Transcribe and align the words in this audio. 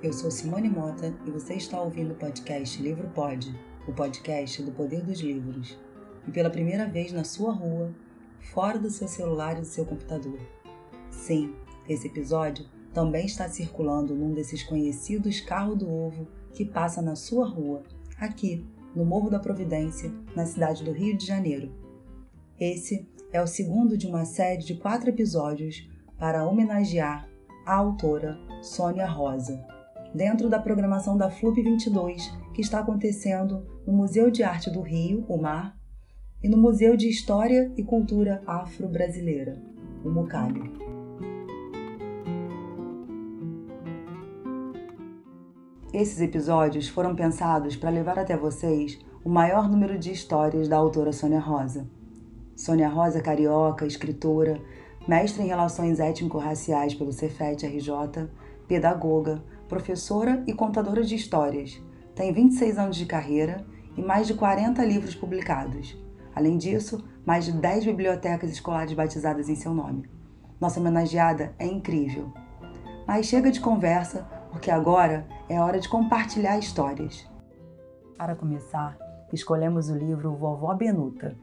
eu 0.00 0.12
sou 0.12 0.30
Simone 0.30 0.68
Mota 0.68 1.12
e 1.26 1.30
você 1.30 1.54
está 1.54 1.80
ouvindo 1.80 2.12
o 2.12 2.16
podcast 2.16 2.80
Livro 2.80 3.08
Pode, 3.08 3.52
o 3.86 3.92
podcast 3.92 4.62
do 4.62 4.70
poder 4.70 5.02
dos 5.02 5.18
livros. 5.18 5.76
E 6.26 6.30
pela 6.30 6.50
primeira 6.50 6.86
vez 6.86 7.10
na 7.10 7.24
sua 7.24 7.52
rua, 7.52 7.92
fora 8.38 8.78
do 8.78 8.90
seu 8.90 9.08
celular 9.08 9.56
e 9.56 9.60
do 9.60 9.66
seu 9.66 9.84
computador. 9.84 10.38
Sim, 11.10 11.52
esse 11.88 12.06
episódio 12.06 12.64
também 12.94 13.26
está 13.26 13.48
circulando 13.48 14.14
num 14.14 14.32
desses 14.32 14.62
conhecidos 14.62 15.40
carro 15.40 15.74
do 15.74 15.92
ovo 15.92 16.28
que 16.52 16.64
passa 16.64 17.02
na 17.02 17.16
sua 17.16 17.48
rua, 17.48 17.82
aqui, 18.20 18.64
no 18.94 19.04
Morro 19.04 19.30
da 19.30 19.40
Providência, 19.40 20.12
na 20.34 20.46
cidade 20.46 20.84
do 20.84 20.92
Rio 20.92 21.18
de 21.18 21.26
Janeiro. 21.26 21.72
Esse 22.58 23.08
é 23.32 23.42
o 23.42 23.48
segundo 23.48 23.98
de 23.98 24.06
uma 24.06 24.24
série 24.24 24.62
de 24.62 24.76
quatro 24.76 25.10
episódios 25.10 25.90
para 26.16 26.46
homenagear 26.46 27.28
a 27.66 27.74
autora 27.74 28.38
Sônia 28.62 29.06
Rosa, 29.06 29.77
dentro 30.14 30.48
da 30.48 30.58
programação 30.58 31.16
da 31.16 31.30
FLUP 31.30 31.62
22, 31.62 32.32
que 32.54 32.60
está 32.60 32.80
acontecendo 32.80 33.66
no 33.86 33.92
Museu 33.92 34.30
de 34.30 34.42
Arte 34.42 34.70
do 34.70 34.80
Rio, 34.80 35.24
o 35.28 35.36
MAR, 35.36 35.76
e 36.42 36.48
no 36.48 36.56
Museu 36.56 36.96
de 36.96 37.08
História 37.08 37.72
e 37.76 37.82
Cultura 37.82 38.42
Afro-Brasileira, 38.46 39.60
o 40.04 40.10
MUCAB. 40.10 40.88
Esses 45.92 46.20
episódios 46.20 46.88
foram 46.88 47.16
pensados 47.16 47.74
para 47.74 47.90
levar 47.90 48.18
até 48.18 48.36
vocês 48.36 48.98
o 49.24 49.28
maior 49.28 49.68
número 49.68 49.98
de 49.98 50.12
histórias 50.12 50.68
da 50.68 50.76
autora 50.76 51.12
Sônia 51.12 51.40
Rosa. 51.40 51.88
Sônia 52.54 52.88
Rosa 52.88 53.20
carioca, 53.20 53.86
escritora, 53.86 54.60
mestre 55.08 55.42
em 55.42 55.46
Relações 55.46 55.98
Étnico-Raciais 55.98 56.94
pelo 56.94 57.10
Cefet 57.10 57.66
RJ, 57.66 58.28
pedagoga, 58.68 59.42
professora 59.68 60.42
e 60.46 60.52
contadora 60.52 61.04
de 61.04 61.14
histórias. 61.14 61.80
Tem 62.14 62.32
26 62.32 62.78
anos 62.78 62.96
de 62.96 63.06
carreira 63.06 63.64
e 63.96 64.02
mais 64.02 64.26
de 64.26 64.34
40 64.34 64.84
livros 64.84 65.14
publicados. 65.14 65.96
Além 66.34 66.56
disso, 66.56 67.04
mais 67.24 67.44
de 67.44 67.52
10 67.52 67.84
bibliotecas 67.84 68.50
escolares 68.50 68.94
batizadas 68.94 69.48
em 69.48 69.54
seu 69.54 69.74
nome. 69.74 70.08
Nossa 70.60 70.80
homenageada 70.80 71.54
é 71.58 71.66
incrível. 71.66 72.32
Mas 73.06 73.26
chega 73.26 73.50
de 73.50 73.60
conversa, 73.60 74.26
porque 74.50 74.70
agora 74.70 75.26
é 75.48 75.60
hora 75.60 75.78
de 75.78 75.88
compartilhar 75.88 76.58
histórias. 76.58 77.28
Para 78.16 78.34
começar, 78.34 78.96
escolhemos 79.32 79.88
o 79.88 79.94
livro 79.94 80.34
Vovó 80.34 80.74
Benuta, 80.74 81.36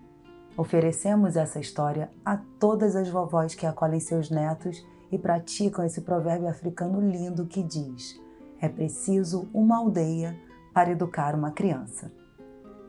Oferecemos 0.57 1.35
essa 1.35 1.59
história 1.59 2.09
a 2.23 2.37
todas 2.37 2.95
as 2.95 3.09
vovós 3.09 3.53
que 3.53 3.65
acolhem 3.65 3.99
seus 3.99 4.29
netos 4.29 4.85
e 5.11 5.17
praticam 5.17 5.85
esse 5.85 6.01
provérbio 6.01 6.47
africano 6.47 6.99
lindo 6.99 7.45
que 7.45 7.61
diz: 7.61 8.19
é 8.59 8.69
preciso 8.69 9.47
uma 9.53 9.77
aldeia 9.77 10.37
para 10.73 10.91
educar 10.91 11.35
uma 11.35 11.51
criança. 11.51 12.11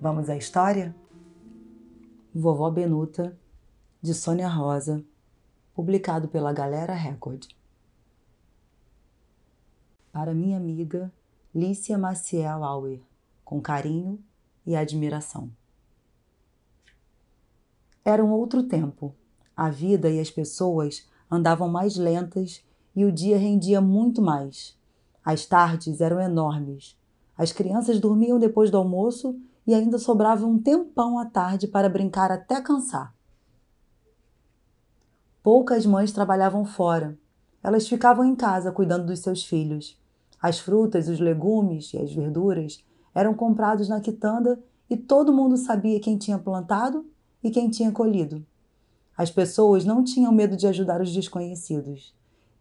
Vamos 0.01 0.29
à 0.29 0.37
história? 0.37 0.95
Vovó 2.35 2.71
Benuta, 2.71 3.37
de 4.03 4.13
Sônia 4.13 4.49
Rosa, 4.49 5.05
publicado 5.75 6.29
pela 6.29 6.53
Galera 6.53 6.95
Record. 6.95 7.47
Para 10.13 10.35
minha 10.35 10.57
amiga 10.57 11.13
Lícia 11.55 11.97
Maciel 11.97 12.63
Auer, 12.65 13.01
com 13.45 13.61
carinho 13.61 14.23
e 14.67 14.77
admiração. 14.77 15.51
Era 18.05 18.25
um 18.25 18.31
outro 18.31 18.63
tempo. 18.63 19.15
A 19.57 19.71
vida 19.71 20.11
e 20.11 20.21
as 20.21 20.31
pessoas 20.31 21.09
andavam 21.31 21.69
mais 21.69 21.97
lentas 21.97 22.65
e 22.95 23.05
o 23.05 23.13
dia 23.13 23.39
rendia 23.39 23.81
muito 23.81 24.23
mais. 24.23 24.77
As 25.25 25.45
tardes 25.45 26.01
eram 26.01 26.21
enormes. 26.21 26.97
As 27.37 27.53
crianças 27.53 28.01
dormiam 28.01 28.39
depois 28.39 28.71
do 28.71 28.79
almoço 28.79 29.39
e 29.67 29.75
ainda 29.75 29.99
sobrava 29.99 30.47
um 30.47 30.59
tempão 30.59 31.19
à 31.19 31.27
tarde 31.27 31.67
para 31.67 31.89
brincar 31.89 32.31
até 32.31 32.61
cansar. 32.61 33.15
Poucas 35.43 35.85
mães 35.85 36.13
trabalhavam 36.13 36.65
fora. 36.65 37.19
Elas 37.63 37.89
ficavam 37.89 38.25
em 38.25 38.35
casa 38.35 38.73
cuidando 38.73 39.07
dos 39.07 39.21
seus 39.21 39.45
filhos. 39.45 40.01
As 40.41 40.59
frutas, 40.59 41.09
os 41.09 41.19
legumes 41.19 41.93
e 41.93 41.99
as 41.99 42.13
verduras 42.13 42.85
eram 43.15 43.35
comprados 43.35 43.89
na 43.89 44.01
quitanda 44.01 44.63
e 44.89 44.97
todo 44.97 45.33
mundo 45.33 45.57
sabia 45.57 46.01
quem 46.01 46.17
tinha 46.17 46.39
plantado 46.39 47.05
e 47.43 47.51
quem 47.51 47.69
tinha 47.69 47.91
colhido. 47.91 48.45
As 49.17 49.31
pessoas 49.31 49.85
não 49.85 50.05
tinham 50.05 50.33
medo 50.33 50.57
de 50.57 50.67
ajudar 50.67 51.01
os 51.01 51.13
desconhecidos. 51.13 52.15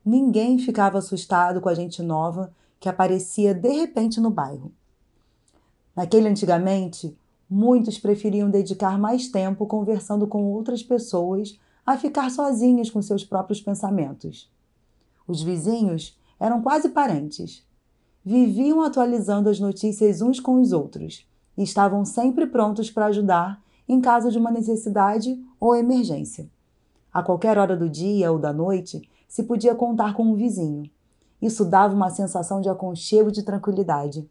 Ninguém 0.06 0.58
ficava 0.58 1.00
assustado 1.00 1.60
com 1.60 1.68
a 1.68 1.74
gente 1.74 2.02
nova 2.02 2.54
que 2.80 2.88
aparecia 2.88 3.54
de 3.54 3.70
repente 3.70 4.22
no 4.22 4.30
bairro. 4.30 4.72
Naquele 5.96 6.30
antigamente, 6.30 7.18
muitos 7.50 7.98
preferiam 7.98 8.50
dedicar 8.50 8.98
mais 8.98 9.28
tempo 9.28 9.66
conversando 9.66 10.28
com 10.28 10.46
outras 10.46 10.84
pessoas 10.84 11.60
a 11.86 11.98
ficar 11.98 12.30
sozinhas 12.32 12.90
com 12.90 13.02
seus 13.02 13.24
próprios 13.24 13.62
pensamentos. 13.62 14.52
Os 15.28 15.42
vizinhos 15.42 16.18
eram 16.40 16.62
quase 16.62 16.90
parentes. 16.90 17.66
Viviam 18.24 18.82
atualizando 18.82 19.50
as 19.50 19.60
notícias 19.60 20.22
uns 20.22 20.40
com 20.40 20.60
os 20.62 20.72
outros 20.72 21.28
e 21.58 21.64
estavam 21.64 22.04
sempre 22.04 22.48
prontos 22.48 22.90
para 22.90 23.08
ajudar 23.08 23.62
em 23.88 24.02
caso 24.02 24.32
de 24.32 24.38
uma 24.38 24.52
necessidade 24.52 25.40
ou 25.60 25.76
emergência. 25.76 26.50
A 27.14 27.24
qualquer 27.24 27.58
hora 27.58 27.78
do 27.78 27.90
dia 27.90 28.32
ou 28.32 28.40
da 28.40 28.52
noite, 28.52 29.10
se 29.28 29.44
podia 29.44 29.76
contar 29.76 30.14
com 30.14 30.24
um 30.24 30.36
vizinho. 30.36 30.90
Isso 31.42 31.66
dava 31.66 31.94
uma 31.94 32.10
sensação 32.10 32.62
de 32.62 32.70
aconchego 32.70 33.30
e 33.30 33.32
de 33.32 33.44
tranquilidade. 33.44 34.30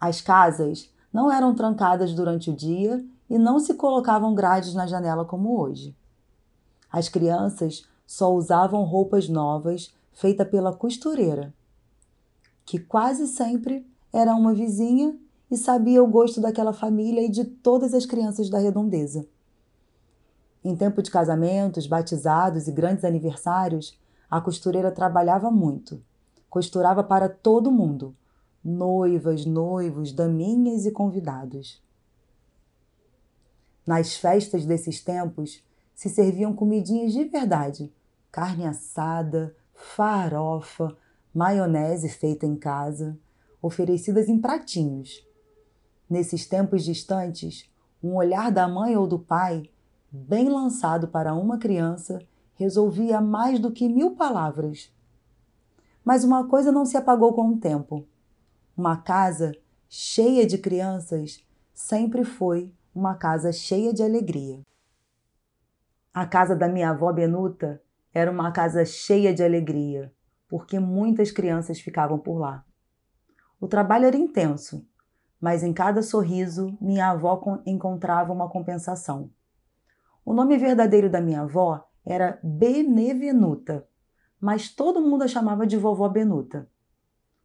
As 0.00 0.20
casas 0.20 0.90
não 1.12 1.30
eram 1.30 1.54
trancadas 1.54 2.14
durante 2.14 2.50
o 2.50 2.54
dia 2.54 3.04
e 3.28 3.36
não 3.36 3.58
se 3.58 3.74
colocavam 3.74 4.34
grades 4.34 4.74
na 4.74 4.86
janela 4.86 5.24
como 5.24 5.60
hoje. 5.60 5.96
As 6.90 7.08
crianças 7.08 7.86
só 8.06 8.32
usavam 8.32 8.84
roupas 8.84 9.28
novas 9.28 9.92
feitas 10.12 10.48
pela 10.48 10.74
costureira, 10.74 11.52
que 12.64 12.78
quase 12.78 13.26
sempre 13.26 13.86
era 14.12 14.34
uma 14.34 14.54
vizinha 14.54 15.18
e 15.50 15.56
sabia 15.56 16.02
o 16.02 16.06
gosto 16.06 16.40
daquela 16.40 16.72
família 16.72 17.22
e 17.22 17.28
de 17.28 17.44
todas 17.44 17.94
as 17.94 18.04
crianças 18.04 18.50
da 18.50 18.58
redondeza. 18.58 19.26
Em 20.62 20.76
tempo 20.76 21.02
de 21.02 21.10
casamentos, 21.10 21.86
batizados 21.86 22.68
e 22.68 22.72
grandes 22.72 23.04
aniversários, 23.04 23.98
a 24.30 24.40
costureira 24.40 24.90
trabalhava 24.90 25.50
muito. 25.50 26.02
Costurava 26.50 27.02
para 27.02 27.28
todo 27.28 27.70
mundo: 27.70 28.14
noivas, 28.62 29.46
noivos, 29.46 30.12
daminhas 30.12 30.84
e 30.84 30.90
convidados. 30.90 31.82
Nas 33.86 34.16
festas 34.16 34.66
desses 34.66 35.02
tempos 35.02 35.62
se 35.94 36.10
serviam 36.10 36.52
comidinhas 36.52 37.12
de 37.12 37.24
verdade: 37.24 37.92
carne 38.30 38.66
assada, 38.66 39.56
farofa, 39.72 40.94
maionese 41.32 42.08
feita 42.08 42.44
em 42.44 42.56
casa, 42.56 43.18
oferecidas 43.62 44.28
em 44.28 44.38
pratinhos. 44.38 45.27
Nesses 46.08 46.46
tempos 46.46 46.84
distantes, 46.84 47.70
um 48.02 48.14
olhar 48.14 48.50
da 48.50 48.66
mãe 48.66 48.96
ou 48.96 49.06
do 49.06 49.18
pai, 49.18 49.68
bem 50.10 50.48
lançado 50.48 51.08
para 51.08 51.34
uma 51.34 51.58
criança, 51.58 52.20
resolvia 52.54 53.20
mais 53.20 53.58
do 53.58 53.70
que 53.70 53.88
mil 53.88 54.16
palavras. 54.16 54.92
Mas 56.04 56.24
uma 56.24 56.46
coisa 56.48 56.72
não 56.72 56.86
se 56.86 56.96
apagou 56.96 57.34
com 57.34 57.48
o 57.50 57.58
tempo. 57.58 58.06
Uma 58.76 58.96
casa 58.96 59.52
cheia 59.88 60.46
de 60.46 60.56
crianças 60.56 61.44
sempre 61.74 62.24
foi 62.24 62.72
uma 62.94 63.14
casa 63.14 63.52
cheia 63.52 63.92
de 63.92 64.02
alegria. 64.02 64.60
A 66.12 66.26
casa 66.26 66.56
da 66.56 66.68
minha 66.68 66.90
avó 66.90 67.12
Benuta 67.12 67.80
era 68.12 68.30
uma 68.30 68.50
casa 68.50 68.84
cheia 68.84 69.32
de 69.32 69.42
alegria, 69.42 70.12
porque 70.48 70.80
muitas 70.80 71.30
crianças 71.30 71.78
ficavam 71.78 72.18
por 72.18 72.38
lá. 72.38 72.64
O 73.60 73.68
trabalho 73.68 74.06
era 74.06 74.16
intenso, 74.16 74.84
mas 75.40 75.62
em 75.62 75.72
cada 75.72 76.02
sorriso 76.02 76.76
minha 76.80 77.10
avó 77.10 77.40
encontrava 77.64 78.32
uma 78.32 78.48
compensação. 78.48 79.30
O 80.24 80.34
nome 80.34 80.58
verdadeiro 80.58 81.08
da 81.08 81.20
minha 81.20 81.42
avó 81.42 81.88
era 82.04 82.38
Benevenuta, 82.42 83.86
mas 84.40 84.68
todo 84.68 85.00
mundo 85.00 85.24
a 85.24 85.28
chamava 85.28 85.66
de 85.66 85.76
vovó 85.76 86.08
Benuta. 86.08 86.68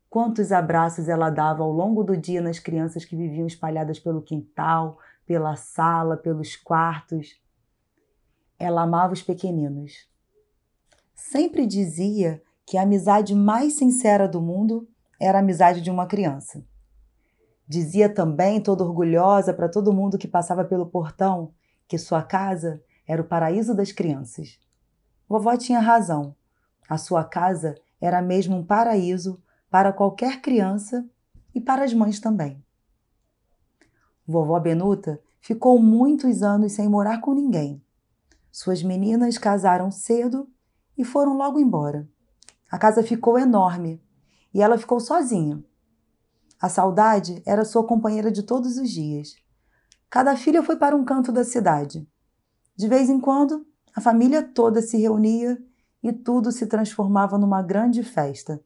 Quantos 0.09 0.51
abraços 0.51 1.09
ela 1.09 1.29
dava 1.29 1.63
ao 1.63 1.71
longo 1.71 2.03
do 2.03 2.15
dia 2.15 2.41
nas 2.41 2.59
crianças 2.59 3.03
que 3.03 3.15
viviam 3.15 3.47
espalhadas 3.47 3.99
pelo 3.99 4.21
quintal, 4.21 4.99
pela 5.25 5.55
sala, 5.55 6.15
pelos 6.15 6.55
quartos. 6.55 7.41
Ela 8.59 8.83
amava 8.83 9.13
os 9.13 9.23
pequeninos. 9.23 10.07
Sempre 11.15 11.65
dizia 11.65 12.41
que 12.65 12.77
a 12.77 12.83
amizade 12.83 13.33
mais 13.33 13.73
sincera 13.73 14.27
do 14.27 14.41
mundo 14.41 14.87
era 15.19 15.39
a 15.39 15.41
amizade 15.41 15.81
de 15.81 15.89
uma 15.89 16.05
criança. 16.05 16.63
Dizia 17.73 18.07
também, 18.07 18.61
toda 18.61 18.83
orgulhosa 18.83 19.51
para 19.51 19.67
todo 19.67 19.91
mundo 19.91 20.15
que 20.15 20.27
passava 20.27 20.63
pelo 20.63 20.85
portão, 20.85 21.55
que 21.87 21.97
sua 21.97 22.21
casa 22.21 22.79
era 23.07 23.19
o 23.19 23.25
paraíso 23.25 23.73
das 23.73 23.91
crianças. 23.91 24.59
Vovó 25.27 25.57
tinha 25.57 25.79
razão. 25.79 26.35
A 26.87 26.99
sua 26.99 27.23
casa 27.23 27.73
era 27.99 28.21
mesmo 28.21 28.57
um 28.57 28.63
paraíso 28.63 29.41
para 29.71 29.91
qualquer 29.91 30.39
criança 30.39 31.03
e 31.55 31.59
para 31.59 31.83
as 31.83 31.95
mães 31.95 32.19
também. 32.19 32.63
Vovó 34.27 34.59
Benuta 34.59 35.19
ficou 35.41 35.81
muitos 35.81 36.43
anos 36.43 36.73
sem 36.73 36.87
morar 36.87 37.21
com 37.21 37.33
ninguém. 37.33 37.81
Suas 38.51 38.83
meninas 38.83 39.39
casaram 39.39 39.89
cedo 39.89 40.47
e 40.95 41.03
foram 41.03 41.35
logo 41.35 41.59
embora. 41.59 42.07
A 42.69 42.77
casa 42.77 43.01
ficou 43.01 43.39
enorme 43.39 43.99
e 44.53 44.61
ela 44.61 44.77
ficou 44.77 44.99
sozinha. 44.99 45.65
A 46.61 46.69
saudade 46.69 47.41
era 47.45 47.65
sua 47.65 47.85
companheira 47.85 48.31
de 48.31 48.43
todos 48.43 48.77
os 48.77 48.89
dias. 48.89 49.35
Cada 50.09 50.37
filha 50.37 50.63
foi 50.63 50.77
para 50.77 50.95
um 50.95 51.03
canto 51.03 51.31
da 51.31 51.43
cidade. 51.43 52.07
De 52.75 52.87
vez 52.87 53.09
em 53.09 53.19
quando, 53.19 53.65
a 53.95 53.99
família 53.99 54.43
toda 54.43 54.81
se 54.81 54.97
reunia 54.97 55.61
e 56.01 56.13
tudo 56.13 56.51
se 56.51 56.67
transformava 56.67 57.37
numa 57.37 57.61
grande 57.61 58.03
festa. 58.03 58.63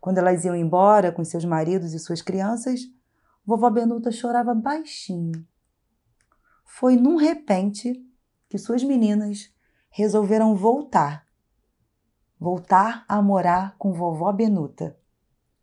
Quando 0.00 0.18
elas 0.18 0.44
iam 0.44 0.56
embora 0.56 1.12
com 1.12 1.24
seus 1.24 1.44
maridos 1.44 1.92
e 1.92 1.98
suas 1.98 2.22
crianças, 2.22 2.80
vovó 3.44 3.70
Benuta 3.70 4.10
chorava 4.10 4.54
baixinho. 4.54 5.46
Foi 6.64 6.96
num 6.96 7.16
repente 7.16 8.04
que 8.48 8.58
suas 8.58 8.82
meninas 8.82 9.50
resolveram 9.90 10.54
voltar. 10.54 11.26
Voltar 12.38 13.04
a 13.08 13.22
morar 13.22 13.76
com 13.78 13.92
vovó 13.92 14.32
Benuta. 14.32 14.97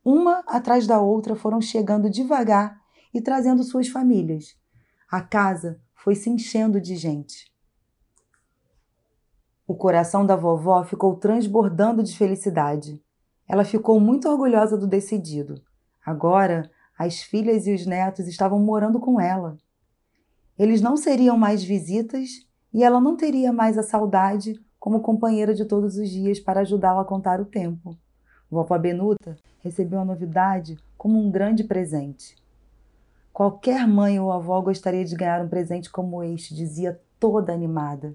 Uma 0.06 0.44
atrás 0.46 0.86
da 0.86 1.02
outra 1.02 1.36
foram 1.36 1.60
chegando 1.60 2.12
devagar 2.12 2.80
e 3.12 3.20
trazendo 3.20 3.64
suas 3.64 3.88
famílias. 3.88 4.56
A 5.10 5.20
casa 5.20 5.82
foi 5.96 6.14
se 6.14 6.30
enchendo 6.30 6.80
de 6.80 6.96
gente. 6.96 7.52
O 9.66 9.74
coração 9.74 10.24
da 10.24 10.36
vovó 10.36 10.84
ficou 10.84 11.16
transbordando 11.16 12.04
de 12.04 12.16
felicidade. 12.16 13.02
Ela 13.48 13.66
ficou 13.66 14.00
muito 14.00 14.30
orgulhosa 14.30 14.78
do 14.78 14.86
decidido. 14.86 15.60
Agora, 16.06 16.70
as 16.96 17.24
filhas 17.24 17.66
e 17.66 17.74
os 17.74 17.88
netos 17.88 18.28
estavam 18.28 18.60
morando 18.60 19.00
com 19.00 19.20
ela. 19.20 19.58
Eles 20.56 20.82
não 20.82 20.96
seriam 20.96 21.36
mais 21.36 21.64
visitas 21.64 22.30
e 22.72 22.84
ela 22.84 23.02
não 23.02 23.18
teria 23.18 23.52
mais 23.52 23.76
a 23.76 23.82
saudade 23.82 24.54
como 24.80 25.02
companheira 25.02 25.56
de 25.56 25.66
todos 25.66 25.98
os 25.98 26.12
dias 26.12 26.40
para 26.40 26.60
ajudá-la 26.60 27.02
a 27.02 27.06
contar 27.06 27.42
o 27.42 27.46
tempo. 27.46 27.98
Vovó 28.50 28.78
Benuta 28.78 29.38
recebeu 29.60 30.00
a 30.00 30.06
novidade 30.06 30.78
como 30.98 31.20
um 31.20 31.32
grande 31.32 31.64
presente. 31.64 32.36
Qualquer 33.34 33.88
mãe 33.88 34.20
ou 34.20 34.32
avó 34.32 34.62
gostaria 34.62 35.04
de 35.04 35.16
ganhar 35.16 35.44
um 35.44 35.50
presente 35.50 35.90
como 35.90 36.24
este, 36.24 36.56
dizia 36.56 37.02
toda 37.20 37.54
animada. 37.54 38.14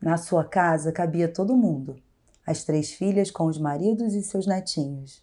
Na 0.00 0.16
sua 0.16 0.44
casa 0.44 0.92
cabia 0.92 1.32
todo 1.32 1.56
mundo, 1.56 1.96
as 2.46 2.64
três 2.64 2.92
filhas 2.92 3.30
com 3.30 3.44
os 3.46 3.58
maridos 3.58 4.14
e 4.14 4.22
seus 4.22 4.46
netinhos. 4.46 5.22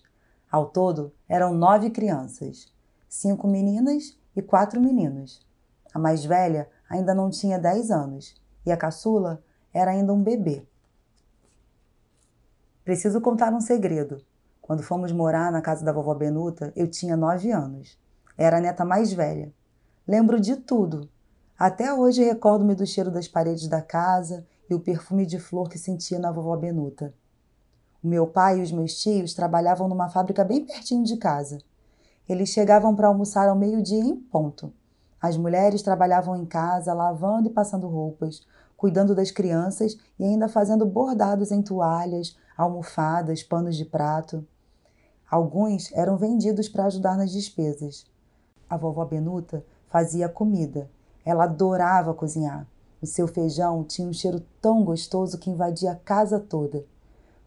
Ao 0.51 0.67
todo, 0.67 1.11
eram 1.27 1.53
nove 1.53 1.89
crianças, 1.89 2.71
cinco 3.09 3.47
meninas 3.47 4.17
e 4.35 4.41
quatro 4.41 4.79
meninos. 4.79 5.41
A 5.94 5.99
mais 5.99 6.23
velha 6.23 6.69
ainda 6.89 7.13
não 7.13 7.29
tinha 7.29 7.59
dez 7.59 7.91
anos 7.91 8.35
e 8.65 8.71
a 8.71 8.77
caçula 8.77 9.44
era 9.73 9.91
ainda 9.91 10.13
um 10.13 10.21
bebê. 10.21 10.65
Preciso 12.83 13.21
contar 13.21 13.53
um 13.53 13.62
segredo. 13.62 14.21
Quando 14.62 14.83
fomos 14.83 15.09
morar 15.13 15.50
na 15.53 15.62
casa 15.62 15.85
da 15.85 15.94
vovó 15.94 16.13
Benuta, 16.13 16.74
eu 16.75 16.85
tinha 16.85 17.15
nove 17.15 17.50
anos. 17.50 17.97
Era 18.38 18.57
a 18.57 18.59
neta 18.59 18.83
mais 18.83 19.13
velha. 19.13 19.53
Lembro 20.06 20.38
de 20.38 20.57
tudo. 20.57 21.09
Até 21.57 21.94
hoje 21.94 22.25
recordo-me 22.25 22.75
do 22.75 22.85
cheiro 22.85 23.09
das 23.09 23.25
paredes 23.25 23.69
da 23.69 23.81
casa 23.81 24.45
e 24.69 24.75
o 24.75 24.81
perfume 24.81 25.25
de 25.25 25.39
flor 25.39 25.69
que 25.69 25.77
sentia 25.77 26.19
na 26.19 26.30
vovó 26.30 26.57
Benuta. 26.57 27.13
O 28.03 28.07
meu 28.07 28.27
pai 28.27 28.59
e 28.59 28.62
os 28.62 28.71
meus 28.74 29.01
tios 29.01 29.33
trabalhavam 29.33 29.88
numa 29.88 30.09
fábrica 30.09 30.44
bem 30.44 30.65
pertinho 30.65 31.06
de 31.06 31.15
casa. 31.15 31.59
Eles 32.27 32.50
chegavam 32.50 32.94
para 32.94 33.07
almoçar 33.07 33.47
ao 33.47 33.56
meio-dia 33.56 34.03
em 34.03 34.18
ponto. 34.18 34.74
As 35.21 35.38
mulheres 35.38 35.81
trabalhavam 35.81 36.35
em 36.35 36.45
casa, 36.45 36.94
lavando 36.94 37.47
e 37.47 37.53
passando 37.53 37.88
roupas, 37.88 38.45
cuidando 38.75 39.15
das 39.15 39.31
crianças 39.31 39.97
e 40.19 40.25
ainda 40.25 40.50
fazendo 40.50 40.85
bordados 40.85 41.50
em 41.50 41.62
toalhas, 41.62 42.35
almofadas, 42.57 43.44
panos 43.44 43.75
de 43.75 43.85
prato. 43.85 44.45
Alguns 45.29 45.91
eram 45.94 46.17
vendidos 46.17 46.69
para 46.69 46.85
ajudar 46.85 47.17
nas 47.17 47.31
despesas. 47.31 48.05
A 48.69 48.77
vovó 48.77 49.05
Benuta 49.05 49.65
fazia 49.89 50.29
comida. 50.29 50.89
Ela 51.25 51.45
adorava 51.45 52.13
cozinhar. 52.13 52.67
O 53.01 53.05
seu 53.05 53.27
feijão 53.27 53.83
tinha 53.83 54.07
um 54.07 54.13
cheiro 54.13 54.41
tão 54.61 54.83
gostoso 54.83 55.38
que 55.38 55.50
invadia 55.50 55.91
a 55.91 55.95
casa 55.95 56.39
toda. 56.39 56.85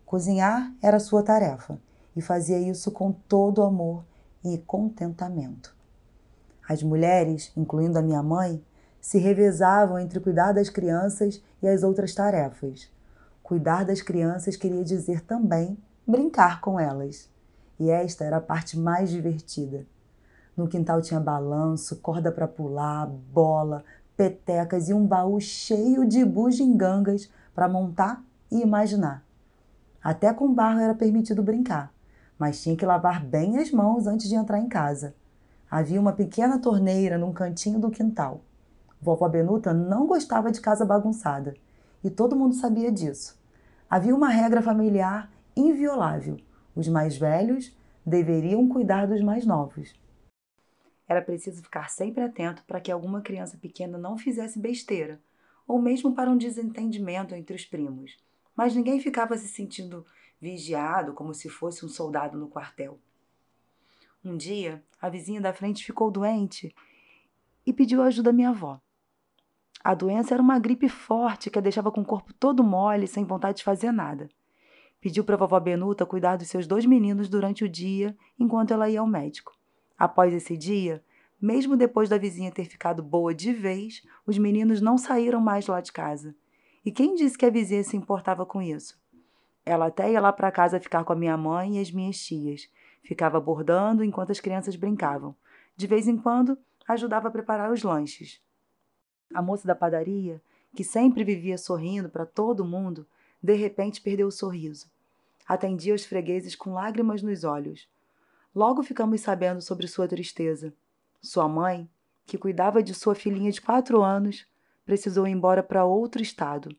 Cozinhar 0.04 0.72
era 0.82 1.00
sua 1.00 1.22
tarefa 1.22 1.78
e 2.14 2.20
fazia 2.20 2.58
isso 2.58 2.90
com 2.90 3.12
todo 3.12 3.62
amor 3.62 4.04
e 4.44 4.58
contentamento. 4.58 5.74
As 6.68 6.82
mulheres, 6.82 7.52
incluindo 7.56 7.98
a 7.98 8.02
minha 8.02 8.22
mãe, 8.22 8.62
se 9.00 9.18
revezavam 9.18 9.98
entre 9.98 10.18
cuidar 10.18 10.52
das 10.52 10.68
crianças 10.68 11.42
e 11.62 11.68
as 11.68 11.82
outras 11.82 12.14
tarefas. 12.14 12.90
Cuidar 13.46 13.84
das 13.84 14.02
crianças 14.02 14.56
queria 14.56 14.82
dizer 14.82 15.20
também 15.20 15.78
brincar 16.04 16.60
com 16.60 16.80
elas. 16.80 17.30
E 17.78 17.88
esta 17.88 18.24
era 18.24 18.38
a 18.38 18.40
parte 18.40 18.76
mais 18.76 19.08
divertida. 19.08 19.86
No 20.56 20.66
quintal 20.66 21.00
tinha 21.00 21.20
balanço, 21.20 21.94
corda 22.00 22.32
para 22.32 22.48
pular, 22.48 23.06
bola, 23.06 23.84
petecas 24.16 24.88
e 24.88 24.92
um 24.92 25.06
baú 25.06 25.40
cheio 25.40 26.04
de 26.04 26.24
bugigangas 26.24 27.30
para 27.54 27.68
montar 27.68 28.20
e 28.50 28.62
imaginar. 28.62 29.24
Até 30.02 30.34
com 30.34 30.52
barro 30.52 30.80
era 30.80 30.92
permitido 30.92 31.40
brincar, 31.40 31.94
mas 32.36 32.60
tinha 32.60 32.76
que 32.76 32.84
lavar 32.84 33.24
bem 33.24 33.58
as 33.58 33.70
mãos 33.70 34.08
antes 34.08 34.28
de 34.28 34.34
entrar 34.34 34.58
em 34.58 34.68
casa. 34.68 35.14
Havia 35.70 36.00
uma 36.00 36.12
pequena 36.12 36.58
torneira 36.58 37.16
num 37.16 37.32
cantinho 37.32 37.78
do 37.78 37.92
quintal. 37.92 38.40
Vovó 39.00 39.28
Benuta 39.28 39.72
não 39.72 40.04
gostava 40.04 40.50
de 40.50 40.60
casa 40.60 40.84
bagunçada 40.84 41.54
e 42.06 42.10
todo 42.10 42.36
mundo 42.36 42.54
sabia 42.54 42.92
disso. 42.92 43.36
Havia 43.90 44.14
uma 44.14 44.28
regra 44.28 44.62
familiar 44.62 45.28
inviolável: 45.56 46.36
os 46.72 46.86
mais 46.86 47.18
velhos 47.18 47.76
deveriam 48.06 48.68
cuidar 48.68 49.06
dos 49.06 49.20
mais 49.20 49.44
novos. 49.44 49.92
Era 51.08 51.20
preciso 51.20 51.64
ficar 51.64 51.90
sempre 51.90 52.22
atento 52.22 52.62
para 52.64 52.80
que 52.80 52.92
alguma 52.92 53.20
criança 53.20 53.58
pequena 53.58 53.98
não 53.98 54.16
fizesse 54.16 54.60
besteira, 54.60 55.20
ou 55.66 55.82
mesmo 55.82 56.14
para 56.14 56.30
um 56.30 56.36
desentendimento 56.36 57.34
entre 57.34 57.56
os 57.56 57.64
primos. 57.64 58.16
Mas 58.54 58.74
ninguém 58.74 59.00
ficava 59.00 59.36
se 59.36 59.48
sentindo 59.48 60.06
vigiado 60.40 61.12
como 61.12 61.34
se 61.34 61.48
fosse 61.48 61.84
um 61.84 61.88
soldado 61.88 62.38
no 62.38 62.48
quartel. 62.48 63.00
Um 64.24 64.36
dia, 64.36 64.80
a 65.00 65.08
vizinha 65.08 65.40
da 65.40 65.52
frente 65.52 65.84
ficou 65.84 66.08
doente 66.08 66.72
e 67.66 67.72
pediu 67.72 68.00
ajuda 68.00 68.30
à 68.30 68.32
minha 68.32 68.50
avó. 68.50 68.80
A 69.86 69.94
doença 69.94 70.34
era 70.34 70.42
uma 70.42 70.58
gripe 70.58 70.88
forte 70.88 71.48
que 71.48 71.60
a 71.60 71.62
deixava 71.62 71.92
com 71.92 72.00
o 72.00 72.04
corpo 72.04 72.32
todo 72.32 72.64
mole, 72.64 73.06
sem 73.06 73.22
vontade 73.22 73.58
de 73.58 73.62
fazer 73.62 73.92
nada. 73.92 74.28
Pediu 75.00 75.22
para 75.22 75.36
a 75.36 75.38
vovó 75.38 75.60
Benuta 75.60 76.04
cuidar 76.04 76.34
dos 76.34 76.48
seus 76.48 76.66
dois 76.66 76.84
meninos 76.84 77.28
durante 77.28 77.62
o 77.62 77.68
dia 77.68 78.16
enquanto 78.36 78.72
ela 78.72 78.90
ia 78.90 78.98
ao 78.98 79.06
médico. 79.06 79.52
Após 79.96 80.34
esse 80.34 80.56
dia, 80.56 81.04
mesmo 81.40 81.76
depois 81.76 82.08
da 82.08 82.18
vizinha 82.18 82.50
ter 82.50 82.64
ficado 82.64 83.00
boa 83.00 83.32
de 83.32 83.52
vez, 83.52 84.02
os 84.26 84.36
meninos 84.38 84.80
não 84.80 84.98
saíram 84.98 85.40
mais 85.40 85.68
lá 85.68 85.80
de 85.80 85.92
casa. 85.92 86.34
E 86.84 86.90
quem 86.90 87.14
disse 87.14 87.38
que 87.38 87.46
a 87.46 87.50
vizinha 87.50 87.84
se 87.84 87.96
importava 87.96 88.44
com 88.44 88.60
isso? 88.60 89.00
Ela 89.64 89.86
até 89.86 90.10
ia 90.10 90.20
lá 90.20 90.32
para 90.32 90.50
casa 90.50 90.80
ficar 90.80 91.04
com 91.04 91.12
a 91.12 91.16
minha 91.16 91.36
mãe 91.36 91.76
e 91.76 91.80
as 91.80 91.92
minhas 91.92 92.18
tias. 92.18 92.68
Ficava 93.04 93.38
bordando 93.38 94.02
enquanto 94.02 94.32
as 94.32 94.40
crianças 94.40 94.74
brincavam. 94.74 95.36
De 95.76 95.86
vez 95.86 96.08
em 96.08 96.16
quando, 96.16 96.58
ajudava 96.88 97.28
a 97.28 97.30
preparar 97.30 97.70
os 97.70 97.84
lanches. 97.84 98.44
A 99.34 99.42
moça 99.42 99.66
da 99.66 99.74
padaria, 99.74 100.40
que 100.74 100.84
sempre 100.84 101.24
vivia 101.24 101.58
sorrindo 101.58 102.08
para 102.08 102.26
todo 102.26 102.64
mundo, 102.64 103.06
de 103.42 103.54
repente 103.54 104.00
perdeu 104.00 104.28
o 104.28 104.32
sorriso. 104.32 104.86
Atendia 105.46 105.94
os 105.94 106.04
fregueses 106.04 106.56
com 106.56 106.74
lágrimas 106.74 107.22
nos 107.22 107.44
olhos. 107.44 107.88
Logo 108.54 108.82
ficamos 108.82 109.20
sabendo 109.20 109.60
sobre 109.60 109.86
sua 109.86 110.08
tristeza. 110.08 110.72
Sua 111.20 111.48
mãe, 111.48 111.88
que 112.24 112.38
cuidava 112.38 112.82
de 112.82 112.94
sua 112.94 113.14
filhinha 113.14 113.50
de 113.50 113.60
quatro 113.60 114.02
anos, 114.02 114.46
precisou 114.84 115.26
ir 115.26 115.32
embora 115.32 115.62
para 115.62 115.84
outro 115.84 116.22
estado. 116.22 116.74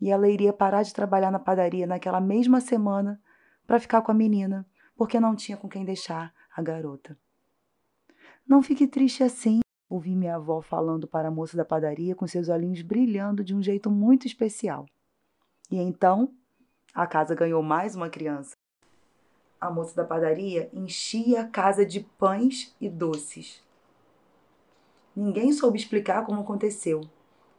E 0.00 0.10
ela 0.10 0.28
iria 0.28 0.52
parar 0.52 0.82
de 0.82 0.92
trabalhar 0.92 1.30
na 1.30 1.38
padaria 1.38 1.86
naquela 1.86 2.20
mesma 2.20 2.60
semana 2.60 3.20
para 3.66 3.80
ficar 3.80 4.02
com 4.02 4.12
a 4.12 4.14
menina, 4.14 4.66
porque 4.96 5.18
não 5.18 5.34
tinha 5.34 5.56
com 5.56 5.68
quem 5.68 5.84
deixar 5.84 6.32
a 6.54 6.62
garota. 6.62 7.16
Não 8.46 8.62
fique 8.62 8.86
triste 8.86 9.22
assim, 9.22 9.60
ouvi 9.94 10.14
minha 10.14 10.36
avó 10.36 10.60
falando 10.60 11.06
para 11.06 11.28
a 11.28 11.30
moça 11.30 11.56
da 11.56 11.64
padaria 11.64 12.14
com 12.14 12.26
seus 12.26 12.48
olhinhos 12.48 12.82
brilhando 12.82 13.44
de 13.44 13.54
um 13.54 13.62
jeito 13.62 13.90
muito 13.90 14.26
especial. 14.26 14.86
E 15.70 15.78
então, 15.78 16.32
a 16.94 17.06
casa 17.06 17.34
ganhou 17.34 17.62
mais 17.62 17.94
uma 17.94 18.08
criança 18.08 18.54
a 19.64 19.70
moça 19.70 19.96
da 19.96 20.04
padaria 20.04 20.68
enchia 20.74 21.40
a 21.40 21.48
casa 21.48 21.86
de 21.86 22.00
pães 22.00 22.76
e 22.78 22.86
doces. 22.86 23.62
Ninguém 25.16 25.54
soube 25.54 25.78
explicar 25.78 26.26
como 26.26 26.42
aconteceu. 26.42 27.00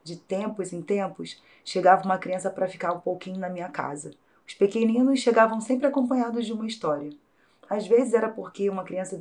De 0.04 0.16
tempos 0.16 0.72
em 0.72 0.84
tempos, 0.84 1.42
chegava 1.64 2.04
uma 2.04 2.20
criança 2.20 2.52
para 2.52 2.68
ficar 2.68 2.94
um 2.94 3.00
pouquinho 3.00 3.40
na 3.40 3.50
minha 3.50 3.70
casa. 3.70 4.12
Os 4.48 4.54
pequeninos 4.54 5.20
chegavam 5.20 5.60
sempre 5.60 5.88
acompanhados 5.88 6.46
de 6.46 6.54
uma 6.54 6.68
história. 6.68 7.10
Às 7.68 7.88
vezes 7.88 8.14
era 8.14 8.30
porque 8.30 8.70
uma 8.70 8.84
criança 8.84 9.18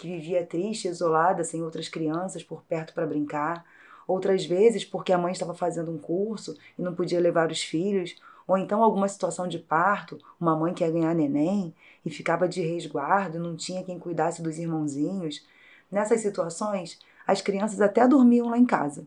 que 0.00 0.08
vivia 0.08 0.46
triste, 0.46 0.88
isolada, 0.88 1.44
sem 1.44 1.62
outras 1.62 1.86
crianças 1.86 2.42
por 2.42 2.62
perto 2.62 2.94
para 2.94 3.06
brincar. 3.06 3.66
Outras 4.08 4.46
vezes 4.46 4.82
porque 4.82 5.12
a 5.12 5.18
mãe 5.18 5.32
estava 5.32 5.52
fazendo 5.54 5.90
um 5.90 5.98
curso 5.98 6.56
e 6.78 6.82
não 6.82 6.94
podia 6.94 7.20
levar 7.20 7.50
os 7.50 7.62
filhos. 7.62 8.16
Ou 8.48 8.56
então 8.56 8.82
alguma 8.82 9.06
situação 9.06 9.46
de 9.46 9.58
parto, 9.58 10.18
uma 10.40 10.56
mãe 10.56 10.72
que 10.72 10.82
ia 10.82 10.90
ganhar 10.90 11.14
neném 11.14 11.74
e 12.04 12.08
ficava 12.08 12.48
de 12.48 12.62
resguardo, 12.62 13.38
não 13.38 13.54
tinha 13.54 13.84
quem 13.84 13.98
cuidasse 13.98 14.42
dos 14.42 14.58
irmãozinhos. 14.58 15.46
Nessas 15.92 16.22
situações, 16.22 16.98
as 17.26 17.42
crianças 17.42 17.80
até 17.82 18.08
dormiam 18.08 18.48
lá 18.48 18.56
em 18.56 18.64
casa. 18.64 19.06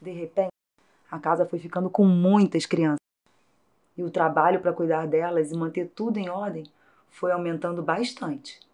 De 0.00 0.10
repente, 0.10 0.48
a 1.10 1.18
casa 1.18 1.44
foi 1.44 1.58
ficando 1.58 1.90
com 1.90 2.06
muitas 2.06 2.64
crianças. 2.64 2.96
E 3.96 4.02
o 4.02 4.10
trabalho 4.10 4.60
para 4.60 4.72
cuidar 4.72 5.06
delas 5.06 5.52
e 5.52 5.56
manter 5.56 5.90
tudo 5.94 6.18
em 6.18 6.30
ordem 6.30 6.64
foi 7.10 7.32
aumentando 7.32 7.82
bastante. 7.82 8.65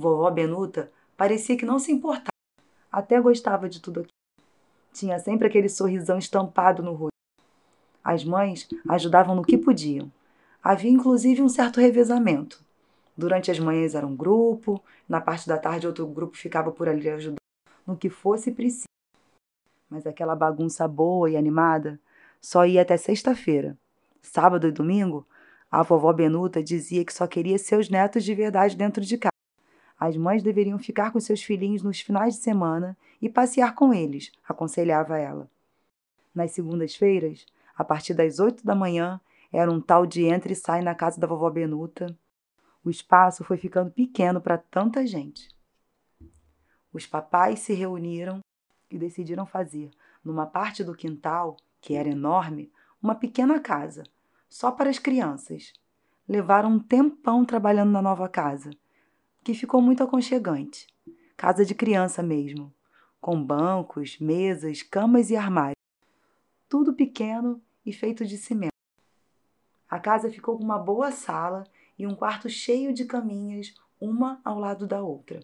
Vovó 0.00 0.30
Benuta 0.30 0.90
parecia 1.16 1.56
que 1.56 1.66
não 1.66 1.78
se 1.78 1.92
importava, 1.92 2.30
até 2.90 3.20
gostava 3.20 3.68
de 3.68 3.80
tudo 3.80 4.00
aquilo. 4.00 4.14
Tinha 4.92 5.18
sempre 5.18 5.46
aquele 5.46 5.68
sorrisão 5.68 6.18
estampado 6.18 6.82
no 6.82 6.94
rosto. 6.94 7.10
As 8.02 8.24
mães 8.24 8.68
ajudavam 8.88 9.36
no 9.36 9.44
que 9.44 9.56
podiam. 9.56 10.10
Havia 10.62 10.90
inclusive 10.90 11.42
um 11.42 11.48
certo 11.48 11.80
revezamento. 11.80 12.60
Durante 13.16 13.50
as 13.50 13.58
manhãs 13.58 13.94
era 13.94 14.06
um 14.06 14.16
grupo, 14.16 14.82
na 15.08 15.20
parte 15.20 15.46
da 15.46 15.58
tarde 15.58 15.86
outro 15.86 16.06
grupo 16.06 16.36
ficava 16.36 16.72
por 16.72 16.88
ali 16.88 17.08
ajudando 17.08 17.36
no 17.86 17.96
que 17.96 18.08
fosse 18.08 18.50
preciso. 18.50 18.84
Mas 19.88 20.06
aquela 20.06 20.36
bagunça 20.36 20.86
boa 20.86 21.28
e 21.28 21.36
animada 21.36 22.00
só 22.40 22.64
ia 22.64 22.82
até 22.82 22.96
sexta-feira. 22.96 23.76
Sábado 24.22 24.66
e 24.66 24.72
domingo, 24.72 25.26
a 25.70 25.82
vovó 25.82 26.12
Benuta 26.12 26.62
dizia 26.62 27.04
que 27.04 27.12
só 27.12 27.26
queria 27.26 27.58
seus 27.58 27.88
netos 27.90 28.24
de 28.24 28.34
verdade 28.34 28.76
dentro 28.76 29.04
de 29.04 29.18
casa. 29.18 29.39
As 30.00 30.16
mães 30.16 30.42
deveriam 30.42 30.78
ficar 30.78 31.12
com 31.12 31.20
seus 31.20 31.42
filhinhos 31.42 31.82
nos 31.82 32.00
finais 32.00 32.36
de 32.36 32.40
semana 32.40 32.96
e 33.20 33.28
passear 33.28 33.74
com 33.74 33.92
eles, 33.92 34.32
aconselhava 34.48 35.18
ela. 35.18 35.46
Nas 36.34 36.52
segundas-feiras, 36.52 37.44
a 37.76 37.84
partir 37.84 38.14
das 38.14 38.38
oito 38.38 38.64
da 38.64 38.74
manhã, 38.74 39.20
era 39.52 39.70
um 39.70 39.78
tal 39.78 40.06
de 40.06 40.24
entra 40.24 40.50
e 40.50 40.56
sai 40.56 40.80
na 40.80 40.94
casa 40.94 41.20
da 41.20 41.26
vovó 41.26 41.50
Benuta, 41.50 42.16
o 42.82 42.88
espaço 42.88 43.44
foi 43.44 43.58
ficando 43.58 43.90
pequeno 43.90 44.40
para 44.40 44.56
tanta 44.56 45.06
gente. 45.06 45.48
Os 46.90 47.06
papais 47.06 47.58
se 47.58 47.74
reuniram 47.74 48.40
e 48.90 48.96
decidiram 48.96 49.44
fazer, 49.44 49.90
numa 50.24 50.46
parte 50.46 50.82
do 50.82 50.94
quintal, 50.94 51.58
que 51.78 51.94
era 51.94 52.08
enorme, 52.08 52.72
uma 53.02 53.14
pequena 53.14 53.60
casa, 53.60 54.04
só 54.48 54.70
para 54.70 54.88
as 54.88 54.98
crianças. 54.98 55.74
Levaram 56.26 56.70
um 56.70 56.78
tempão 56.78 57.44
trabalhando 57.44 57.90
na 57.90 58.00
nova 58.00 58.28
casa, 58.30 58.70
que 59.42 59.54
ficou 59.54 59.80
muito 59.80 60.02
aconchegante. 60.02 60.86
Casa 61.36 61.64
de 61.64 61.74
criança 61.74 62.22
mesmo, 62.22 62.72
com 63.20 63.42
bancos, 63.42 64.18
mesas, 64.18 64.82
camas 64.82 65.30
e 65.30 65.36
armários. 65.36 65.76
Tudo 66.68 66.94
pequeno 66.94 67.60
e 67.84 67.92
feito 67.92 68.24
de 68.24 68.36
cimento. 68.36 68.70
A 69.88 69.98
casa 69.98 70.30
ficou 70.30 70.56
com 70.56 70.64
uma 70.64 70.78
boa 70.78 71.10
sala 71.10 71.64
e 71.98 72.06
um 72.06 72.14
quarto 72.14 72.48
cheio 72.48 72.92
de 72.92 73.04
caminhas, 73.04 73.74
uma 74.00 74.40
ao 74.44 74.58
lado 74.58 74.86
da 74.86 75.02
outra. 75.02 75.40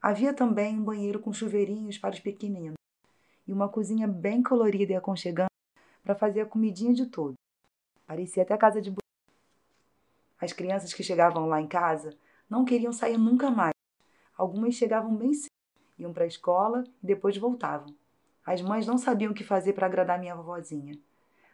Havia 0.00 0.32
também 0.32 0.78
um 0.78 0.84
banheiro 0.84 1.18
com 1.18 1.32
chuveirinhos 1.32 1.98
para 1.98 2.14
os 2.14 2.20
pequeninos 2.20 2.76
e 3.46 3.52
uma 3.52 3.68
cozinha 3.68 4.06
bem 4.06 4.42
colorida 4.42 4.92
e 4.92 4.96
aconchegante 4.96 5.50
para 6.02 6.14
fazer 6.14 6.42
a 6.42 6.46
comidinha 6.46 6.94
de 6.94 7.06
todos. 7.06 7.34
Parecia 8.06 8.44
até 8.44 8.56
casa 8.56 8.80
de 8.80 8.94
As 10.40 10.52
crianças 10.52 10.94
que 10.94 11.02
chegavam 11.02 11.46
lá 11.46 11.60
em 11.60 11.66
casa 11.66 12.16
não 12.48 12.64
queriam 12.64 12.92
sair 12.92 13.18
nunca 13.18 13.50
mais. 13.50 13.74
Algumas 14.36 14.74
chegavam 14.74 15.14
bem 15.16 15.32
cedo, 15.32 15.50
iam 15.98 16.12
para 16.12 16.24
a 16.24 16.28
escola 16.28 16.84
e 17.02 17.06
depois 17.06 17.36
voltavam. 17.36 17.94
As 18.44 18.62
mães 18.62 18.86
não 18.86 18.96
sabiam 18.96 19.32
o 19.32 19.34
que 19.34 19.42
fazer 19.42 19.72
para 19.72 19.86
agradar 19.86 20.20
minha 20.20 20.34
vovozinha. 20.34 20.98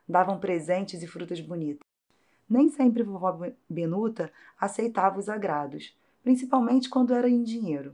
Davam 0.07 0.39
presentes 0.39 1.03
e 1.03 1.07
frutas 1.07 1.41
bonitas. 1.41 1.87
Nem 2.49 2.69
sempre 2.69 3.03
vovó 3.03 3.51
Benuta 3.69 4.31
aceitava 4.61 5.19
os 5.19 5.29
agrados, 5.29 5.97
principalmente 6.23 6.91
quando 6.91 7.15
era 7.15 7.29
em 7.29 7.43
dinheiro. 7.43 7.93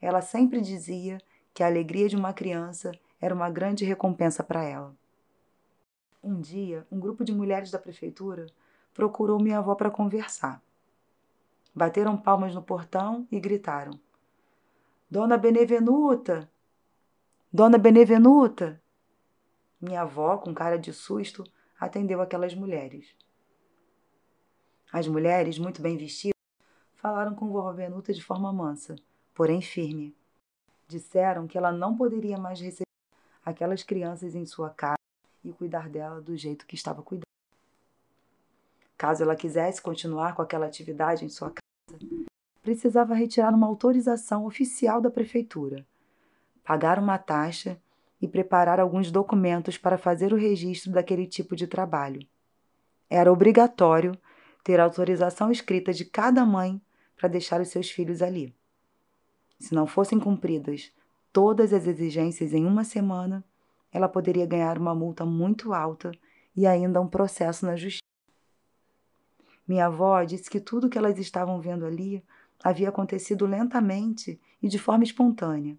Ela 0.00 0.20
sempre 0.20 0.60
dizia 0.60 1.18
que 1.54 1.62
a 1.62 1.66
alegria 1.66 2.08
de 2.08 2.16
uma 2.16 2.32
criança 2.32 2.90
era 3.20 3.32
uma 3.32 3.48
grande 3.48 3.84
recompensa 3.84 4.42
para 4.42 4.64
ela. 4.64 4.92
Um 6.24 6.40
dia, 6.40 6.84
um 6.90 6.98
grupo 6.98 7.24
de 7.24 7.32
mulheres 7.32 7.70
da 7.70 7.78
prefeitura 7.78 8.46
procurou 8.92 9.38
minha 9.40 9.58
avó 9.58 9.74
para 9.74 9.90
conversar. 9.90 10.60
Bateram 11.74 12.16
palmas 12.16 12.54
no 12.54 12.62
portão 12.62 13.26
e 13.30 13.40
gritaram: 13.40 13.98
Dona 15.10 15.38
Benevenuta! 15.38 16.50
Dona 17.52 17.78
Benevenuta! 17.78 18.82
Minha 19.80 20.02
avó, 20.02 20.36
com 20.38 20.54
cara 20.54 20.78
de 20.78 20.92
susto, 20.92 21.42
atendeu 21.80 22.20
aquelas 22.20 22.54
mulheres. 22.54 23.16
As 24.92 25.08
mulheres, 25.08 25.58
muito 25.58 25.80
bem 25.80 25.96
vestidas, 25.96 26.36
falaram 26.96 27.34
com 27.34 27.50
vovó 27.50 27.72
Benuta 27.72 28.12
de 28.12 28.22
forma 28.22 28.52
mansa, 28.52 28.94
porém 29.34 29.62
firme. 29.62 30.14
Disseram 30.86 31.46
que 31.46 31.56
ela 31.56 31.72
não 31.72 31.96
poderia 31.96 32.36
mais 32.36 32.60
receber 32.60 32.84
aquelas 33.42 33.82
crianças 33.82 34.34
em 34.34 34.44
sua 34.44 34.68
casa 34.68 34.98
e 35.42 35.52
cuidar 35.52 35.88
dela 35.88 36.20
do 36.20 36.36
jeito 36.36 36.66
que 36.66 36.74
estava 36.74 37.02
cuidando. 37.02 37.24
Caso 38.96 39.22
ela 39.22 39.34
quisesse 39.34 39.80
continuar 39.82 40.36
com 40.36 40.42
aquela 40.42 40.66
atividade 40.66 41.24
em 41.24 41.28
sua 41.28 41.50
casa, 41.50 41.61
precisava 42.62 43.14
retirar 43.14 43.52
uma 43.52 43.66
autorização 43.66 44.46
oficial 44.46 45.00
da 45.00 45.10
prefeitura, 45.10 45.84
pagar 46.64 46.98
uma 46.98 47.18
taxa 47.18 47.78
e 48.20 48.28
preparar 48.28 48.78
alguns 48.78 49.10
documentos 49.10 49.76
para 49.76 49.98
fazer 49.98 50.32
o 50.32 50.36
registro 50.36 50.92
daquele 50.92 51.26
tipo 51.26 51.56
de 51.56 51.66
trabalho. 51.66 52.24
Era 53.10 53.32
obrigatório 53.32 54.16
ter 54.62 54.78
autorização 54.78 55.50
escrita 55.50 55.92
de 55.92 56.04
cada 56.04 56.46
mãe 56.46 56.80
para 57.16 57.28
deixar 57.28 57.60
os 57.60 57.68
seus 57.68 57.90
filhos 57.90 58.22
ali. 58.22 58.54
Se 59.58 59.74
não 59.74 59.86
fossem 59.86 60.20
cumpridas 60.20 60.92
todas 61.32 61.72
as 61.72 61.86
exigências 61.86 62.52
em 62.52 62.64
uma 62.64 62.84
semana, 62.84 63.44
ela 63.92 64.08
poderia 64.08 64.46
ganhar 64.46 64.78
uma 64.78 64.94
multa 64.94 65.24
muito 65.24 65.72
alta 65.72 66.12
e 66.56 66.66
ainda 66.66 67.00
um 67.00 67.08
processo 67.08 67.66
na 67.66 67.74
justiça. 67.74 68.02
Minha 69.66 69.86
avó 69.86 70.22
disse 70.22 70.50
que 70.50 70.60
tudo 70.60 70.88
que 70.88 70.98
elas 70.98 71.18
estavam 71.18 71.60
vendo 71.60 71.84
ali 71.84 72.22
havia 72.62 72.88
acontecido 72.88 73.46
lentamente 73.46 74.40
e 74.62 74.68
de 74.68 74.78
forma 74.78 75.04
espontânea. 75.04 75.78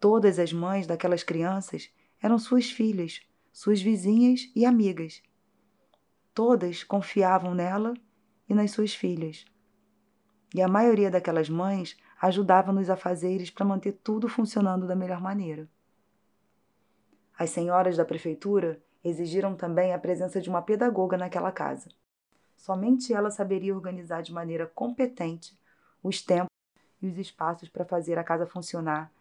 Todas 0.00 0.38
as 0.38 0.52
mães 0.52 0.86
daquelas 0.86 1.22
crianças 1.22 1.90
eram 2.20 2.38
suas 2.38 2.70
filhas, 2.70 3.20
suas 3.52 3.80
vizinhas 3.80 4.50
e 4.56 4.64
amigas. 4.64 5.22
Todas 6.34 6.82
confiavam 6.82 7.54
nela 7.54 7.94
e 8.48 8.54
nas 8.54 8.70
suas 8.70 8.94
filhas. 8.94 9.44
E 10.54 10.60
a 10.60 10.68
maioria 10.68 11.10
daquelas 11.10 11.48
mães 11.48 11.96
ajudava 12.20 12.72
nos 12.72 12.90
afazeres 12.90 13.50
para 13.50 13.64
manter 13.64 13.92
tudo 13.92 14.28
funcionando 14.28 14.86
da 14.86 14.96
melhor 14.96 15.20
maneira. 15.20 15.68
As 17.38 17.50
senhoras 17.50 17.96
da 17.96 18.04
prefeitura 18.04 18.82
exigiram 19.02 19.54
também 19.54 19.92
a 19.92 19.98
presença 19.98 20.40
de 20.40 20.48
uma 20.48 20.62
pedagoga 20.62 21.16
naquela 21.16 21.50
casa. 21.50 21.88
Somente 22.56 23.12
ela 23.12 23.30
saberia 23.30 23.74
organizar 23.74 24.22
de 24.22 24.32
maneira 24.32 24.66
competente 24.66 25.58
os 26.02 26.22
tempos 26.22 26.48
e 27.00 27.06
os 27.06 27.18
espaços 27.18 27.68
para 27.68 27.84
fazer 27.84 28.18
a 28.18 28.24
casa 28.24 28.46
funcionar 28.46 29.12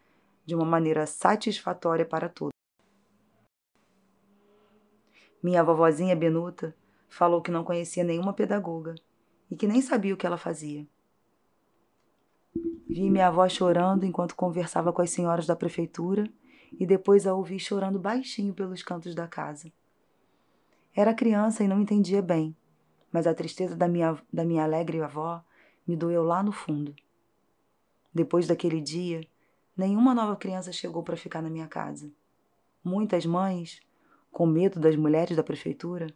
de 0.45 0.55
uma 0.55 0.65
maneira 0.65 1.05
satisfatória 1.05 2.05
para 2.05 2.29
todos. 2.29 2.51
Minha 5.41 5.63
vovozinha 5.63 6.15
Benuta 6.15 6.75
falou 7.09 7.41
que 7.41 7.51
não 7.51 7.63
conhecia 7.63 8.03
nenhuma 8.03 8.33
pedagoga 8.33 8.95
e 9.49 9.55
que 9.55 9.67
nem 9.67 9.81
sabia 9.81 10.13
o 10.13 10.17
que 10.17 10.25
ela 10.25 10.37
fazia. 10.37 10.87
Vi 12.87 13.09
minha 13.09 13.27
avó 13.27 13.47
chorando 13.47 14.05
enquanto 14.05 14.35
conversava 14.35 14.93
com 14.93 15.01
as 15.01 15.09
senhoras 15.09 15.47
da 15.47 15.55
prefeitura 15.55 16.29
e 16.79 16.85
depois 16.85 17.25
a 17.25 17.33
ouvi 17.33 17.59
chorando 17.59 17.99
baixinho 17.99 18.53
pelos 18.53 18.83
cantos 18.83 19.15
da 19.15 19.27
casa. 19.27 19.71
Era 20.95 21.13
criança 21.13 21.63
e 21.63 21.67
não 21.67 21.81
entendia 21.81 22.21
bem, 22.21 22.55
mas 23.11 23.27
a 23.27 23.33
tristeza 23.33 23.75
da 23.75 23.87
minha, 23.87 24.17
da 24.31 24.45
minha 24.45 24.63
alegre 24.63 25.01
avó 25.01 25.43
me 25.87 25.95
doeu 25.95 26.23
lá 26.23 26.41
no 26.41 26.51
fundo. 26.51 26.95
Depois 28.13 28.47
daquele 28.47 28.79
dia, 28.79 29.25
nenhuma 29.75 30.13
nova 30.13 30.35
criança 30.35 30.71
chegou 30.71 31.03
para 31.03 31.17
ficar 31.17 31.41
na 31.41 31.49
minha 31.49 31.67
casa. 31.67 32.11
Muitas 32.83 33.25
mães, 33.25 33.81
com 34.31 34.45
medo 34.45 34.79
das 34.79 34.95
mulheres 34.95 35.35
da 35.35 35.43
prefeitura, 35.43 36.07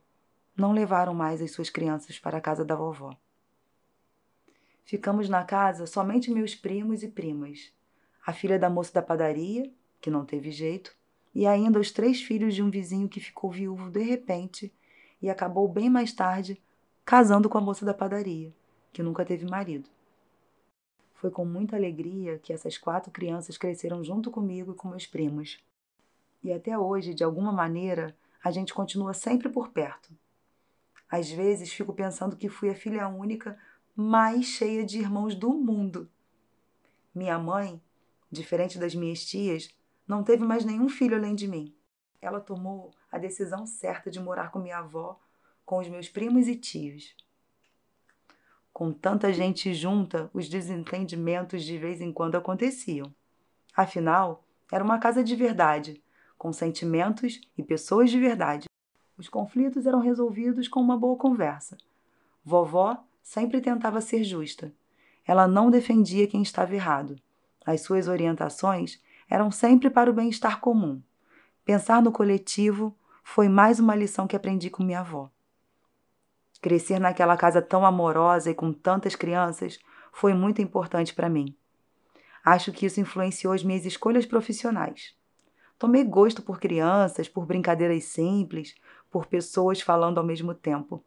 não 0.55 0.71
levaram 0.71 1.13
mais 1.13 1.41
as 1.41 1.51
suas 1.51 1.69
crianças 1.69 2.17
para 2.17 2.37
a 2.37 2.41
casa 2.41 2.63
da 2.63 2.75
vovó. 2.75 3.15
Ficamos 4.85 5.27
na 5.27 5.43
casa 5.43 5.85
somente 5.85 6.31
meus 6.31 6.55
primos 6.55 7.03
e 7.03 7.07
primas, 7.07 7.73
a 8.25 8.31
filha 8.31 8.57
da 8.57 8.69
moça 8.69 8.93
da 8.93 9.01
padaria, 9.01 9.71
que 9.99 10.09
não 10.09 10.25
teve 10.25 10.51
jeito, 10.51 10.95
e 11.33 11.45
ainda 11.45 11.79
os 11.79 11.91
três 11.91 12.21
filhos 12.21 12.55
de 12.55 12.63
um 12.63 12.69
vizinho 12.69 13.09
que 13.09 13.19
ficou 13.19 13.51
viúvo 13.51 13.89
de 13.89 14.01
repente 14.01 14.73
e 15.21 15.29
acabou 15.29 15.67
bem 15.67 15.89
mais 15.89 16.13
tarde 16.13 16.61
casando 17.05 17.47
com 17.47 17.57
a 17.59 17.61
moça 17.61 17.85
da 17.85 17.93
padaria, 17.93 18.51
que 18.91 19.03
nunca 19.03 19.23
teve 19.23 19.45
marido. 19.45 19.87
Foi 21.13 21.29
com 21.29 21.45
muita 21.45 21.75
alegria 21.75 22.39
que 22.39 22.51
essas 22.51 22.79
quatro 22.79 23.11
crianças 23.11 23.57
cresceram 23.57 24.03
junto 24.03 24.31
comigo 24.31 24.71
e 24.71 24.75
com 24.75 24.87
meus 24.87 25.05
primos. 25.05 25.63
E 26.43 26.51
até 26.51 26.77
hoje, 26.77 27.13
de 27.13 27.23
alguma 27.23 27.51
maneira, 27.51 28.15
a 28.43 28.49
gente 28.49 28.73
continua 28.73 29.13
sempre 29.13 29.49
por 29.49 29.69
perto. 29.69 30.11
Às 31.09 31.29
vezes 31.29 31.71
fico 31.71 31.93
pensando 31.93 32.35
que 32.35 32.49
fui 32.49 32.69
a 32.69 32.75
filha 32.75 33.07
única 33.07 33.57
mais 33.95 34.45
cheia 34.45 34.83
de 34.83 34.99
irmãos 34.99 35.35
do 35.35 35.53
mundo. 35.53 36.09
Minha 37.13 37.37
mãe, 37.37 37.79
diferente 38.31 38.79
das 38.79 38.95
minhas 38.95 39.23
tias, 39.23 39.69
não 40.07 40.23
teve 40.23 40.43
mais 40.43 40.65
nenhum 40.65 40.89
filho 40.89 41.15
além 41.15 41.35
de 41.35 41.47
mim. 41.47 41.73
Ela 42.19 42.41
tomou 42.41 42.91
a 43.11 43.19
decisão 43.19 43.67
certa 43.67 44.09
de 44.09 44.19
morar 44.19 44.51
com 44.51 44.59
minha 44.59 44.79
avó, 44.79 45.19
com 45.65 45.79
os 45.79 45.87
meus 45.87 46.07
primos 46.07 46.47
e 46.47 46.55
tios. 46.55 47.15
Com 48.71 48.91
tanta 48.91 49.33
gente 49.33 49.73
junta, 49.73 50.29
os 50.33 50.47
desentendimentos 50.47 51.63
de 51.63 51.77
vez 51.77 52.01
em 52.01 52.11
quando 52.11 52.35
aconteciam. 52.35 53.13
Afinal, 53.75 54.43
era 54.71 54.83
uma 54.83 54.99
casa 54.99 55.23
de 55.23 55.35
verdade, 55.35 56.03
com 56.37 56.51
sentimentos 56.51 57.41
e 57.57 57.63
pessoas 57.63 58.11
de 58.11 58.19
verdade. 58.19 58.67
Os 59.17 59.29
conflitos 59.29 59.85
eram 59.85 59.99
resolvidos 59.99 60.67
com 60.67 60.81
uma 60.81 60.97
boa 60.97 61.17
conversa. 61.17 61.77
Vovó 62.43 63.01
sempre 63.23 63.61
tentava 63.61 64.01
ser 64.01 64.23
justa. 64.23 64.73
Ela 65.25 65.47
não 65.47 65.71
defendia 65.71 66.27
quem 66.27 66.41
estava 66.41 66.75
errado. 66.75 67.15
As 67.65 67.81
suas 67.81 68.07
orientações 68.07 69.01
eram 69.29 69.49
sempre 69.49 69.89
para 69.89 70.11
o 70.11 70.13
bem-estar 70.13 70.59
comum. 70.59 71.01
Pensar 71.63 72.01
no 72.01 72.11
coletivo 72.11 72.95
foi 73.23 73.49
mais 73.49 73.79
uma 73.79 73.95
lição 73.95 74.27
que 74.27 74.35
aprendi 74.35 74.69
com 74.69 74.83
minha 74.83 74.99
avó. 74.99 75.31
Crescer 76.65 76.97
naquela 76.99 77.37
casa 77.37 77.61
tão 77.61 77.85
amorosa 77.85 78.49
e 78.49 78.55
com 78.55 78.73
tantas 78.73 79.15
crianças 79.15 79.77
foi 80.11 80.33
muito 80.33 80.63
importante 80.63 81.13
para 81.13 81.29
mim. 81.29 81.55
Acho 82.43 82.71
que 82.71 82.87
isso 82.87 82.99
influenciou 82.99 83.53
as 83.53 83.63
minhas 83.63 83.85
escolhas 83.85 84.25
profissionais. 84.25 85.15
Tomei 85.77 86.03
gosto 86.03 86.41
por 86.41 86.59
crianças, 86.59 87.29
por 87.29 87.45
brincadeiras 87.45 88.05
simples, 88.05 88.73
por 89.11 89.27
pessoas 89.27 89.79
falando 89.79 90.17
ao 90.17 90.25
mesmo 90.25 90.55
tempo. 90.55 91.03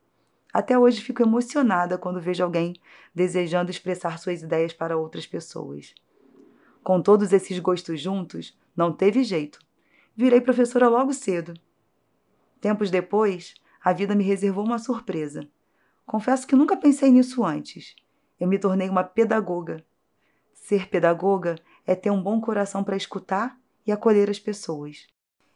Até 0.54 0.78
hoje 0.78 1.00
fico 1.00 1.24
emocionada 1.24 1.98
quando 1.98 2.20
vejo 2.20 2.44
alguém 2.44 2.76
desejando 3.12 3.72
expressar 3.72 4.16
suas 4.20 4.42
ideias 4.42 4.72
para 4.72 4.96
outras 4.96 5.26
pessoas. 5.26 5.92
Com 6.84 7.02
todos 7.02 7.32
esses 7.32 7.58
gostos 7.58 8.00
juntos, 8.00 8.56
não 8.76 8.92
teve 8.92 9.24
jeito. 9.24 9.58
Virei 10.14 10.40
professora 10.40 10.86
logo 10.86 11.12
cedo. 11.12 11.52
Tempos 12.60 12.92
depois, 12.92 13.54
a 13.88 13.92
vida 13.94 14.14
me 14.14 14.22
reservou 14.22 14.66
uma 14.66 14.78
surpresa. 14.78 15.48
Confesso 16.04 16.46
que 16.46 16.54
nunca 16.54 16.76
pensei 16.76 17.10
nisso 17.10 17.42
antes. 17.42 17.96
Eu 18.38 18.46
me 18.46 18.58
tornei 18.58 18.86
uma 18.86 19.02
pedagoga. 19.02 19.82
Ser 20.52 20.90
pedagoga 20.90 21.54
é 21.86 21.94
ter 21.94 22.10
um 22.10 22.22
bom 22.22 22.38
coração 22.38 22.84
para 22.84 22.98
escutar 22.98 23.58
e 23.86 23.90
acolher 23.90 24.28
as 24.28 24.38
pessoas. 24.38 25.06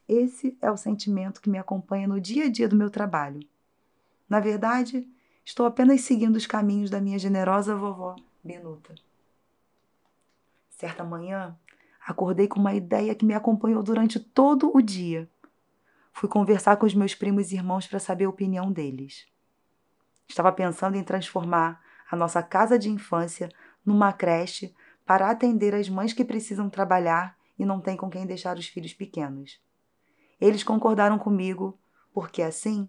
Esse 0.08 0.56
é 0.62 0.70
o 0.70 0.78
sentimento 0.78 1.42
que 1.42 1.50
me 1.50 1.58
acompanha 1.58 2.08
no 2.08 2.18
dia 2.18 2.46
a 2.46 2.48
dia 2.48 2.66
do 2.66 2.74
meu 2.74 2.88
trabalho. 2.88 3.46
Na 4.26 4.40
verdade, 4.40 5.06
estou 5.44 5.66
apenas 5.66 6.00
seguindo 6.00 6.36
os 6.36 6.46
caminhos 6.46 6.88
da 6.88 7.02
minha 7.02 7.18
generosa 7.18 7.76
vovó 7.76 8.16
Benuta. 8.42 8.94
Certa 10.70 11.04
manhã, 11.04 11.54
acordei 12.06 12.48
com 12.48 12.58
uma 12.58 12.74
ideia 12.74 13.14
que 13.14 13.26
me 13.26 13.34
acompanhou 13.34 13.82
durante 13.82 14.18
todo 14.18 14.74
o 14.74 14.80
dia. 14.80 15.28
Fui 16.12 16.28
conversar 16.28 16.76
com 16.76 16.86
os 16.86 16.94
meus 16.94 17.14
primos 17.14 17.50
e 17.50 17.56
irmãos 17.56 17.86
para 17.86 17.98
saber 17.98 18.26
a 18.26 18.30
opinião 18.30 18.70
deles. 18.70 19.26
Estava 20.28 20.52
pensando 20.52 20.96
em 20.96 21.02
transformar 21.02 21.80
a 22.10 22.16
nossa 22.16 22.42
casa 22.42 22.78
de 22.78 22.90
infância 22.90 23.48
numa 23.84 24.12
creche 24.12 24.74
para 25.04 25.30
atender 25.30 25.74
as 25.74 25.88
mães 25.88 26.12
que 26.12 26.24
precisam 26.24 26.70
trabalhar 26.70 27.36
e 27.58 27.64
não 27.64 27.80
têm 27.80 27.96
com 27.96 28.08
quem 28.08 28.26
deixar 28.26 28.56
os 28.56 28.68
filhos 28.68 28.94
pequenos. 28.94 29.60
Eles 30.40 30.62
concordaram 30.62 31.18
comigo, 31.18 31.78
porque 32.12 32.42
assim 32.42 32.88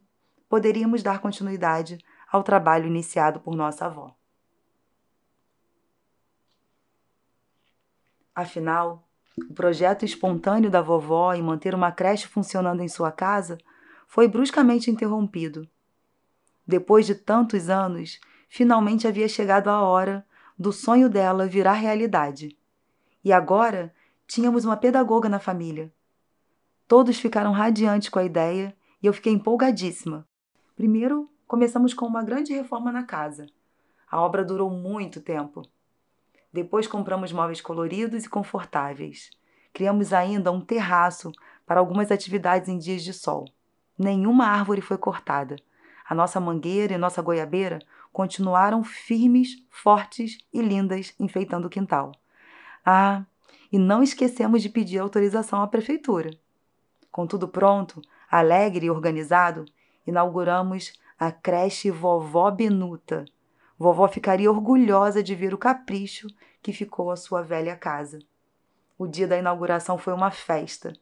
poderíamos 0.50 1.02
dar 1.02 1.20
continuidade 1.20 1.98
ao 2.32 2.44
trabalho 2.44 2.88
iniciado 2.88 3.40
por 3.40 3.56
nossa 3.56 3.86
avó. 3.86 4.16
Afinal, 8.36 9.08
o 9.38 9.54
projeto 9.54 10.06
espontâneo 10.06 10.69
da 10.69 10.82
vovó 10.82 11.34
em 11.34 11.41
manter 11.41 11.74
uma 11.74 11.91
creche 11.91 12.28
funcionando 12.28 12.82
em 12.82 12.88
sua 12.88 13.12
casa 13.12 13.58
foi 14.08 14.28
bruscamente 14.28 14.91
interrompido. 14.91 15.67
Depois 16.67 17.06
de 17.06 17.15
tantos 17.15 17.69
anos, 17.69 18.19
finalmente 18.48 19.08
havia 19.08 19.28
chegado 19.28 19.69
a 19.69 19.82
hora 19.82 20.26
do 20.58 20.72
sonho 20.72 21.10
dela 21.10 21.48
virar 21.48 21.74
realidade. 21.74 22.56
E 23.24 23.34
agora 23.34 23.93
tínhamos 24.28 24.65
uma 24.65 24.78
pedagoga 24.78 25.28
na 25.28 25.39
família. 25.39 25.91
Todos 26.88 27.17
ficaram 27.17 27.52
radiantes 27.52 28.10
com 28.10 28.19
a 28.19 28.24
ideia 28.24 28.76
e 29.02 29.08
eu 29.08 29.13
fiquei 29.13 29.34
empolgadíssima. 29.34 30.28
Primeiro, 30.76 31.28
começamos 31.48 31.93
com 31.93 32.06
uma 32.06 32.24
grande 32.24 32.54
reforma 32.54 32.91
na 32.91 33.04
casa. 33.04 33.48
A 34.10 34.22
obra 34.22 34.46
durou 34.46 34.69
muito 34.69 35.22
tempo. 35.22 35.63
Depois 36.54 36.86
compramos 36.86 37.32
móveis 37.32 37.60
coloridos 37.60 38.26
e 38.26 38.30
confortáveis. 38.30 39.32
Criamos 39.74 40.13
ainda 40.13 40.52
um 40.52 40.62
terraço 40.62 41.32
para 41.66 41.80
algumas 41.80 42.12
atividades 42.12 42.70
em 42.70 42.78
dias 42.78 43.04
de 43.04 43.12
sol. 43.12 43.46
Nenhuma 43.98 44.46
árvore 44.46 44.80
foi 44.80 44.98
cortada. 44.98 45.56
A 46.08 46.13
nossa 46.13 46.39
mangueira 46.39 46.94
e 46.94 46.98
nossa 46.98 47.24
goiabeira 47.24 47.80
continuaram 48.12 48.84
firmes, 48.84 49.66
fortes 49.70 50.38
e 50.54 50.62
lindas, 50.62 51.16
enfeitando 51.20 51.66
o 51.66 51.70
quintal. 51.70 52.12
Ah, 52.86 53.24
e 53.72 53.80
não 53.80 54.04
esquecemos 54.04 54.62
de 54.62 54.70
pedir 54.70 55.00
autorização 55.00 55.63
à 55.63 55.68
prefeitura. 55.68 56.30
Com 57.12 57.26
tudo 57.26 57.48
pronto, 57.48 58.00
alegre 58.30 58.86
e 58.86 58.92
organizado, 58.92 59.66
inauguramos 60.06 60.94
a 61.18 61.32
creche 61.32 61.89
Vovó 61.89 62.52
Benuta. 62.52 63.26
Vovó 63.78 64.08
ficaria 64.08 64.52
orgulhosa 64.52 65.24
de 65.24 65.36
ver 65.36 65.54
o 65.54 65.58
capricho 65.58 66.28
que 66.62 66.72
ficou 66.72 67.12
a 67.12 67.16
sua 67.16 67.42
velha 67.42 67.76
casa. 67.76 68.20
O 68.98 69.08
dia 69.08 69.28
da 69.28 69.38
inauguração 69.38 69.98
foi 69.98 70.14
uma 70.14 70.32
festa, 70.32 70.94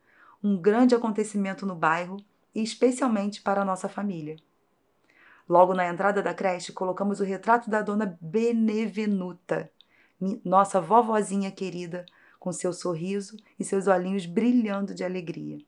um 0.44 0.58
grande 0.58 0.96
acontecimento 0.96 1.66
no 1.66 1.76
bairro 1.76 2.18
e 2.56 2.64
especialmente 2.64 3.42
para 3.42 3.62
a 3.62 3.66
nossa 3.66 3.88
família. 3.88 4.38
Logo 5.48 5.74
na 5.74 5.88
entrada 5.88 6.22
da 6.22 6.34
creche, 6.34 6.72
colocamos 6.72 7.20
o 7.20 7.24
retrato 7.24 7.70
da 7.70 7.82
dona 7.82 8.18
Benevenuta, 8.22 9.70
nossa 10.46 10.80
vovozinha 10.80 11.52
querida, 11.52 12.06
com 12.40 12.52
seu 12.52 12.74
sorriso 12.74 13.38
e 13.60 13.64
seus 13.64 13.88
olhinhos 13.88 14.26
brilhando 14.26 14.96
de 14.96 15.04
alegria. 15.04 15.60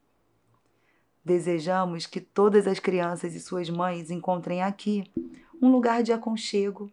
Desejamos 1.24 2.06
que 2.06 2.20
todas 2.20 2.66
as 2.66 2.80
crianças 2.80 3.36
e 3.36 3.40
suas 3.40 3.70
mães 3.70 4.10
encontrem 4.10 4.64
aqui 4.64 5.04
um 5.64 5.72
lugar 5.72 6.04
de 6.04 6.12
aconchego, 6.12 6.92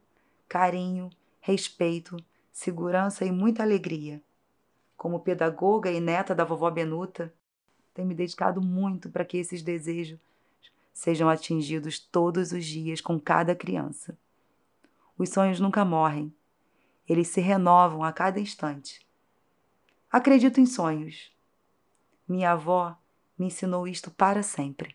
carinho, 0.48 1.11
respeito, 1.40 2.16
segurança 2.52 3.24
e 3.24 3.33
muita 3.33 3.64
alegria. 3.64 4.22
Como 4.96 5.18
pedagoga 5.18 5.90
e 5.90 5.98
neta 5.98 6.37
da 6.37 6.44
vovó 6.44 6.70
Benuta, 6.70 7.35
tenho 7.92 8.06
me 8.06 8.14
dedicado 8.14 8.62
muito 8.62 9.11
para 9.11 9.24
que 9.24 9.38
esses 9.38 9.61
desejos 9.61 10.20
sejam 10.92 11.28
atingidos 11.28 11.98
todos 11.98 12.52
os 12.52 12.64
dias 12.64 13.00
com 13.00 13.18
cada 13.18 13.56
criança. 13.56 14.16
Os 15.18 15.30
sonhos 15.30 15.59
nunca 15.59 15.85
morrem, 15.85 16.33
eles 17.09 17.26
se 17.26 17.40
renovam 17.40 18.04
a 18.04 18.12
cada 18.12 18.38
instante. 18.38 19.04
Acredito 20.09 20.61
em 20.61 20.66
sonhos. 20.66 21.33
Minha 22.28 22.52
avó 22.52 22.96
me 23.37 23.46
ensinou 23.46 23.88
isto 23.88 24.12
para 24.12 24.44
sempre. 24.44 24.94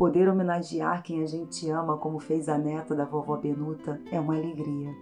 Poder 0.00 0.30
homenagear 0.30 1.02
quem 1.02 1.22
a 1.22 1.26
gente 1.26 1.68
ama, 1.68 1.98
como 1.98 2.18
fez 2.18 2.48
a 2.48 2.56
neta 2.56 2.94
da 2.94 3.04
vovó 3.04 3.36
Benuta, 3.36 4.00
é 4.10 4.18
uma 4.18 4.34
alegria. 4.34 4.96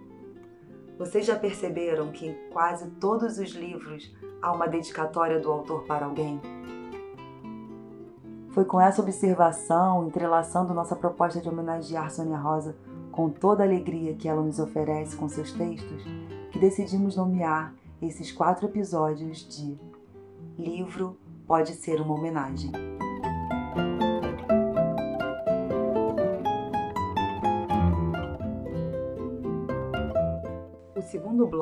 Vocês 0.97 1.25
já 1.25 1.39
perceberam 1.39 2.11
que 2.11 2.27
em 2.27 2.35
quase 2.51 2.89
todos 2.99 3.39
os 3.39 3.51
livros 3.51 4.13
há 4.41 4.51
uma 4.51 4.67
dedicatória 4.67 5.39
do 5.39 5.49
autor 5.49 5.85
para 5.85 6.05
alguém? 6.05 6.41
Foi 8.49 8.65
com 8.65 8.81
essa 8.81 9.01
observação, 9.01 10.05
entrelaçando 10.05 10.73
nossa 10.73 10.97
proposta 10.97 11.39
de 11.39 11.47
homenagear 11.47 12.11
Sônia 12.11 12.37
Rosa 12.37 12.75
com 13.09 13.29
toda 13.29 13.63
a 13.63 13.65
alegria 13.65 14.15
que 14.15 14.27
ela 14.27 14.41
nos 14.41 14.59
oferece 14.59 15.15
com 15.15 15.29
seus 15.29 15.53
textos, 15.53 16.03
que 16.51 16.59
decidimos 16.59 17.15
nomear 17.15 17.73
esses 18.01 18.33
quatro 18.33 18.65
episódios 18.65 19.47
de 19.47 19.79
Livro 20.57 21.15
Pode 21.47 21.73
Ser 21.75 22.01
uma 22.01 22.15
Homenagem. 22.15 22.88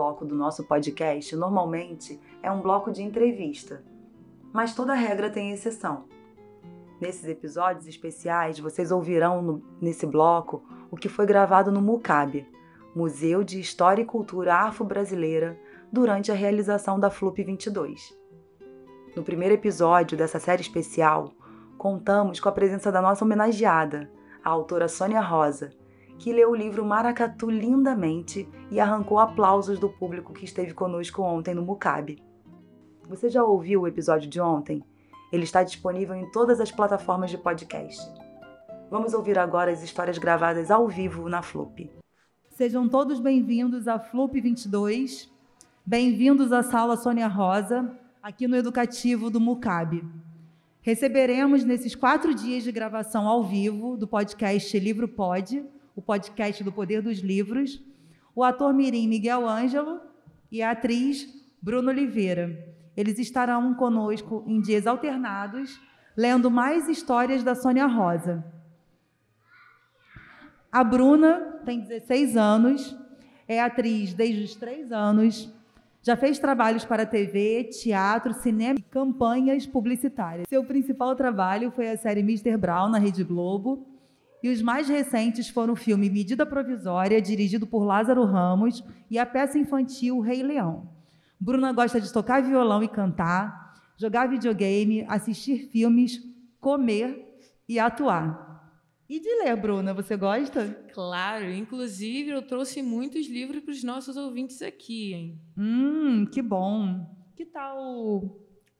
Bloco 0.07 0.23
do 0.23 0.35
nosso 0.35 0.63
podcast 0.63 1.35
normalmente 1.35 2.17
é 2.41 2.49
um 2.49 2.61
bloco 2.61 2.93
de 2.93 3.03
entrevista, 3.03 3.83
mas 4.53 4.73
toda 4.73 4.93
regra 4.93 5.29
tem 5.29 5.51
exceção. 5.51 6.05
Nesses 7.01 7.27
episódios 7.27 7.85
especiais, 7.87 8.57
vocês 8.57 8.89
ouvirão 8.89 9.41
no, 9.41 9.61
nesse 9.81 10.05
bloco 10.05 10.63
o 10.89 10.95
que 10.95 11.09
foi 11.09 11.25
gravado 11.25 11.73
no 11.73 11.81
MUCAB, 11.81 12.47
Museu 12.95 13.43
de 13.43 13.59
História 13.59 14.01
e 14.01 14.05
Cultura 14.05 14.55
Afro-Brasileira, 14.55 15.59
durante 15.91 16.31
a 16.31 16.35
realização 16.35 16.97
da 16.97 17.09
FLUP 17.09 17.43
22. 17.43 18.17
No 19.13 19.23
primeiro 19.23 19.55
episódio 19.55 20.17
dessa 20.17 20.39
série 20.39 20.61
especial, 20.61 21.33
contamos 21.77 22.39
com 22.39 22.47
a 22.47 22.53
presença 22.53 22.89
da 22.93 23.01
nossa 23.01 23.25
homenageada, 23.25 24.09
a 24.41 24.49
autora 24.49 24.87
Sônia 24.87 25.19
Rosa, 25.19 25.71
que 26.19 26.33
leu 26.33 26.51
o 26.51 26.55
livro 26.55 26.83
Maracatu 26.83 27.49
lindamente 27.49 28.47
e 28.71 28.79
arrancou 28.79 29.19
aplausos 29.19 29.79
do 29.79 29.89
público 29.89 30.33
que 30.33 30.45
esteve 30.45 30.73
conosco 30.73 31.21
ontem 31.21 31.53
no 31.53 31.61
Mucabe. 31.61 32.21
Você 33.07 33.29
já 33.29 33.43
ouviu 33.43 33.81
o 33.81 33.87
episódio 33.87 34.29
de 34.29 34.41
ontem? 34.41 34.83
Ele 35.31 35.43
está 35.43 35.63
disponível 35.63 36.15
em 36.15 36.29
todas 36.31 36.59
as 36.59 36.71
plataformas 36.71 37.29
de 37.29 37.37
podcast. 37.37 38.01
Vamos 38.89 39.13
ouvir 39.13 39.37
agora 39.37 39.71
as 39.71 39.83
histórias 39.83 40.17
gravadas 40.17 40.71
ao 40.71 40.87
vivo 40.87 41.29
na 41.29 41.41
FLUP. 41.41 41.89
Sejam 42.49 42.89
todos 42.89 43.19
bem-vindos 43.19 43.87
à 43.87 43.99
FLUP 43.99 44.41
22. 44.41 45.31
Bem-vindos 45.85 46.51
à 46.51 46.63
sala 46.63 46.97
Sônia 46.97 47.27
Rosa, 47.27 47.95
aqui 48.23 48.47
no 48.47 48.55
Educativo 48.55 49.29
do 49.29 49.39
Mucabe. 49.39 50.03
Receberemos 50.81 51.63
nesses 51.63 51.95
quatro 51.95 52.33
dias 52.33 52.63
de 52.63 52.71
gravação 52.71 53.27
ao 53.27 53.43
vivo 53.43 53.95
do 53.95 54.07
podcast 54.07 54.79
Livro 54.79 55.07
Pode 55.07 55.63
o 55.97 56.01
podcast 56.01 56.63
do 56.63 56.71
Poder 56.71 57.01
dos 57.01 57.17
Livros, 57.17 57.83
o 58.35 58.43
ator 58.43 58.71
mirim 58.71 59.07
Miguel 59.07 59.49
Ângelo 59.49 59.99
e 60.51 60.61
a 60.61 60.69
atriz 60.69 61.27
Bruno 61.59 61.89
Oliveira. 61.89 62.75
Eles 62.95 63.17
estarão 63.17 63.73
conosco 63.73 64.43
em 64.45 64.61
dias 64.61 64.85
alternados, 64.85 65.81
lendo 66.15 66.51
mais 66.51 66.87
histórias 66.87 67.43
da 67.43 67.55
Sônia 67.55 67.87
Rosa. 67.87 68.45
A 70.71 70.83
Bruna 70.83 71.61
tem 71.65 71.79
16 71.79 72.37
anos, 72.37 72.95
é 73.47 73.59
atriz 73.59 74.13
desde 74.13 74.43
os 74.43 74.53
3 74.53 74.91
anos, 74.91 75.51
já 76.03 76.15
fez 76.15 76.37
trabalhos 76.37 76.85
para 76.85 77.07
TV, 77.07 77.63
teatro, 77.81 78.35
cinema 78.35 78.77
e 78.77 78.83
campanhas 78.83 79.65
publicitárias. 79.65 80.47
Seu 80.47 80.63
principal 80.63 81.15
trabalho 81.15 81.71
foi 81.71 81.89
a 81.89 81.97
série 81.97 82.19
Mr. 82.19 82.55
Brown 82.55 82.87
na 82.87 82.99
Rede 82.99 83.23
Globo 83.23 83.86
e 84.41 84.49
os 84.49 84.61
mais 84.61 84.87
recentes 84.87 85.49
foram 85.49 85.73
o 85.73 85.77
filme 85.77 86.09
Medida 86.09 86.45
Provisória, 86.45 87.21
dirigido 87.21 87.65
por 87.65 87.83
Lázaro 87.83 88.23
Ramos, 88.23 88.83
e 89.09 89.17
a 89.17 89.25
peça 89.25 89.57
infantil 89.57 90.19
Rei 90.19 90.43
Leão. 90.43 90.89
Bruna 91.39 91.71
gosta 91.71 91.99
de 91.99 92.11
tocar 92.11 92.41
violão 92.41 92.83
e 92.83 92.87
cantar, 92.87 93.73
jogar 93.97 94.27
videogame, 94.27 95.05
assistir 95.07 95.69
filmes, 95.69 96.21
comer 96.59 97.37
e 97.67 97.79
atuar. 97.79 98.47
E 99.09 99.19
de 99.19 99.29
ler, 99.43 99.55
Bruna, 99.55 99.93
você 99.93 100.17
gosta? 100.17 100.67
Claro, 100.93 101.49
inclusive 101.51 102.31
eu 102.31 102.41
trouxe 102.41 102.81
muitos 102.81 103.27
livros 103.27 103.61
para 103.61 103.71
os 103.71 103.83
nossos 103.83 104.17
ouvintes 104.17 104.61
aqui, 104.61 105.13
hein? 105.13 105.41
Hum, 105.57 106.25
que 106.25 106.41
bom. 106.41 107.07
Que 107.35 107.45
tal 107.45 108.21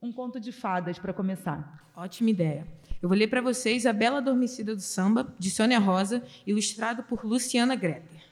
um 0.01 0.11
conto 0.11 0.39
de 0.39 0.51
fadas 0.51 0.99
para 0.99 1.13
começar? 1.13 1.89
Ótima 1.95 2.29
ideia. 2.29 2.67
Eu 3.01 3.07
vou 3.07 3.17
ler 3.17 3.27
para 3.27 3.41
vocês 3.41 3.85
A 3.85 3.93
Bela 3.93 4.17
Adormecida 4.17 4.75
do 4.75 4.81
Samba, 4.81 5.31
de 5.37 5.51
Sônia 5.51 5.77
Rosa, 5.77 6.23
ilustrado 6.47 7.03
por 7.03 7.23
Luciana 7.23 7.75
Greber. 7.75 8.25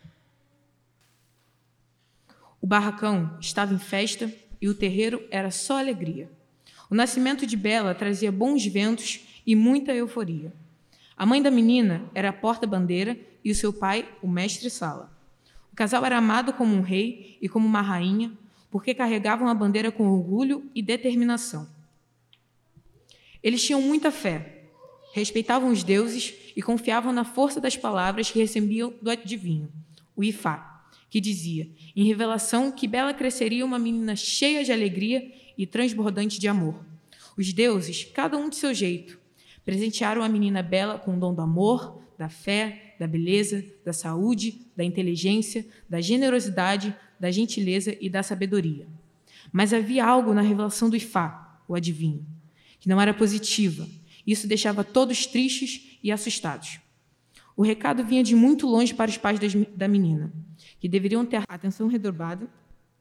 O 2.60 2.66
barracão 2.66 3.38
estava 3.40 3.76
em 3.76 3.78
festa 3.78 4.32
e 4.60 4.68
o 4.68 4.74
terreiro 4.74 5.24
era 5.30 5.52
só 5.52 5.78
alegria. 5.78 6.32
O 6.90 6.96
nascimento 6.96 7.46
de 7.46 7.56
Bela 7.56 7.94
trazia 7.94 8.32
bons 8.32 8.66
ventos 8.66 9.22
e 9.46 9.56
muita 9.56 9.94
euforia. 9.94 10.52
A 11.16 11.28
mãe 11.28 11.44
da 11.44 11.52
menina 11.52 12.04
era 12.16 12.30
a 12.30 12.34
porta-bandeira 12.34 13.18
e 13.44 13.52
o 13.52 13.56
seu 13.56 13.72
pai, 13.72 14.10
o 14.22 14.28
mestre-sala. 14.28 15.12
O 15.72 15.76
casal 15.76 16.04
era 16.06 16.18
amado 16.18 16.54
como 16.54 16.76
um 16.76 16.82
rei 16.82 17.38
e 17.40 17.48
como 17.48 17.68
uma 17.68 17.82
rainha, 17.82 18.32
porque 18.72 18.96
carregavam 18.96 19.48
a 19.48 19.54
bandeira 19.54 19.92
com 19.92 20.08
orgulho 20.10 20.70
e 20.74 20.82
determinação. 20.82 21.68
Eles 23.44 23.64
tinham 23.64 23.80
muita 23.80 24.10
fé, 24.10 24.55
respeitavam 25.16 25.72
os 25.72 25.82
deuses 25.82 26.34
e 26.58 26.62
confiavam 26.62 27.14
na 27.14 27.24
força 27.24 27.62
das 27.62 27.78
palavras 27.78 28.30
que 28.30 28.38
recebiam 28.38 28.94
do 29.02 29.10
adivinho, 29.10 29.72
o 30.14 30.22
Ifá, 30.22 30.84
que 31.10 31.22
dizia, 31.22 31.70
em 31.96 32.04
revelação, 32.04 32.70
que 32.70 32.86
Bela 32.86 33.14
cresceria 33.14 33.66
uma 33.66 33.80
menina 33.80 34.14
cheia 34.18 34.62
de 34.62 34.74
alegria 34.74 35.32
e 35.58 35.66
transbordante 35.66 36.38
de 36.38 36.50
amor. 36.50 36.76
Os 37.38 37.54
deuses, 37.54 38.04
cada 38.14 38.38
um 38.38 38.50
de 38.50 38.58
seu 38.58 38.74
jeito, 38.74 39.18
presentearam 39.64 40.22
a 40.22 40.28
menina 40.28 40.62
Bela 40.62 41.00
com 41.00 41.16
o 41.16 41.20
dom 41.20 41.34
do 41.34 41.42
amor, 41.42 42.02
da 42.18 42.28
fé, 42.28 42.96
da 43.00 43.08
beleza, 43.08 43.64
da 43.86 43.94
saúde, 43.94 44.68
da 44.76 44.84
inteligência, 44.84 45.66
da 45.90 46.02
generosidade, 46.02 46.94
da 47.18 47.32
gentileza 47.32 47.96
e 48.02 48.10
da 48.10 48.22
sabedoria. 48.22 48.86
Mas 49.50 49.72
havia 49.72 50.04
algo 50.06 50.34
na 50.34 50.42
revelação 50.42 50.90
do 50.90 50.98
Ifá, 50.98 51.58
o 51.70 51.74
adivinho, 51.74 52.26
que 52.82 52.90
não 52.90 53.00
era 53.00 53.14
positiva, 53.14 53.88
isso 54.26 54.48
deixava 54.48 54.84
todos 54.84 55.26
tristes 55.26 56.00
e 56.02 56.12
assustados. 56.12 56.80
O 57.56 57.64
recado 57.64 58.04
vinha 58.04 58.24
de 58.24 58.36
muito 58.36 58.68
longe 58.68 58.94
para 58.94 59.10
os 59.10 59.18
pais 59.18 59.40
da 59.76 59.88
menina, 59.88 60.34
que 60.80 60.90
deveriam 60.90 61.26
ter 61.26 61.44
atenção 61.48 61.88
redobrada, 61.88 62.50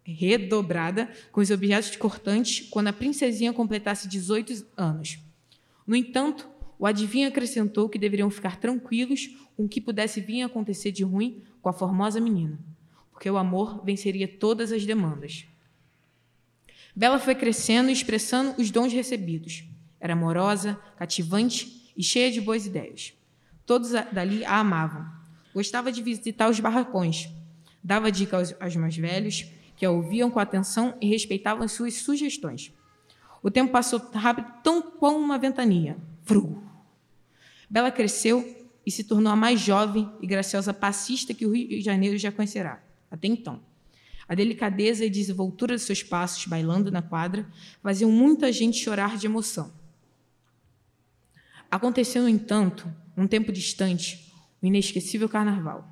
redobrada 0.05 1.11
com 1.33 1.41
os 1.41 1.51
objetos 1.51 1.97
cortantes 1.97 2.69
quando 2.71 2.89
a 2.89 2.93
princesinha 2.93 3.53
completasse 3.53 4.07
18 4.07 4.67
anos. 4.77 5.19
No 5.87 5.97
entanto, 5.97 6.49
o 6.79 6.87
adivinho 6.87 7.29
acrescentou 7.29 7.89
que 7.89 7.99
deveriam 7.99 8.31
ficar 8.31 8.59
tranquilos 8.59 9.31
com 9.57 9.65
o 9.65 9.69
que 9.69 9.81
pudesse 9.81 10.21
vir 10.21 10.43
a 10.43 10.47
acontecer 10.47 10.93
de 10.93 11.03
ruim 11.03 11.43
com 11.63 11.69
a 11.69 11.73
formosa 11.73 12.21
menina, 12.21 12.59
porque 13.11 13.31
o 13.31 13.37
amor 13.37 13.85
venceria 13.85 14.29
todas 14.29 14.71
as 14.71 14.85
demandas. 14.85 15.47
Bela 16.95 17.19
foi 17.19 17.35
crescendo 17.35 17.89
e 17.89 17.93
expressando 17.93 18.61
os 18.61 18.71
dons 18.71 18.93
recebidos. 18.93 19.65
Era 20.05 20.12
amorosa, 20.12 20.79
cativante 20.99 21.90
e 21.97 22.03
cheia 22.03 22.31
de 22.31 22.38
boas 22.38 22.67
ideias. 22.67 23.14
Todos 23.64 23.93
dali 24.12 24.45
a 24.45 24.59
amavam. 24.59 25.11
Gostava 25.55 25.90
de 25.90 26.03
visitar 26.03 26.51
os 26.51 26.61
barracões. 26.61 27.31
Dava 27.83 28.12
dica 28.12 28.37
aos, 28.37 28.55
aos 28.61 28.77
mais 28.77 28.95
velhos, 28.95 29.47
que 29.79 29.87
a 29.87 29.90
ouviam 29.90 30.31
com 30.31 30.38
atenção 30.38 30.95
e 31.01 31.09
respeitavam 31.09 31.67
suas 31.67 31.95
sugestões. 31.95 32.71
O 33.43 33.51
tempo 33.51 33.73
passou 33.73 33.99
rápido, 34.12 34.47
tão 34.62 34.83
como 34.83 35.17
uma 35.17 35.38
ventania. 35.38 35.97
Vru. 36.23 36.62
Bela 37.71 37.90
cresceu 37.90 38.69
e 38.85 38.90
se 38.90 39.05
tornou 39.05 39.33
a 39.33 39.37
mais 39.37 39.59
jovem 39.59 40.12
e 40.21 40.27
graciosa 40.27 40.75
passista 40.75 41.33
que 41.33 41.47
o 41.47 41.55
Rio 41.55 41.67
de 41.67 41.81
Janeiro 41.81 42.19
já 42.19 42.31
conhecerá, 42.31 42.85
até 43.11 43.27
então. 43.27 43.59
A 44.29 44.35
delicadeza 44.35 45.03
e 45.03 45.09
desenvoltura 45.09 45.77
de 45.77 45.81
seus 45.81 46.03
passos 46.03 46.45
bailando 46.45 46.90
na 46.90 47.01
quadra 47.01 47.47
faziam 47.83 48.11
muita 48.11 48.53
gente 48.53 48.77
chorar 48.77 49.17
de 49.17 49.25
emoção. 49.25 49.73
Aconteceu, 51.75 52.23
no 52.23 52.29
entanto, 52.29 52.89
um 53.17 53.27
tempo 53.27 53.51
distante, 53.51 54.33
o 54.63 54.67
inesquecível 54.67 55.29
carnaval. 55.29 55.85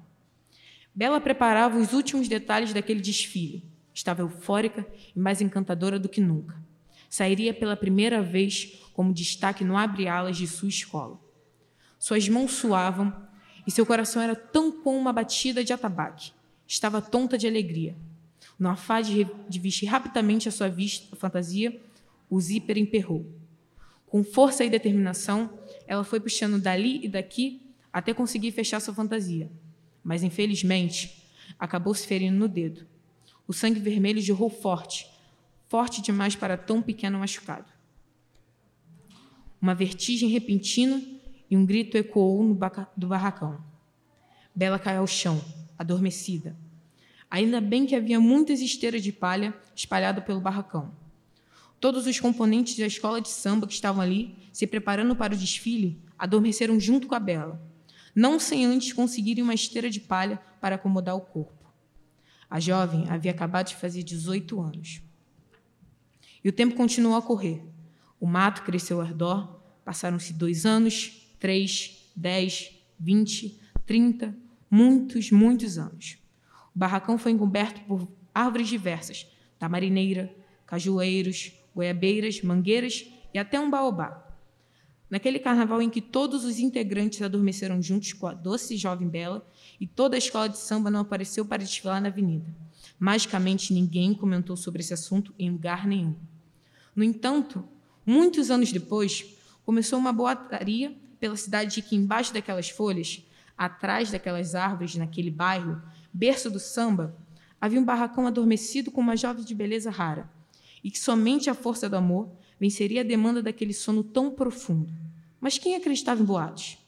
Bela 0.94 1.20
preparava 1.20 1.76
os 1.76 1.92
últimos 1.92 2.28
detalhes 2.28 2.72
daquele 2.72 3.00
desfile. 3.00 3.68
Estava 3.92 4.22
eufórica 4.22 4.86
e 5.12 5.18
mais 5.18 5.40
encantadora 5.40 5.98
do 5.98 6.08
que 6.08 6.20
nunca. 6.20 6.56
Sairia 7.10 7.52
pela 7.52 7.76
primeira 7.76 8.22
vez 8.22 8.80
como 8.92 9.12
destaque 9.12 9.64
no 9.64 9.76
abre-alas 9.76 10.36
de 10.36 10.46
sua 10.46 10.68
escola. 10.68 11.18
Suas 11.98 12.28
mãos 12.28 12.52
suavam 12.52 13.12
e 13.66 13.70
seu 13.72 13.84
coração 13.84 14.22
era 14.22 14.36
tão 14.36 14.70
como 14.70 14.96
uma 14.96 15.12
batida 15.12 15.64
de 15.64 15.72
atabaque. 15.72 16.30
Estava 16.64 17.02
tonta 17.02 17.36
de 17.36 17.48
alegria. 17.48 17.96
No 18.56 18.68
afã 18.68 19.02
de, 19.02 19.26
de 19.48 19.58
vestir 19.58 19.86
rapidamente 19.86 20.48
a 20.48 20.52
sua 20.52 20.68
vista, 20.68 21.08
a 21.10 21.16
fantasia, 21.16 21.82
o 22.30 22.40
zíper 22.40 22.78
emperrou. 22.78 23.26
Com 24.06 24.22
força 24.22 24.62
e 24.62 24.68
determinação, 24.68 25.58
ela 25.86 26.04
foi 26.04 26.20
puxando 26.20 26.60
dali 26.60 27.04
e 27.04 27.08
daqui 27.08 27.62
até 27.92 28.14
conseguir 28.14 28.52
fechar 28.52 28.80
sua 28.80 28.94
fantasia. 28.94 29.50
Mas, 30.02 30.22
infelizmente, 30.22 31.24
acabou 31.58 31.94
se 31.94 32.06
ferindo 32.06 32.38
no 32.38 32.48
dedo. 32.48 32.86
O 33.46 33.52
sangue 33.52 33.80
vermelho 33.80 34.20
jorrou 34.20 34.48
forte, 34.48 35.06
forte 35.68 36.00
demais 36.00 36.34
para 36.34 36.56
tão 36.56 36.80
pequeno 36.80 37.18
machucado. 37.18 37.70
Uma 39.60 39.74
vertigem 39.74 40.28
repentina 40.28 41.02
e 41.50 41.56
um 41.56 41.66
grito 41.66 41.96
ecoou 41.96 42.42
no 42.42 42.58
do 42.96 43.08
barracão. 43.08 43.62
Bela 44.54 44.78
caiu 44.78 45.00
ao 45.00 45.06
chão, 45.06 45.42
adormecida. 45.78 46.56
Ainda 47.30 47.60
bem 47.60 47.86
que 47.86 47.94
havia 47.94 48.20
muitas 48.20 48.60
esteiras 48.60 49.02
de 49.02 49.12
palha 49.12 49.54
espalhadas 49.74 50.24
pelo 50.24 50.40
barracão. 50.40 50.92
Todos 51.82 52.06
os 52.06 52.20
componentes 52.20 52.78
da 52.78 52.86
escola 52.86 53.20
de 53.20 53.28
samba 53.28 53.66
que 53.66 53.72
estavam 53.72 54.00
ali, 54.00 54.36
se 54.52 54.68
preparando 54.68 55.16
para 55.16 55.34
o 55.34 55.36
desfile, 55.36 56.00
adormeceram 56.16 56.78
junto 56.78 57.08
com 57.08 57.14
a 57.16 57.18
Bela, 57.18 57.60
não 58.14 58.38
sem 58.38 58.64
antes 58.64 58.92
conseguirem 58.92 59.42
uma 59.42 59.52
esteira 59.52 59.90
de 59.90 59.98
palha 59.98 60.40
para 60.60 60.76
acomodar 60.76 61.16
o 61.16 61.20
corpo. 61.20 61.68
A 62.48 62.60
jovem 62.60 63.10
havia 63.10 63.32
acabado 63.32 63.66
de 63.66 63.74
fazer 63.74 64.04
18 64.04 64.60
anos. 64.60 65.02
E 66.44 66.48
o 66.48 66.52
tempo 66.52 66.76
continuou 66.76 67.16
a 67.16 67.22
correr. 67.22 67.64
O 68.20 68.28
mato 68.28 68.62
cresceu 68.62 69.00
ao 69.00 69.06
redor, 69.08 69.60
passaram-se 69.84 70.32
dois 70.34 70.64
anos, 70.64 71.26
três, 71.40 72.12
dez, 72.14 72.70
vinte, 72.96 73.58
trinta, 73.84 74.32
muitos, 74.70 75.32
muitos 75.32 75.76
anos. 75.78 76.16
O 76.76 76.78
barracão 76.78 77.18
foi 77.18 77.32
encoberto 77.32 77.80
por 77.88 78.06
árvores 78.32 78.68
diversas, 78.68 79.26
tamarineira, 79.58 80.32
cajueiros, 80.64 81.60
goiabeiras, 81.74 82.42
mangueiras 82.42 83.06
e 83.32 83.38
até 83.38 83.58
um 83.58 83.70
baobá. 83.70 84.28
Naquele 85.10 85.38
carnaval 85.38 85.82
em 85.82 85.90
que 85.90 86.00
todos 86.00 86.44
os 86.44 86.58
integrantes 86.58 87.20
adormeceram 87.20 87.82
juntos 87.82 88.14
com 88.14 88.26
a 88.26 88.32
doce 88.32 88.76
jovem 88.76 89.08
bela 89.08 89.46
e 89.78 89.86
toda 89.86 90.16
a 90.16 90.18
escola 90.18 90.48
de 90.48 90.56
samba 90.56 90.90
não 90.90 91.00
apareceu 91.00 91.44
para 91.44 91.62
desfilar 91.62 92.00
na 92.00 92.08
avenida. 92.08 92.46
Magicamente, 92.98 93.74
ninguém 93.74 94.14
comentou 94.14 94.56
sobre 94.56 94.80
esse 94.80 94.94
assunto 94.94 95.34
em 95.38 95.50
lugar 95.50 95.86
nenhum. 95.86 96.16
No 96.96 97.04
entanto, 97.04 97.62
muitos 98.06 98.50
anos 98.50 98.72
depois, 98.72 99.24
começou 99.64 99.98
uma 99.98 100.12
boataria 100.12 100.96
pela 101.20 101.36
cidade 101.36 101.74
de 101.74 101.82
que 101.82 101.94
embaixo 101.94 102.32
daquelas 102.32 102.70
folhas, 102.70 103.22
atrás 103.56 104.10
daquelas 104.10 104.54
árvores, 104.54 104.96
naquele 104.96 105.30
bairro, 105.30 105.80
berço 106.12 106.50
do 106.50 106.58
samba, 106.58 107.14
havia 107.60 107.78
um 107.78 107.84
barracão 107.84 108.26
adormecido 108.26 108.90
com 108.90 109.00
uma 109.00 109.16
jovem 109.16 109.44
de 109.44 109.54
beleza 109.54 109.90
rara, 109.90 110.28
e 110.82 110.90
que 110.90 110.98
somente 110.98 111.48
a 111.48 111.54
força 111.54 111.88
do 111.88 111.96
amor 111.96 112.36
venceria 112.58 113.00
a 113.00 113.04
demanda 113.04 113.42
daquele 113.42 113.72
sono 113.72 114.02
tão 114.02 114.30
profundo. 114.30 114.92
Mas 115.40 115.58
quem 115.58 115.74
acreditava 115.74 116.22
em 116.22 116.24
boatos? 116.24 116.78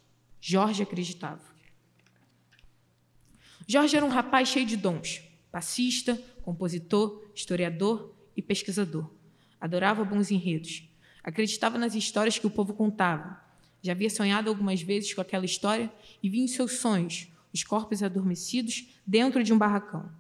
Jorge 0.40 0.82
acreditava. 0.82 1.42
Jorge 3.66 3.96
era 3.96 4.04
um 4.04 4.10
rapaz 4.10 4.48
cheio 4.48 4.66
de 4.66 4.76
dons, 4.76 5.22
passista, 5.50 6.20
compositor, 6.42 7.24
historiador 7.34 8.14
e 8.36 8.42
pesquisador. 8.42 9.10
Adorava 9.60 10.04
bons 10.04 10.30
enredos. 10.30 10.88
Acreditava 11.22 11.78
nas 11.78 11.94
histórias 11.94 12.38
que 12.38 12.46
o 12.46 12.50
povo 12.50 12.74
contava. 12.74 13.40
Já 13.82 13.92
havia 13.92 14.10
sonhado 14.10 14.50
algumas 14.50 14.82
vezes 14.82 15.14
com 15.14 15.20
aquela 15.20 15.44
história 15.44 15.90
e 16.22 16.28
via 16.28 16.44
em 16.44 16.48
seus 16.48 16.72
sonhos 16.78 17.28
os 17.52 17.62
corpos 17.62 18.02
adormecidos 18.02 18.88
dentro 19.06 19.42
de 19.42 19.52
um 19.52 19.58
barracão. 19.58 20.10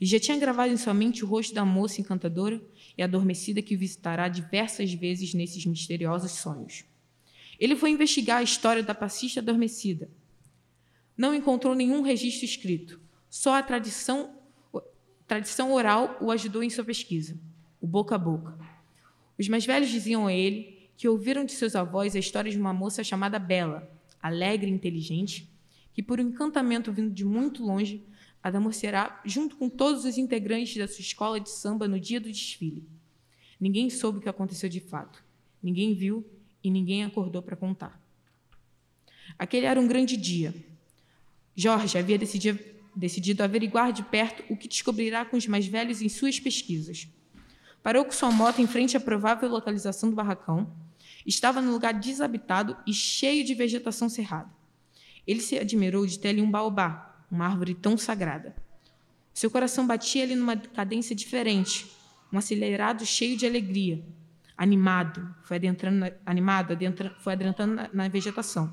E 0.00 0.06
já 0.06 0.20
tinha 0.20 0.38
gravado 0.38 0.72
em 0.72 0.76
sua 0.76 0.94
mente 0.94 1.24
o 1.24 1.26
rosto 1.26 1.54
da 1.54 1.64
moça 1.64 2.00
encantadora 2.00 2.62
e 2.96 3.02
adormecida 3.02 3.62
que 3.62 3.74
o 3.74 3.78
visitará 3.78 4.28
diversas 4.28 4.92
vezes 4.92 5.34
nesses 5.34 5.66
misteriosos 5.66 6.32
sonhos. 6.32 6.84
Ele 7.58 7.76
foi 7.76 7.90
investigar 7.90 8.38
a 8.38 8.42
história 8.42 8.82
da 8.82 8.94
passista 8.94 9.40
adormecida. 9.40 10.08
Não 11.16 11.34
encontrou 11.34 11.74
nenhum 11.74 12.02
registro 12.02 12.44
escrito, 12.44 13.00
só 13.28 13.54
a 13.54 13.62
tradição, 13.62 14.36
tradição 15.26 15.72
oral 15.72 16.16
o 16.20 16.30
ajudou 16.30 16.62
em 16.62 16.70
sua 16.70 16.84
pesquisa, 16.84 17.38
o 17.80 17.86
boca 17.86 18.14
a 18.14 18.18
boca. 18.18 18.58
Os 19.38 19.48
mais 19.48 19.64
velhos 19.64 19.90
diziam 19.90 20.26
a 20.26 20.32
ele 20.32 20.88
que 20.96 21.08
ouviram 21.08 21.44
de 21.44 21.52
seus 21.52 21.74
avós 21.74 22.14
a 22.14 22.18
história 22.18 22.50
de 22.50 22.58
uma 22.58 22.72
moça 22.72 23.02
chamada 23.02 23.38
Bela, 23.38 23.90
alegre 24.22 24.70
e 24.70 24.74
inteligente, 24.74 25.50
que, 25.92 26.02
por 26.02 26.20
um 26.20 26.24
encantamento 26.24 26.92
vindo 26.92 27.10
de 27.10 27.24
muito 27.24 27.64
longe, 27.64 28.02
adormecerá 28.44 29.22
junto 29.24 29.56
com 29.56 29.70
todos 29.70 30.04
os 30.04 30.18
integrantes 30.18 30.76
da 30.76 30.86
sua 30.86 31.00
escola 31.00 31.40
de 31.40 31.48
samba 31.48 31.88
no 31.88 31.98
dia 31.98 32.20
do 32.20 32.30
desfile. 32.30 32.86
Ninguém 33.58 33.88
soube 33.88 34.18
o 34.18 34.20
que 34.20 34.28
aconteceu 34.28 34.68
de 34.68 34.80
fato. 34.80 35.24
Ninguém 35.62 35.94
viu 35.94 36.22
e 36.62 36.70
ninguém 36.70 37.04
acordou 37.04 37.40
para 37.40 37.56
contar. 37.56 37.98
Aquele 39.38 39.64
era 39.64 39.80
um 39.80 39.88
grande 39.88 40.14
dia. 40.18 40.54
Jorge 41.56 41.96
havia 41.96 42.18
decidido, 42.18 42.60
decidido 42.94 43.42
averiguar 43.42 43.92
de 43.92 44.02
perto 44.02 44.44
o 44.52 44.56
que 44.56 44.68
descobrirá 44.68 45.24
com 45.24 45.38
os 45.38 45.46
mais 45.46 45.66
velhos 45.66 46.02
em 46.02 46.10
suas 46.10 46.38
pesquisas. 46.38 47.08
Parou 47.82 48.04
com 48.04 48.12
sua 48.12 48.30
moto 48.30 48.60
em 48.60 48.66
frente 48.66 48.94
à 48.94 49.00
provável 49.00 49.48
localização 49.48 50.10
do 50.10 50.16
barracão. 50.16 50.70
Estava 51.24 51.62
num 51.62 51.72
lugar 51.72 51.94
desabitado 51.94 52.76
e 52.86 52.92
cheio 52.92 53.42
de 53.42 53.54
vegetação 53.54 54.10
cerrada. 54.10 54.50
Ele 55.26 55.40
se 55.40 55.58
admirou 55.58 56.06
de 56.06 56.18
ter 56.18 56.28
ali 56.28 56.42
um 56.42 56.50
baobá, 56.50 57.13
uma 57.34 57.46
árvore 57.46 57.74
tão 57.74 57.98
sagrada. 57.98 58.54
Seu 59.32 59.50
coração 59.50 59.86
batia 59.86 60.22
ali 60.22 60.36
numa 60.36 60.56
cadência 60.56 61.14
diferente, 61.14 61.90
um 62.32 62.38
acelerado 62.38 63.04
cheio 63.04 63.36
de 63.36 63.44
alegria. 63.44 64.04
Animado, 64.56 65.34
foi 65.42 65.56
adentrando, 65.56 66.06
animado, 66.24 66.72
adentra, 66.72 67.14
foi 67.18 67.32
adentrando 67.32 67.74
na, 67.74 67.90
na 67.92 68.08
vegetação. 68.08 68.72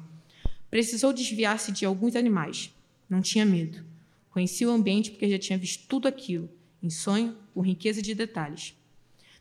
Precisou 0.69 1.11
desviar-se 1.11 1.71
de 1.71 1.85
alguns 1.85 2.15
animais. 2.15 2.71
Não 3.09 3.19
tinha 3.19 3.45
medo. 3.45 3.83
Conhecia 4.29 4.69
o 4.69 4.71
ambiente 4.71 5.09
porque 5.09 5.29
já 5.29 5.39
tinha 5.39 5.57
visto 5.57 5.87
tudo 5.87 6.07
aquilo, 6.07 6.49
em 6.81 6.89
sonho, 6.89 7.35
com 7.53 7.61
riqueza 7.61 8.01
de 8.01 8.13
detalhes. 8.13 8.75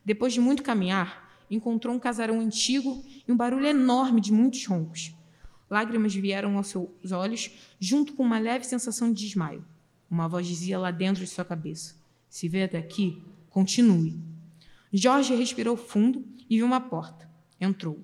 Depois 0.03 0.33
de 0.33 0.41
muito 0.41 0.63
caminhar, 0.63 1.31
encontrou 1.49 1.95
um 1.95 1.99
casarão 1.99 2.39
antigo 2.39 3.05
e 3.27 3.31
um 3.31 3.37
barulho 3.37 3.67
enorme 3.67 4.19
de 4.19 4.33
muitos 4.33 4.65
roncos. 4.65 5.13
Lágrimas 5.71 6.13
vieram 6.13 6.57
aos 6.57 6.67
seus 6.67 7.13
olhos, 7.13 7.49
junto 7.79 8.11
com 8.11 8.23
uma 8.23 8.37
leve 8.37 8.65
sensação 8.65 9.13
de 9.13 9.25
desmaio. 9.25 9.63
Uma 10.09 10.27
voz 10.27 10.45
dizia 10.45 10.77
lá 10.77 10.91
dentro 10.91 11.23
de 11.23 11.31
sua 11.31 11.45
cabeça: 11.45 11.95
Se 12.29 12.49
vê 12.49 12.63
até 12.63 12.77
aqui, 12.77 13.23
continue. 13.49 14.19
Jorge 14.91 15.33
respirou 15.33 15.77
fundo 15.77 16.25
e 16.49 16.57
viu 16.57 16.65
uma 16.65 16.81
porta. 16.81 17.29
Entrou. 17.57 17.97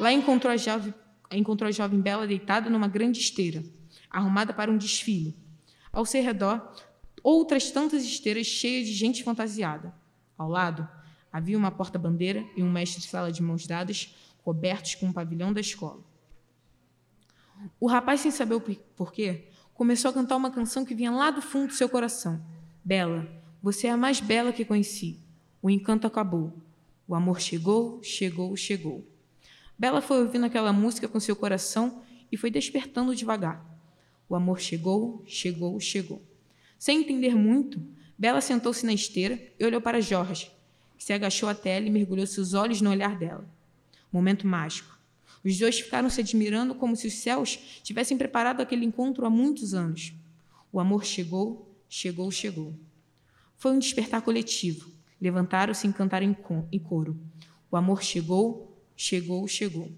Lá 0.00 0.12
encontrou 0.12 0.52
a, 0.52 0.56
jovem, 0.56 0.92
encontrou 1.30 1.68
a 1.68 1.70
jovem 1.70 2.00
Bela 2.00 2.26
deitada 2.26 2.68
numa 2.68 2.88
grande 2.88 3.20
esteira, 3.20 3.62
arrumada 4.10 4.52
para 4.52 4.68
um 4.68 4.76
desfile. 4.76 5.36
Ao 5.92 6.04
seu 6.04 6.20
redor, 6.20 6.74
outras 7.22 7.70
tantas 7.70 8.04
esteiras 8.04 8.48
cheias 8.48 8.84
de 8.84 8.92
gente 8.92 9.22
fantasiada. 9.22 9.94
Ao 10.36 10.48
lado, 10.48 10.88
havia 11.32 11.56
uma 11.56 11.70
porta-bandeira 11.70 12.44
e 12.56 12.64
um 12.64 12.70
mestre 12.70 13.00
de 13.00 13.06
sala 13.06 13.30
de 13.30 13.44
mãos 13.44 13.64
dadas, 13.64 14.12
cobertos 14.42 14.96
com 14.96 15.06
um 15.06 15.12
pavilhão 15.12 15.52
da 15.52 15.60
escola. 15.60 16.02
O 17.78 17.86
rapaz, 17.86 18.20
sem 18.20 18.30
saber 18.30 18.54
o 18.54 18.60
porquê, 18.60 19.48
começou 19.74 20.10
a 20.10 20.14
cantar 20.14 20.36
uma 20.36 20.50
canção 20.50 20.84
que 20.84 20.94
vinha 20.94 21.10
lá 21.10 21.30
do 21.30 21.42
fundo 21.42 21.68
do 21.68 21.72
seu 21.74 21.88
coração. 21.88 22.42
Bela, 22.84 23.28
você 23.62 23.86
é 23.88 23.90
a 23.90 23.96
mais 23.96 24.20
bela 24.20 24.52
que 24.52 24.64
conheci. 24.64 25.20
O 25.60 25.68
encanto 25.68 26.06
acabou. 26.06 26.52
O 27.06 27.14
amor 27.14 27.40
chegou, 27.40 28.02
chegou, 28.02 28.56
chegou. 28.56 29.06
Bela 29.78 30.00
foi 30.00 30.22
ouvindo 30.22 30.46
aquela 30.46 30.72
música 30.72 31.06
com 31.06 31.20
seu 31.20 31.36
coração 31.36 32.02
e 32.30 32.36
foi 32.36 32.50
despertando 32.50 33.14
devagar. 33.14 33.64
O 34.28 34.34
amor 34.34 34.60
chegou, 34.60 35.22
chegou, 35.26 35.78
chegou. 35.78 36.22
Sem 36.78 37.00
entender 37.00 37.34
muito, 37.34 37.80
Bela 38.18 38.40
sentou-se 38.40 38.84
na 38.86 38.92
esteira 38.92 39.38
e 39.58 39.64
olhou 39.64 39.80
para 39.80 40.00
Jorge, 40.00 40.50
que 40.96 41.04
se 41.04 41.12
agachou 41.12 41.48
até 41.48 41.76
ela 41.76 41.86
e 41.86 41.90
mergulhou 41.90 42.26
seus 42.26 42.54
olhos 42.54 42.80
no 42.80 42.90
olhar 42.90 43.16
dela. 43.16 43.48
Momento 44.10 44.46
mágico. 44.46 44.95
Os 45.46 45.56
dois 45.56 45.78
ficaram 45.78 46.10
se 46.10 46.20
admirando 46.20 46.74
como 46.74 46.96
se 46.96 47.06
os 47.06 47.14
céus 47.14 47.56
tivessem 47.84 48.18
preparado 48.18 48.60
aquele 48.60 48.84
encontro 48.84 49.24
há 49.24 49.30
muitos 49.30 49.74
anos. 49.74 50.12
O 50.72 50.80
amor 50.80 51.04
chegou, 51.04 51.72
chegou, 51.88 52.32
chegou. 52.32 52.74
Foi 53.56 53.70
um 53.70 53.78
despertar 53.78 54.22
coletivo. 54.22 54.90
Levantaram-se 55.20 55.86
e 55.86 55.92
cantaram 55.92 56.36
em 56.72 56.78
coro. 56.80 57.16
O 57.70 57.76
amor 57.76 58.02
chegou, 58.02 58.76
chegou, 58.96 59.46
chegou. 59.46 59.92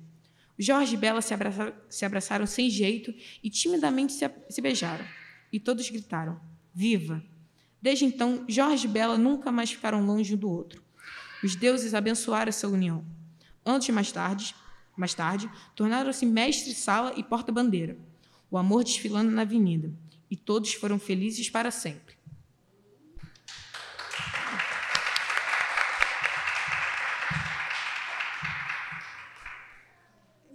Jorge 0.58 0.96
e 0.96 0.98
Bela 0.98 1.22
se 1.22 1.32
abraçaram, 1.32 1.72
se 1.88 2.04
abraçaram 2.04 2.46
sem 2.46 2.68
jeito 2.68 3.14
e 3.42 3.48
timidamente 3.48 4.12
se, 4.12 4.30
se 4.50 4.60
beijaram. 4.60 5.06
E 5.50 5.58
todos 5.58 5.88
gritaram: 5.88 6.38
Viva! 6.74 7.24
Desde 7.80 8.04
então, 8.04 8.44
Jorge 8.46 8.86
e 8.86 8.90
Bela 8.90 9.16
nunca 9.16 9.50
mais 9.50 9.70
ficaram 9.70 10.04
longe 10.04 10.34
um 10.34 10.36
do 10.36 10.50
outro. 10.50 10.82
Os 11.42 11.56
deuses 11.56 11.94
abençoaram 11.94 12.50
essa 12.50 12.68
união. 12.68 13.02
Antes 13.64 13.88
e 13.88 13.92
mais 13.92 14.12
tarde, 14.12 14.54
mais 14.98 15.14
tarde, 15.14 15.50
tornaram-se 15.74 16.26
mestre-sala 16.26 17.12
e 17.16 17.22
porta-bandeira, 17.22 17.96
o 18.50 18.58
amor 18.58 18.84
desfilando 18.84 19.30
na 19.30 19.42
avenida, 19.42 19.92
e 20.30 20.36
todos 20.36 20.74
foram 20.74 20.98
felizes 20.98 21.48
para 21.48 21.70
sempre. 21.70 22.16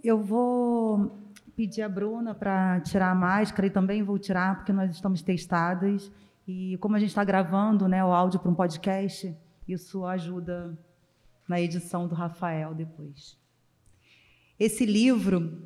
Eu 0.02 0.22
vou 0.22 1.18
pedir 1.56 1.80
a 1.80 1.88
Bruna 1.88 2.34
para 2.34 2.80
tirar 2.80 3.10
a 3.10 3.14
máscara 3.14 3.66
e 3.66 3.70
também 3.70 4.02
vou 4.02 4.18
tirar 4.18 4.56
porque 4.56 4.72
nós 4.72 4.90
estamos 4.90 5.22
testadas 5.22 6.12
e 6.46 6.76
como 6.78 6.94
a 6.94 6.98
gente 6.98 7.08
está 7.08 7.24
gravando 7.24 7.88
né, 7.88 8.04
o 8.04 8.12
áudio 8.12 8.38
para 8.38 8.50
um 8.50 8.54
podcast, 8.54 9.34
isso 9.66 10.04
ajuda 10.04 10.78
na 11.48 11.58
edição 11.58 12.06
do 12.06 12.14
Rafael 12.14 12.74
depois. 12.74 13.38
Esse 14.58 14.86
livro 14.86 15.62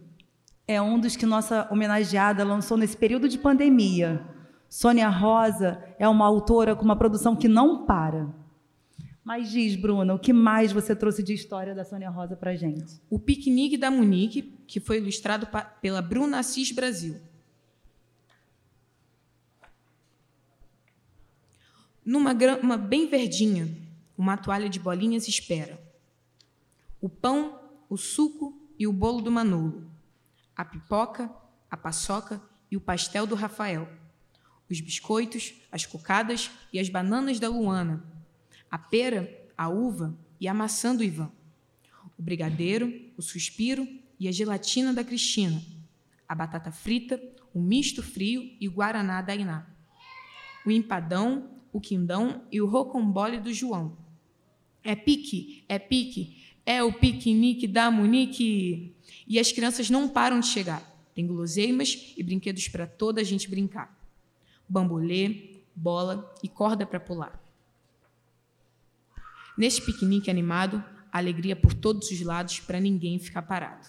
é 0.66 0.80
um 0.80 0.98
dos 0.98 1.16
que 1.16 1.26
nossa 1.26 1.68
homenageada 1.70 2.44
lançou 2.44 2.76
nesse 2.76 2.96
período 2.96 3.28
de 3.28 3.38
pandemia. 3.38 4.24
Sônia 4.68 5.08
Rosa 5.08 5.82
é 5.98 6.08
uma 6.08 6.26
autora 6.26 6.76
com 6.76 6.84
uma 6.84 6.96
produção 6.96 7.34
que 7.34 7.48
não 7.48 7.86
para. 7.86 8.28
Mas 9.24 9.50
diz, 9.50 9.76
Bruna, 9.76 10.14
o 10.14 10.18
que 10.18 10.32
mais 10.32 10.72
você 10.72 10.96
trouxe 10.96 11.22
de 11.22 11.34
história 11.34 11.74
da 11.74 11.84
Sônia 11.84 12.08
Rosa 12.08 12.34
para 12.34 12.56
gente? 12.56 13.00
O 13.10 13.18
Piquenique 13.18 13.76
da 13.76 13.90
Munique, 13.90 14.42
que 14.66 14.80
foi 14.80 14.98
ilustrado 14.98 15.46
pela 15.82 16.00
Bruna 16.00 16.38
Assis 16.38 16.72
Brasil. 16.72 17.20
Numa 22.04 22.32
grama 22.32 22.78
bem 22.78 23.06
verdinha, 23.06 23.68
uma 24.16 24.38
toalha 24.38 24.66
de 24.66 24.80
bolinhas 24.80 25.28
espera. 25.28 25.78
O 26.98 27.08
pão, 27.08 27.60
o 27.90 27.98
suco 27.98 28.58
e 28.78 28.86
o 28.86 28.92
bolo 28.92 29.20
do 29.20 29.30
Manolo. 29.30 29.90
A 30.56 30.64
pipoca, 30.64 31.30
a 31.70 31.76
paçoca 31.76 32.40
e 32.70 32.76
o 32.76 32.80
pastel 32.80 33.26
do 33.26 33.34
Rafael. 33.34 33.88
Os 34.70 34.80
biscoitos, 34.80 35.54
as 35.72 35.84
cocadas 35.84 36.50
e 36.72 36.78
as 36.78 36.88
bananas 36.88 37.40
da 37.40 37.48
Luana. 37.48 38.04
A 38.70 38.78
pera, 38.78 39.48
a 39.56 39.68
uva 39.68 40.16
e 40.40 40.46
a 40.46 40.54
maçã 40.54 40.94
do 40.94 41.02
Ivan. 41.02 41.32
O 42.18 42.22
brigadeiro, 42.22 42.92
o 43.16 43.22
suspiro 43.22 43.86
e 44.20 44.28
a 44.28 44.32
gelatina 44.32 44.92
da 44.92 45.02
Cristina. 45.02 45.62
A 46.28 46.34
batata 46.34 46.70
frita, 46.70 47.20
o 47.54 47.60
misto 47.60 48.02
frio 48.02 48.54
e 48.60 48.68
o 48.68 48.72
guaraná 48.72 49.22
da 49.22 49.34
Iná. 49.34 49.66
O 50.66 50.70
empadão, 50.70 51.50
o 51.72 51.80
quindão 51.80 52.42
e 52.52 52.60
o 52.60 52.66
rocambole 52.66 53.40
do 53.40 53.52
João. 53.52 53.96
É 54.82 54.94
pique, 54.94 55.64
é 55.68 55.78
pique, 55.78 56.37
é 56.68 56.82
o 56.82 56.92
piquenique 56.92 57.66
da 57.66 57.90
Monique. 57.90 58.94
E 59.26 59.38
as 59.38 59.50
crianças 59.50 59.88
não 59.88 60.06
param 60.06 60.38
de 60.38 60.48
chegar. 60.48 60.82
Tem 61.14 61.26
guloseimas 61.26 62.12
e 62.14 62.22
brinquedos 62.22 62.68
para 62.68 62.86
toda 62.86 63.22
a 63.22 63.24
gente 63.24 63.48
brincar. 63.48 63.98
Bambolê, 64.68 65.62
bola 65.74 66.30
e 66.42 66.48
corda 66.48 66.84
para 66.84 67.00
pular. 67.00 67.42
Neste 69.56 69.80
piquenique 69.80 70.30
animado, 70.30 70.84
alegria 71.10 71.56
por 71.56 71.72
todos 71.72 72.10
os 72.10 72.20
lados 72.20 72.60
para 72.60 72.78
ninguém 72.78 73.18
ficar 73.18 73.40
parado. 73.40 73.88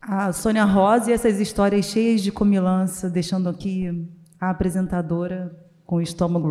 A 0.00 0.32
Sônia 0.32 0.64
Rosa 0.64 1.12
e 1.12 1.14
essas 1.14 1.38
histórias 1.38 1.86
cheias 1.86 2.20
de 2.20 2.32
comilança, 2.32 3.08
deixando 3.08 3.48
aqui 3.48 4.04
a 4.40 4.50
apresentadora 4.50 5.56
com 5.86 5.96
o 5.96 6.02
estômago 6.02 6.48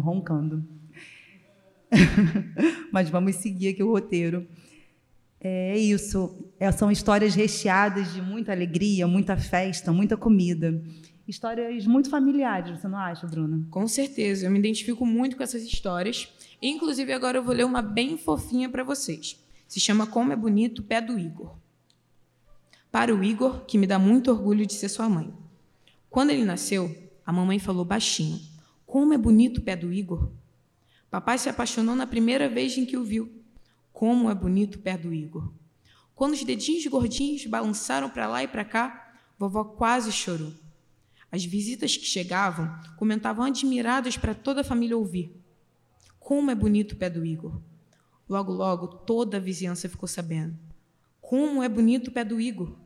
roncando. 0.00 0.75
Mas 2.92 3.08
vamos 3.08 3.36
seguir 3.36 3.68
aqui 3.68 3.82
o 3.82 3.90
roteiro. 3.90 4.46
É 5.40 5.76
isso. 5.78 6.50
É, 6.58 6.70
são 6.72 6.90
histórias 6.90 7.34
recheadas 7.34 8.12
de 8.12 8.20
muita 8.20 8.52
alegria, 8.52 9.06
muita 9.06 9.36
festa, 9.36 9.92
muita 9.92 10.16
comida. 10.16 10.82
Histórias 11.26 11.86
muito 11.86 12.08
familiares, 12.08 12.80
você 12.80 12.88
não 12.88 12.98
acha, 12.98 13.26
Bruna? 13.26 13.66
Com 13.70 13.86
certeza. 13.88 14.46
Eu 14.46 14.50
me 14.50 14.58
identifico 14.58 15.04
muito 15.04 15.36
com 15.36 15.42
essas 15.42 15.62
histórias. 15.62 16.28
Inclusive, 16.62 17.12
agora 17.12 17.38
eu 17.38 17.42
vou 17.42 17.54
ler 17.54 17.64
uma 17.64 17.82
bem 17.82 18.16
fofinha 18.16 18.68
para 18.68 18.84
vocês. 18.84 19.42
Se 19.66 19.80
chama 19.80 20.06
Como 20.06 20.32
é 20.32 20.36
Bonito 20.36 20.82
Pé 20.82 21.00
do 21.00 21.18
Igor 21.18 21.56
para 22.96 23.14
o 23.14 23.22
Igor, 23.22 23.66
que 23.66 23.76
me 23.76 23.86
dá 23.86 23.98
muito 23.98 24.30
orgulho 24.30 24.64
de 24.64 24.72
ser 24.72 24.88
sua 24.88 25.06
mãe. 25.06 25.30
Quando 26.08 26.30
ele 26.30 26.46
nasceu, 26.46 26.96
a 27.26 27.30
mamãe 27.30 27.58
falou 27.58 27.84
baixinho: 27.84 28.40
Como 28.86 29.12
é 29.12 29.18
bonito 29.18 29.58
o 29.58 29.60
pé 29.60 29.76
do 29.76 29.92
Igor. 29.92 30.30
Papai 31.16 31.38
se 31.38 31.48
apaixonou 31.48 31.96
na 31.96 32.06
primeira 32.06 32.46
vez 32.46 32.76
em 32.76 32.84
que 32.84 32.94
o 32.94 33.02
viu. 33.02 33.42
Como 33.90 34.30
é 34.30 34.34
bonito 34.34 34.74
o 34.74 34.78
pé 34.80 34.98
do 34.98 35.14
Igor. 35.14 35.50
Quando 36.14 36.34
os 36.34 36.44
dedinhos 36.44 36.86
gordinhos 36.88 37.46
balançaram 37.46 38.10
para 38.10 38.26
lá 38.26 38.42
e 38.42 38.46
para 38.46 38.66
cá, 38.66 39.14
vovó 39.38 39.64
quase 39.64 40.12
chorou. 40.12 40.52
As 41.32 41.42
visitas 41.42 41.96
que 41.96 42.04
chegavam 42.04 42.70
comentavam 42.98 43.46
admiradas 43.46 44.18
para 44.18 44.34
toda 44.34 44.60
a 44.60 44.64
família 44.64 44.94
ouvir. 44.94 45.34
Como 46.20 46.50
é 46.50 46.54
bonito 46.54 46.92
o 46.92 46.96
pé 46.96 47.08
do 47.08 47.24
Igor. 47.24 47.62
Logo, 48.28 48.52
logo, 48.52 48.86
toda 48.86 49.38
a 49.38 49.40
vizinhança 49.40 49.88
ficou 49.88 50.06
sabendo. 50.06 50.54
Como 51.18 51.62
é 51.62 51.68
bonito 51.70 52.08
o 52.08 52.12
pé 52.12 52.24
do 52.24 52.38
Igor. 52.38 52.76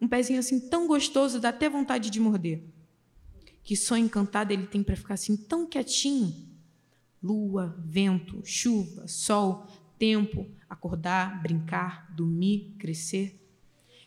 Um 0.00 0.08
pezinho 0.08 0.40
assim 0.40 0.58
tão 0.58 0.88
gostoso, 0.88 1.38
dá 1.38 1.50
até 1.50 1.70
vontade 1.70 2.10
de 2.10 2.18
morder. 2.18 2.60
Que 3.62 3.76
sonho 3.76 4.04
encantado 4.04 4.52
ele 4.52 4.66
tem 4.66 4.82
para 4.82 4.96
ficar 4.96 5.14
assim 5.14 5.36
tão 5.36 5.64
quietinho. 5.64 6.47
Lua, 7.22 7.76
vento, 7.84 8.40
chuva, 8.44 9.06
sol, 9.08 9.66
tempo, 9.98 10.46
acordar, 10.68 11.42
brincar, 11.42 12.12
dormir, 12.14 12.74
crescer. 12.78 13.40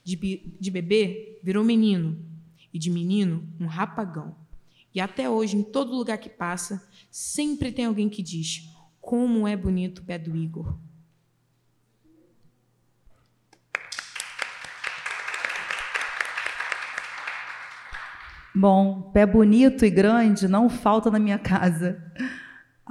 De, 0.03 0.15
de 0.59 0.71
bebê, 0.71 1.39
virou 1.43 1.63
menino. 1.63 2.17
E 2.73 2.79
de 2.79 2.89
menino, 2.89 3.47
um 3.59 3.65
rapagão. 3.65 4.35
E 4.93 4.99
até 4.99 5.29
hoje, 5.29 5.57
em 5.57 5.63
todo 5.63 5.95
lugar 5.95 6.17
que 6.17 6.29
passa, 6.29 6.85
sempre 7.09 7.71
tem 7.71 7.85
alguém 7.85 8.09
que 8.09 8.23
diz: 8.23 8.69
Como 8.99 9.47
é 9.47 9.55
bonito 9.55 9.99
o 9.99 10.03
pé 10.03 10.17
do 10.17 10.35
Igor. 10.35 10.77
Bom, 18.53 19.11
pé 19.13 19.25
bonito 19.25 19.85
e 19.85 19.89
grande 19.89 20.45
não 20.45 20.69
falta 20.69 21.09
na 21.09 21.17
minha 21.17 21.39
casa. 21.39 22.03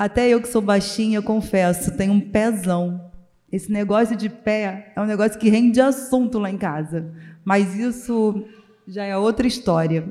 Até 0.01 0.31
eu 0.31 0.41
que 0.41 0.49
sou 0.49 0.63
baixinha, 0.63 1.19
eu 1.19 1.23
confesso, 1.23 1.95
tenho 1.95 2.15
um 2.15 2.21
pezão. 2.23 3.13
Esse 3.53 3.71
negócio 3.71 4.17
de 4.17 4.31
pé 4.31 4.95
é 4.97 5.01
um 5.03 5.05
negócio 5.05 5.39
que 5.39 5.51
rende 5.51 5.79
assunto 5.79 6.39
lá 6.39 6.51
em 6.51 6.57
casa. 6.57 7.15
Mas 7.45 7.75
isso 7.75 8.49
já 8.89 9.05
é 9.05 9.15
outra 9.15 9.47
história. 9.47 10.11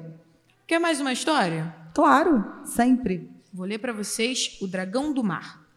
Quer 0.68 0.78
mais 0.78 1.02
uma 1.02 1.12
história? 1.12 1.74
Claro, 1.96 2.46
sempre. 2.64 3.32
Vou 3.52 3.66
ler 3.66 3.80
para 3.80 3.92
vocês 3.92 4.60
O 4.62 4.68
Dragão 4.68 5.12
do 5.12 5.24
Mar. 5.24 5.68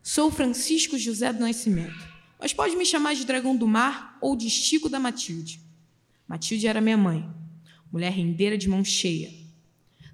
Sou 0.00 0.30
Francisco 0.30 0.96
José 0.96 1.32
do 1.32 1.40
Nascimento, 1.40 2.06
mas 2.38 2.52
pode 2.52 2.76
me 2.76 2.86
chamar 2.86 3.16
de 3.16 3.26
Dragão 3.26 3.56
do 3.56 3.66
Mar 3.66 4.16
ou 4.20 4.36
de 4.36 4.48
Chico 4.48 4.88
da 4.88 5.00
Matilde. 5.00 5.60
Matilde 6.28 6.68
era 6.68 6.80
minha 6.80 6.96
mãe 6.96 7.28
mulher 7.90 8.12
rendeira 8.12 8.58
de 8.58 8.68
mão 8.68 8.84
cheia. 8.84 9.32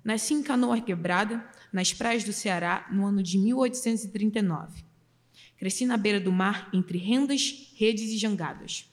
Nasci 0.04 0.34
em 0.34 0.42
Canoa 0.42 0.78
Quebrada, 0.82 1.42
nas 1.72 1.92
praias 1.92 2.24
do 2.24 2.32
Ceará, 2.32 2.86
no 2.90 3.06
ano 3.06 3.22
de 3.22 3.38
1839. 3.38 4.84
Cresci 5.58 5.84
na 5.84 5.96
beira 5.96 6.18
do 6.18 6.32
mar, 6.32 6.68
entre 6.72 6.98
rendas, 6.98 7.72
redes 7.76 8.10
e 8.10 8.16
jangadas. 8.16 8.90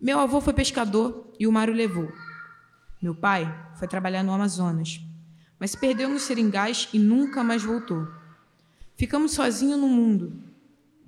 Meu 0.00 0.18
avô 0.18 0.40
foi 0.40 0.52
pescador 0.52 1.32
e 1.38 1.46
o 1.46 1.52
mar 1.52 1.68
o 1.68 1.72
levou. 1.72 2.12
Meu 3.00 3.14
pai 3.14 3.46
foi 3.76 3.88
trabalhar 3.88 4.22
no 4.22 4.32
Amazonas, 4.32 5.00
mas 5.58 5.72
se 5.72 5.78
perdeu 5.78 6.08
nos 6.08 6.22
seringais 6.22 6.88
e 6.92 6.98
nunca 6.98 7.42
mais 7.42 7.62
voltou. 7.62 8.06
Ficamos 8.96 9.32
sozinhos 9.32 9.78
no 9.78 9.88
mundo. 9.88 10.42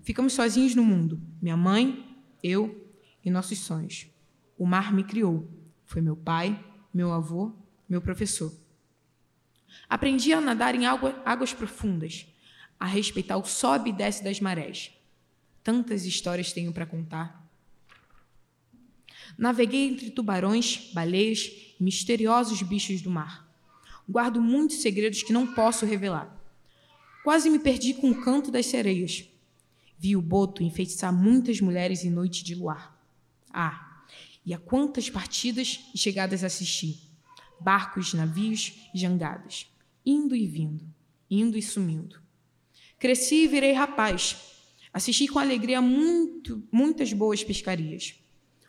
Ficamos 0.03 0.33
sozinhos 0.33 0.75
no 0.75 0.83
mundo. 0.83 1.21
Minha 1.41 1.57
mãe, 1.57 2.17
eu 2.43 2.91
e 3.25 3.31
nossos 3.31 3.59
sonhos. 3.59 4.07
O 4.59 4.67
mar 4.67 4.93
me 4.93 5.05
criou. 5.05 5.47
Foi 5.85 6.01
meu 6.01 6.17
pai, 6.17 6.59
meu 6.93 7.13
avô, 7.13 7.53
meu 7.89 8.01
professor. 8.01 8.53
Aprendi 9.89 10.33
a 10.33 10.41
nadar 10.41 10.75
em 10.75 10.87
água, 10.87 11.21
águas 11.25 11.53
profundas, 11.53 12.27
a 12.79 12.87
respeitar 12.87 13.37
o 13.37 13.45
sobe 13.45 13.91
e 13.91 13.93
desce 13.93 14.25
das 14.25 14.41
marés. 14.41 14.91
Tantas 15.63 16.05
histórias 16.05 16.53
tenho 16.53 16.73
para 16.73 16.87
contar. 16.87 17.43
Naveguei 19.39 19.89
entre 19.89 20.11
tubarões, 20.11 20.91
baleias 20.93 21.51
e 21.79 21.83
misteriosos 21.83 22.61
bichos 22.63 23.01
do 23.01 23.11
mar. 23.11 23.49
Guardo 24.09 24.41
muitos 24.41 24.79
segredos 24.83 25.23
que 25.23 25.33
não 25.33 25.55
posso 25.55 25.87
revelar. 25.87 26.37
Quase 27.23 27.49
me 27.49 27.59
perdi 27.59 27.95
com 27.95 28.11
o 28.11 28.21
canto 28.23 28.51
das 28.51 28.67
sereias. 28.67 29.25
Vi 29.97 30.17
o 30.17 30.23
boto 30.23 30.63
enfeitiçar 30.63 31.13
muitas 31.13 31.61
mulheres 31.61 32.05
em 32.05 32.11
noite 32.11 32.43
de 32.43 32.55
luar. 32.55 33.01
Ah, 33.53 34.05
e 34.45 34.53
a 34.53 34.59
quantas 34.59 35.09
partidas 35.09 35.81
e 35.95 35.99
chegadas 35.99 36.43
assisti. 36.43 37.12
Barcos, 37.63 38.13
navios 38.15 38.89
e 38.95 38.99
jangadas. 38.99 39.67
Indo 40.05 40.35
e 40.35 40.47
vindo, 40.47 40.85
indo 41.31 41.57
e 41.57 41.63
sumindo. 41.63 42.21
Cresci 42.99 43.45
e 43.45 43.49
virei 43.49 43.73
rapaz. 43.73 44.37
Assisti 44.93 45.27
com 45.27 45.39
alegria 45.39 45.81
muito, 45.81 46.63
muitas 46.71 47.13
boas 47.13 47.43
pescarias. 47.43 48.15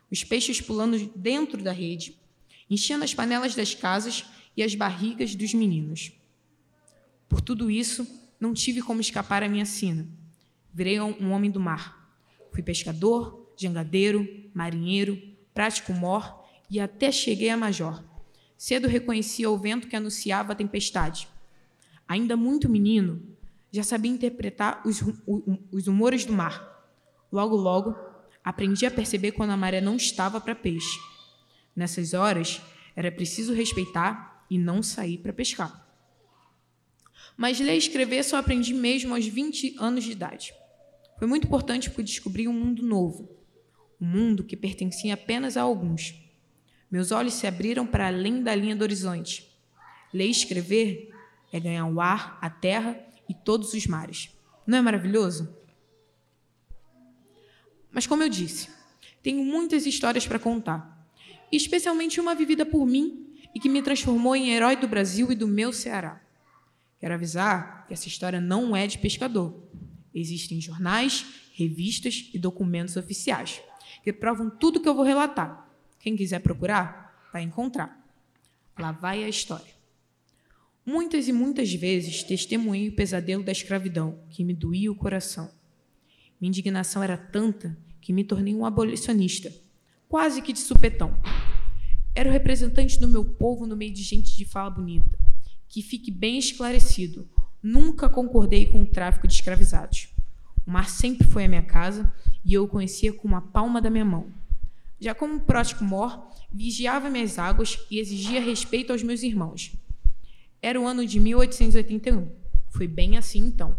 Os 0.10 0.24
peixes 0.24 0.62
pulando 0.62 1.12
dentro 1.16 1.62
da 1.62 1.72
rede, 1.72 2.18
enchendo 2.70 3.04
as 3.04 3.14
panelas 3.14 3.56
das 3.56 3.74
casas 3.74 4.26
e 4.56 4.64
as 4.64 4.76
barrigas 4.76 5.36
dos 5.36 5.54
meninos. 5.54 6.12
Por 7.28 7.42
tudo 7.42 7.70
isso, 7.70 8.08
não 8.40 8.54
tive 8.54 8.82
como 8.82 9.02
escapar 9.02 9.44
à 9.44 9.50
minha 9.50 9.66
sina. 9.66 10.08
Virei 10.74 11.00
um 11.00 11.32
homem 11.32 11.50
do 11.50 11.60
mar. 11.60 12.16
Fui 12.52 12.62
pescador, 12.62 13.54
jangadeiro, 13.58 14.28
marinheiro, 14.54 15.22
prático 15.54 15.94
mor 15.94 16.44
e 16.70 16.80
até 16.80 17.12
cheguei 17.12 17.50
a 17.50 17.58
major. 17.58 18.04
Cedo 18.64 18.88
reconhecia 18.88 19.52
o 19.52 19.58
vento 19.58 19.90
que 19.90 19.96
anunciava 19.98 20.54
a 20.54 20.56
tempestade. 20.56 21.28
Ainda 22.08 22.38
muito 22.38 22.70
menino, 22.70 23.22
já 23.70 23.84
sabia 23.84 24.10
interpretar 24.10 24.82
os, 24.88 25.04
os 25.70 25.88
humores 25.88 26.24
do 26.24 26.32
mar. 26.32 26.88
Logo, 27.30 27.58
logo, 27.58 27.94
aprendi 28.42 28.86
a 28.86 28.92
perceber 28.92 29.34
quando 29.34 29.50
a 29.50 29.58
maré 29.58 29.82
não 29.82 29.98
estava 29.98 30.40
para 30.40 30.56
peixe. 30.56 30.98
Nessas 31.76 32.14
horas, 32.14 32.62
era 32.96 33.12
preciso 33.12 33.54
respeitar 33.54 34.46
e 34.50 34.58
não 34.58 34.82
sair 34.82 35.18
para 35.18 35.34
pescar. 35.34 35.86
Mas 37.36 37.60
ler 37.60 37.76
e 37.76 37.80
escrever 37.80 38.24
só 38.24 38.38
aprendi 38.38 38.74
mesmo 38.74 39.14
aos 39.14 39.28
20 39.28 39.76
anos 39.78 40.06
de 40.06 40.14
idade. 40.14 40.54
Foi 41.20 41.28
muito 41.28 41.48
importante 41.48 41.90
porque 41.90 42.04
descobri 42.04 42.48
um 42.48 42.54
mundo 42.54 42.82
novo, 42.82 43.30
um 44.00 44.06
mundo 44.06 44.42
que 44.42 44.56
pertencia 44.56 45.16
apenas 45.16 45.58
a 45.58 45.64
alguns. 45.64 46.23
Meus 46.94 47.12
olhos 47.12 47.34
se 47.34 47.48
abriram 47.48 47.88
para 47.88 48.06
além 48.06 48.44
da 48.44 48.54
linha 48.54 48.76
do 48.76 48.84
horizonte. 48.84 49.52
Ler 50.14 50.28
e 50.28 50.30
escrever 50.30 51.12
é 51.52 51.60
ganhar 51.60 51.88
o 51.88 52.00
ar, 52.00 52.38
a 52.40 52.52
terra 52.52 52.96
e 53.28 53.34
todos 53.34 53.74
os 53.74 53.88
mares. 53.88 54.30
Não 54.68 54.78
é 54.78 54.82
maravilhoso? 54.84 55.58
Mas, 57.92 58.06
como 58.06 58.22
eu 58.22 58.30
disse, 58.30 58.70
tenho 59.24 59.44
muitas 59.44 59.88
histórias 59.88 60.28
para 60.28 60.38
contar, 60.38 61.10
especialmente 61.52 62.22
uma 62.22 62.36
vivida 62.36 62.64
por 62.64 62.86
mim 62.86 63.26
e 63.56 63.60
que 63.60 63.70
me 63.70 63.82
transformou 63.82 64.36
em 64.36 64.52
herói 64.52 64.76
do 64.76 64.88
Brasil 64.88 65.32
e 65.32 65.36
do 65.36 65.48
meu 65.48 65.74
Ceará. 65.74 66.22
Quero 67.00 67.16
avisar 67.16 67.88
que 67.88 67.94
essa 67.96 68.08
história 68.08 68.40
não 68.40 68.76
é 68.76 68.86
de 68.86 69.00
pescador. 69.00 69.64
Existem 70.14 70.62
jornais, 70.62 71.26
revistas 71.56 72.30
e 72.32 72.38
documentos 72.38 72.96
oficiais 72.98 73.64
que 74.04 74.14
provam 74.14 74.48
tudo 74.48 74.80
que 74.80 74.88
eu 74.88 74.94
vou 74.94 75.04
relatar. 75.04 75.63
Quem 76.04 76.18
quiser 76.18 76.40
procurar, 76.40 77.30
vai 77.32 77.44
encontrar. 77.44 77.98
Lá 78.78 78.92
vai 78.92 79.24
a 79.24 79.30
história. 79.30 79.72
Muitas 80.86 81.30
e 81.30 81.32
muitas 81.32 81.74
vezes 81.74 82.24
testemunhei 82.24 82.90
o 82.90 82.92
pesadelo 82.94 83.42
da 83.42 83.54
escravidão, 83.54 84.20
que 84.30 84.44
me 84.44 84.54
doía 84.54 84.92
o 84.92 84.96
coração. 84.98 85.50
Minha 86.42 86.50
indignação 86.50 87.02
era 87.02 87.16
tanta 87.16 87.78
que 88.02 88.12
me 88.12 88.26
tornei 88.26 88.54
um 88.54 88.66
abolicionista, 88.66 89.50
quase 90.10 90.42
que 90.42 90.52
de 90.52 90.60
supetão. 90.60 91.18
Era 92.14 92.30
o 92.30 92.34
representante 92.34 93.00
do 93.00 93.08
meu 93.08 93.24
povo 93.24 93.66
no 93.66 93.78
meio 93.78 93.94
de 93.94 94.04
gente 94.04 94.36
de 94.36 94.44
fala 94.44 94.72
bonita. 94.72 95.18
Que 95.70 95.82
fique 95.82 96.12
bem 96.12 96.38
esclarecido, 96.38 97.30
nunca 97.62 98.10
concordei 98.10 98.66
com 98.66 98.82
o 98.82 98.86
tráfico 98.86 99.26
de 99.26 99.36
escravizados. 99.36 100.10
O 100.68 100.72
mar 100.72 100.90
sempre 100.90 101.26
foi 101.26 101.46
a 101.46 101.48
minha 101.48 101.64
casa 101.64 102.12
e 102.44 102.54
eu 102.54 102.66
o 102.66 102.68
conhecia 102.68 103.14
com 103.14 103.26
uma 103.26 103.40
palma 103.42 103.82
da 103.82 103.90
minha 103.90 104.04
mão. 104.04 104.43
Já 105.04 105.14
como 105.14 105.42
prótico 105.42 105.84
mor, 105.84 106.30
vigiava 106.50 107.10
minhas 107.10 107.38
águas 107.38 107.78
e 107.92 108.00
exigia 108.00 108.40
respeito 108.40 108.94
aos 108.94 109.04
meus 109.04 109.22
irmãos. 109.22 109.74
Era 110.62 110.80
o 110.80 110.88
ano 110.88 111.06
de 111.06 111.20
1881. 111.20 112.34
Foi 112.70 112.88
bem 112.88 113.18
assim 113.18 113.40
então. 113.40 113.76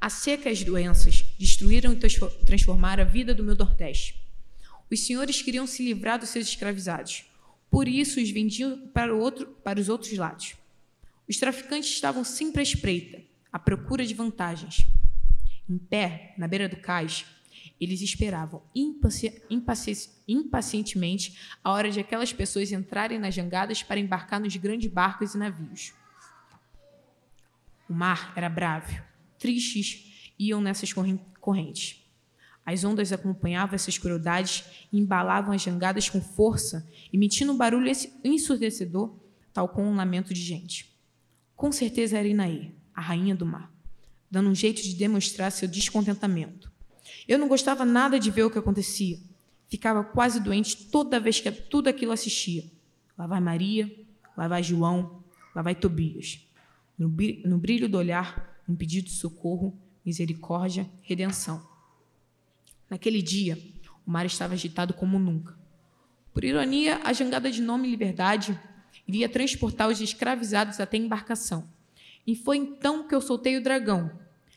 A 0.00 0.08
seca 0.08 0.48
e 0.48 0.52
as 0.52 0.64
doenças 0.64 1.26
destruíram 1.38 1.92
e 1.92 1.98
transformaram 2.46 3.02
a 3.02 3.06
vida 3.06 3.34
do 3.34 3.44
meu 3.44 3.54
Nordeste. 3.54 4.26
Os 4.90 5.00
senhores 5.00 5.42
queriam 5.42 5.66
se 5.66 5.84
livrar 5.84 6.18
dos 6.18 6.30
seus 6.30 6.48
escravizados, 6.48 7.26
por 7.70 7.86
isso 7.86 8.18
os 8.18 8.30
vendiam 8.30 8.88
para, 8.88 9.14
outro, 9.14 9.48
para 9.62 9.78
os 9.78 9.90
outros 9.90 10.16
lados. 10.16 10.54
Os 11.28 11.36
traficantes 11.36 11.90
estavam 11.90 12.24
sempre 12.24 12.60
à 12.60 12.62
espreita, 12.62 13.20
à 13.52 13.58
procura 13.58 14.06
de 14.06 14.14
vantagens. 14.14 14.86
Em 15.68 15.76
pé, 15.76 16.34
na 16.38 16.48
beira 16.48 16.70
do 16.70 16.76
cais, 16.76 17.26
eles 17.80 18.00
esperavam 18.00 18.62
impaci 18.74 19.42
impaci 19.50 20.10
impacientemente 20.26 21.38
a 21.62 21.70
hora 21.70 21.90
de 21.90 22.00
aquelas 22.00 22.32
pessoas 22.32 22.72
entrarem 22.72 23.18
nas 23.18 23.34
jangadas 23.34 23.82
para 23.82 24.00
embarcar 24.00 24.40
nos 24.40 24.54
grandes 24.56 24.90
barcos 24.90 25.34
e 25.34 25.38
navios. 25.38 25.92
O 27.88 27.92
mar 27.92 28.32
era 28.36 28.48
bravo, 28.48 29.02
tristes 29.38 30.32
iam 30.38 30.60
nessas 30.60 30.92
correntes. 30.92 32.00
As 32.64 32.82
ondas 32.82 33.12
acompanhavam 33.12 33.74
essas 33.74 33.98
crueldades 33.98 34.64
e 34.90 34.98
embalavam 34.98 35.52
as 35.52 35.60
jangadas 35.60 36.08
com 36.08 36.20
força, 36.20 36.88
emitindo 37.12 37.52
um 37.52 37.56
barulho 37.56 37.92
ensurdecedor, 38.24 39.14
tal 39.52 39.68
como 39.68 39.88
um 39.88 39.94
lamento 39.94 40.32
de 40.32 40.40
gente. 40.40 40.90
Com 41.54 41.70
certeza 41.70 42.18
era 42.18 42.26
Inaê, 42.26 42.70
a 42.94 43.02
rainha 43.02 43.34
do 43.34 43.44
mar, 43.44 43.70
dando 44.30 44.48
um 44.48 44.54
jeito 44.54 44.82
de 44.82 44.94
demonstrar 44.94 45.52
seu 45.52 45.68
descontentamento. 45.68 46.72
Eu 47.26 47.38
não 47.38 47.48
gostava 47.48 47.84
nada 47.84 48.18
de 48.18 48.30
ver 48.30 48.44
o 48.44 48.50
que 48.50 48.58
acontecia. 48.58 49.18
Ficava 49.68 50.04
quase 50.04 50.40
doente 50.40 50.86
toda 50.86 51.18
vez 51.18 51.40
que 51.40 51.50
tudo 51.50 51.88
aquilo 51.88 52.12
assistia. 52.12 52.64
Lá 53.16 53.26
vai 53.26 53.40
Maria, 53.40 53.90
lá 54.36 54.46
vai 54.46 54.62
João, 54.62 55.22
lá 55.54 55.62
vai 55.62 55.74
Tobias. 55.74 56.40
No 56.98 57.08
brilho 57.58 57.88
do 57.88 57.98
olhar, 57.98 58.62
um 58.68 58.76
pedido 58.76 59.06
de 59.06 59.12
socorro, 59.12 59.76
misericórdia, 60.04 60.88
redenção. 61.02 61.66
Naquele 62.88 63.22
dia, 63.22 63.58
o 64.06 64.10
mar 64.10 64.26
estava 64.26 64.54
agitado 64.54 64.92
como 64.92 65.18
nunca. 65.18 65.58
Por 66.32 66.44
ironia, 66.44 67.00
a 67.02 67.12
jangada 67.12 67.50
de 67.50 67.62
nome 67.62 67.88
Liberdade 67.88 68.58
iria 69.08 69.28
transportar 69.28 69.88
os 69.88 70.00
escravizados 70.00 70.78
até 70.78 70.96
a 70.96 71.00
embarcação. 71.00 71.68
E 72.26 72.36
foi 72.36 72.56
então 72.56 73.06
que 73.06 73.14
eu 73.14 73.20
soltei 73.20 73.56
o 73.56 73.62
dragão. 73.62 74.10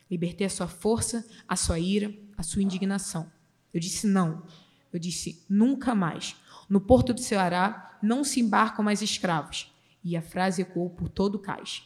Libertei 0.09 0.47
a 0.47 0.49
sua 0.49 0.67
força, 0.67 1.25
a 1.47 1.55
sua 1.55 1.79
ira, 1.79 2.13
a 2.37 2.43
sua 2.43 2.61
indignação. 2.61 3.31
Eu 3.73 3.79
disse 3.79 4.05
não. 4.07 4.43
Eu 4.93 4.99
disse 4.99 5.43
nunca 5.49 5.93
mais. 5.95 6.35
No 6.69 6.79
porto 6.79 7.13
do 7.13 7.19
Ceará 7.19 7.97
não 8.01 8.23
se 8.23 8.39
embarcam 8.39 8.85
mais 8.85 9.01
escravos. 9.01 9.73
E 10.03 10.15
a 10.15 10.21
frase 10.21 10.61
ecoou 10.61 10.89
por 10.89 11.09
todo 11.09 11.35
o 11.35 11.39
cais. 11.39 11.83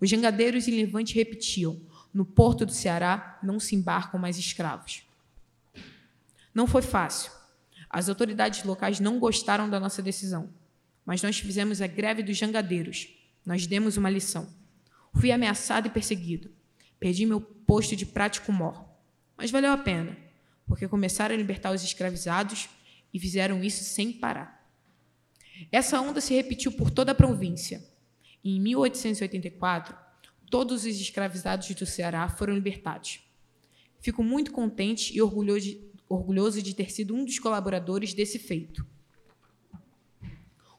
Os 0.00 0.10
jangadeiros 0.10 0.66
em 0.68 0.72
Levante 0.72 1.14
repetiam: 1.14 1.80
no 2.12 2.24
porto 2.24 2.66
do 2.66 2.72
Ceará 2.72 3.38
não 3.42 3.58
se 3.58 3.74
embarcam 3.74 4.20
mais 4.20 4.36
escravos. 4.38 5.02
Não 6.54 6.66
foi 6.66 6.82
fácil. 6.82 7.32
As 7.88 8.08
autoridades 8.08 8.64
locais 8.64 9.00
não 9.00 9.18
gostaram 9.18 9.68
da 9.68 9.78
nossa 9.78 10.02
decisão, 10.02 10.50
mas 11.04 11.22
nós 11.22 11.38
fizemos 11.38 11.80
a 11.80 11.86
greve 11.86 12.22
dos 12.22 12.36
jangadeiros. 12.36 13.08
Nós 13.44 13.66
demos 13.66 13.96
uma 13.96 14.10
lição. 14.10 14.48
Fui 15.14 15.30
ameaçado 15.30 15.86
e 15.86 15.90
perseguido. 15.90 16.50
Perdi 16.98 17.26
meu 17.26 17.40
posto 17.40 17.96
de 17.96 18.06
prático 18.06 18.52
mor. 18.52 18.91
Mas 19.36 19.50
valeu 19.50 19.72
a 19.72 19.78
pena, 19.78 20.16
porque 20.66 20.88
começaram 20.88 21.34
a 21.34 21.38
libertar 21.38 21.72
os 21.72 21.82
escravizados 21.82 22.68
e 23.12 23.18
fizeram 23.18 23.62
isso 23.62 23.84
sem 23.84 24.12
parar. 24.12 24.62
Essa 25.70 26.00
onda 26.00 26.20
se 26.20 26.34
repetiu 26.34 26.72
por 26.72 26.90
toda 26.90 27.12
a 27.12 27.14
província. 27.14 27.84
E 28.42 28.56
em 28.56 28.60
1884, 28.60 29.96
todos 30.50 30.84
os 30.84 31.00
escravizados 31.00 31.68
do 31.74 31.86
Ceará 31.86 32.28
foram 32.28 32.54
libertados. 32.54 33.20
Fico 34.00 34.22
muito 34.22 34.50
contente 34.50 35.16
e 35.16 35.22
orgulhoso 35.22 36.62
de, 36.62 36.74
ter 36.74 36.90
sido 36.90 37.14
um 37.14 37.24
dos 37.24 37.38
colaboradores 37.38 38.12
desse 38.12 38.38
feito. 38.38 38.84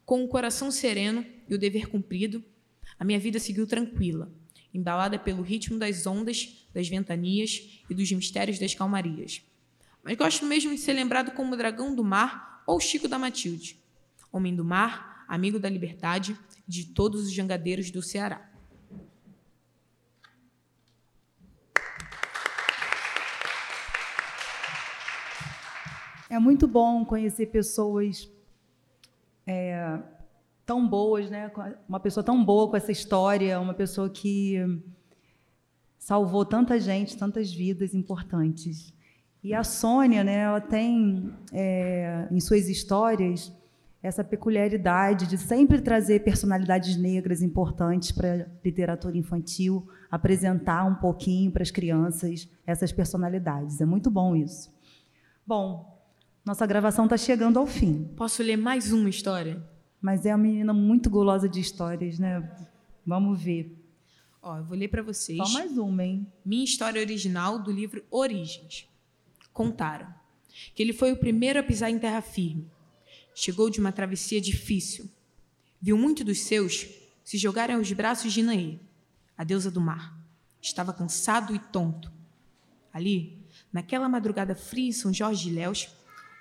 Com 0.05 0.23
o 0.23 0.27
coração 0.27 0.69
sereno 0.69 1.25
e 1.47 1.55
o 1.55 1.57
dever 1.57 1.87
cumprido, 1.87 2.43
a 2.99 3.05
minha 3.05 3.19
vida 3.19 3.39
seguiu 3.39 3.65
tranquila, 3.65 4.29
embalada 4.73 5.19
pelo 5.19 5.43
ritmo 5.43 5.77
das 5.77 6.05
ondas, 6.07 6.65
das 6.73 6.87
ventanias 6.87 7.83
e 7.89 7.93
dos 7.93 8.11
mistérios 8.11 8.57
das 8.57 8.73
calmarias. 8.73 9.41
Mas 10.03 10.17
gosto 10.17 10.45
mesmo 10.45 10.71
de 10.71 10.79
ser 10.79 10.93
lembrado 10.93 11.31
como 11.31 11.53
o 11.53 11.57
dragão 11.57 11.95
do 11.95 12.03
mar 12.03 12.63
ou 12.65 12.79
Chico 12.79 13.07
da 13.07 13.19
Matilde, 13.19 13.77
homem 14.31 14.55
do 14.55 14.65
mar, 14.65 15.25
amigo 15.27 15.59
da 15.59 15.69
liberdade 15.69 16.37
de 16.67 16.85
todos 16.85 17.25
os 17.25 17.31
jangadeiros 17.31 17.91
do 17.91 18.01
Ceará. 18.01 18.49
É 26.29 26.39
muito 26.39 26.67
bom 26.67 27.05
conhecer 27.05 27.45
pessoas 27.47 28.27
é, 29.45 29.99
tão 30.65 30.87
boas, 30.87 31.29
né? 31.29 31.51
Uma 31.87 31.99
pessoa 31.99 32.23
tão 32.23 32.43
boa 32.43 32.69
com 32.69 32.77
essa 32.77 32.91
história, 32.91 33.59
uma 33.59 33.73
pessoa 33.73 34.09
que 34.09 34.57
salvou 35.97 36.45
tanta 36.45 36.79
gente, 36.79 37.17
tantas 37.17 37.51
vidas 37.51 37.93
importantes. 37.93 38.93
E 39.43 39.53
a 39.53 39.63
Sônia, 39.63 40.23
né? 40.23 40.39
Ela 40.39 40.61
tem 40.61 41.33
é, 41.51 42.27
em 42.31 42.39
suas 42.39 42.69
histórias 42.69 43.51
essa 44.01 44.21
peculiaridade 44.21 45.25
de 45.27 45.37
sempre 45.37 45.81
trazer 45.81 46.25
personalidades 46.25 46.97
negras 46.97 47.41
importantes 47.41 48.11
para 48.11 48.33
a 48.33 48.45
literatura 48.63 49.17
infantil, 49.17 49.87
apresentar 50.11 50.83
um 50.83 50.95
pouquinho 50.95 51.49
para 51.51 51.63
as 51.63 51.71
crianças 51.71 52.49
essas 52.67 52.91
personalidades. 52.91 53.79
É 53.79 53.85
muito 53.85 54.11
bom 54.11 54.35
isso. 54.35 54.69
Bom, 55.47 56.01
nossa 56.45 56.65
gravação 56.65 57.05
está 57.05 57.15
chegando 57.15 57.57
ao 57.57 57.65
fim. 57.65 58.03
Posso 58.17 58.43
ler 58.43 58.57
mais 58.57 58.91
uma 58.91 59.09
história? 59.09 59.63
Mas 60.03 60.25
é 60.25 60.35
uma 60.35 60.43
menina 60.43 60.73
muito 60.73 61.09
gulosa 61.09 61.47
de 61.47 61.61
histórias, 61.61 62.19
né? 62.19 62.45
Vamos 63.05 63.41
ver. 63.41 63.73
Ó, 64.41 64.57
eu 64.57 64.65
vou 64.65 64.77
ler 64.77 64.89
para 64.89 65.01
vocês. 65.01 65.37
Só 65.37 65.53
mais 65.53 65.77
uma, 65.77 66.03
hein? 66.03 66.27
Minha 66.45 66.65
história 66.65 66.99
original 66.99 67.57
do 67.57 67.71
livro 67.71 68.03
Origens. 68.11 68.85
Contaram 69.53 70.13
que 70.75 70.83
ele 70.83 70.91
foi 70.91 71.13
o 71.13 71.17
primeiro 71.17 71.57
a 71.57 71.63
pisar 71.63 71.89
em 71.89 71.97
terra 71.97 72.21
firme. 72.21 72.69
Chegou 73.33 73.69
de 73.69 73.79
uma 73.79 73.93
travessia 73.93 74.41
difícil. 74.41 75.09
Viu 75.81 75.97
muitos 75.97 76.25
dos 76.25 76.39
seus 76.41 76.85
se 77.23 77.37
jogarem 77.37 77.77
aos 77.77 77.89
braços 77.93 78.33
de 78.33 78.43
Naê, 78.43 78.79
a 79.37 79.45
deusa 79.45 79.71
do 79.71 79.79
mar. 79.79 80.19
Estava 80.61 80.91
cansado 80.91 81.55
e 81.55 81.59
tonto. 81.59 82.11
Ali, 82.91 83.41
naquela 83.71 84.09
madrugada 84.09 84.53
fria 84.53 84.89
em 84.89 84.91
São 84.91 85.13
Jorge 85.13 85.45
de 85.45 85.55
Léus, 85.55 85.87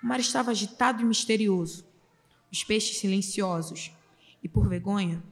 o 0.03 0.07
mar 0.09 0.19
estava 0.19 0.51
agitado 0.51 1.01
e 1.01 1.05
misterioso, 1.05 1.92
os 2.53 2.63
peixes 2.63 2.99
silenciosos, 2.99 3.91
e 4.43 4.49
por 4.49 4.69
vergonha, 4.69 5.23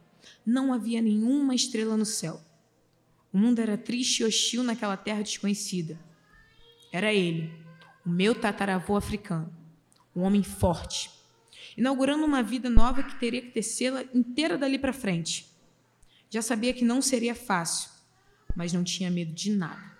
não 0.44 0.72
havia 0.72 1.02
nenhuma 1.02 1.54
estrela 1.54 1.96
no 1.96 2.06
céu. 2.06 2.40
O 3.32 3.38
mundo 3.38 3.60
era 3.60 3.76
triste 3.76 4.20
e 4.20 4.24
hostil 4.24 4.62
naquela 4.62 4.96
terra 4.96 5.22
desconhecida. 5.22 6.00
Era 6.90 7.12
ele, 7.12 7.52
o 8.04 8.08
meu 8.08 8.34
tataravô 8.34 8.96
africano, 8.96 9.54
um 10.16 10.22
homem 10.22 10.42
forte, 10.42 11.10
inaugurando 11.76 12.24
uma 12.24 12.42
vida 12.42 12.70
nova 12.70 13.02
que 13.02 13.18
teria 13.20 13.42
que 13.42 13.50
tecê-la 13.50 14.02
inteira 14.14 14.56
dali 14.56 14.78
para 14.78 14.92
frente. 14.92 15.46
Já 16.30 16.40
sabia 16.40 16.72
que 16.72 16.84
não 16.84 17.02
seria 17.02 17.34
fácil, 17.34 17.90
mas 18.56 18.72
não 18.72 18.82
tinha 18.82 19.10
medo 19.10 19.32
de 19.32 19.50
nada. 19.50 19.90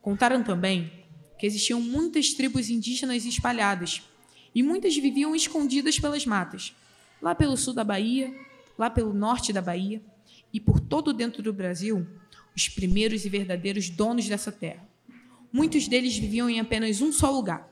Contaram 0.00 0.42
também 0.42 1.04
que 1.38 1.46
existiam 1.46 1.80
muitas 1.80 2.32
tribos 2.32 2.70
indígenas 2.70 3.24
espalhadas, 3.24 4.02
e 4.54 4.62
muitas 4.62 4.96
viviam 4.96 5.34
escondidas 5.34 5.98
pelas 5.98 6.26
matas, 6.26 6.74
lá 7.20 7.34
pelo 7.34 7.56
sul 7.56 7.74
da 7.74 7.84
Bahia, 7.84 8.34
lá 8.76 8.90
pelo 8.90 9.12
norte 9.12 9.52
da 9.52 9.62
Bahia 9.62 10.02
e 10.52 10.58
por 10.58 10.80
todo 10.80 11.12
dentro 11.12 11.42
do 11.42 11.52
Brasil, 11.52 12.06
os 12.56 12.68
primeiros 12.68 13.24
e 13.24 13.28
verdadeiros 13.28 13.88
donos 13.88 14.28
dessa 14.28 14.50
terra. 14.50 14.88
Muitos 15.52 15.88
deles 15.88 16.16
viviam 16.16 16.48
em 16.48 16.60
apenas 16.60 17.00
um 17.00 17.12
só 17.12 17.30
lugar. 17.30 17.68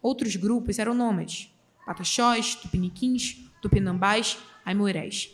Outros 0.00 0.36
grupos 0.36 0.78
eram 0.78 0.94
nômades, 0.94 1.50
pataxós, 1.86 2.54
tupiniquins, 2.54 3.38
tupinambás, 3.60 4.38
aimorés. 4.64 5.30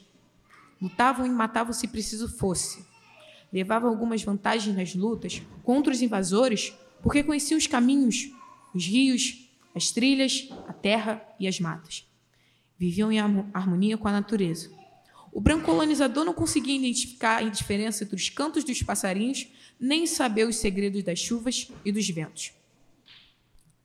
Lutavam 0.80 1.26
e 1.26 1.30
matavam 1.30 1.72
se 1.72 1.88
preciso 1.88 2.28
fosse. 2.28 2.84
Levavam 3.52 3.90
algumas 3.90 4.22
vantagens 4.22 4.76
nas 4.76 4.94
lutas 4.94 5.42
contra 5.62 5.92
os 5.92 6.00
invasores 6.00 6.72
porque 7.02 7.22
conheciam 7.22 7.58
os 7.58 7.66
caminhos, 7.66 8.30
os 8.72 8.86
rios, 8.86 9.49
as 9.74 9.90
trilhas, 9.90 10.48
a 10.66 10.72
terra 10.72 11.22
e 11.38 11.46
as 11.46 11.60
matas. 11.60 12.06
Viviam 12.78 13.12
em 13.12 13.18
harmonia 13.18 13.96
com 13.96 14.08
a 14.08 14.12
natureza. 14.12 14.70
O 15.32 15.40
branco 15.40 15.66
colonizador 15.66 16.24
não 16.24 16.34
conseguia 16.34 16.76
identificar 16.76 17.38
a 17.38 17.48
diferença 17.48 18.02
entre 18.02 18.16
os 18.16 18.28
cantos 18.28 18.64
dos 18.64 18.82
passarinhos, 18.82 19.46
nem 19.78 20.06
saber 20.06 20.46
os 20.46 20.56
segredos 20.56 21.02
das 21.04 21.18
chuvas 21.18 21.70
e 21.84 21.92
dos 21.92 22.08
ventos. 22.08 22.52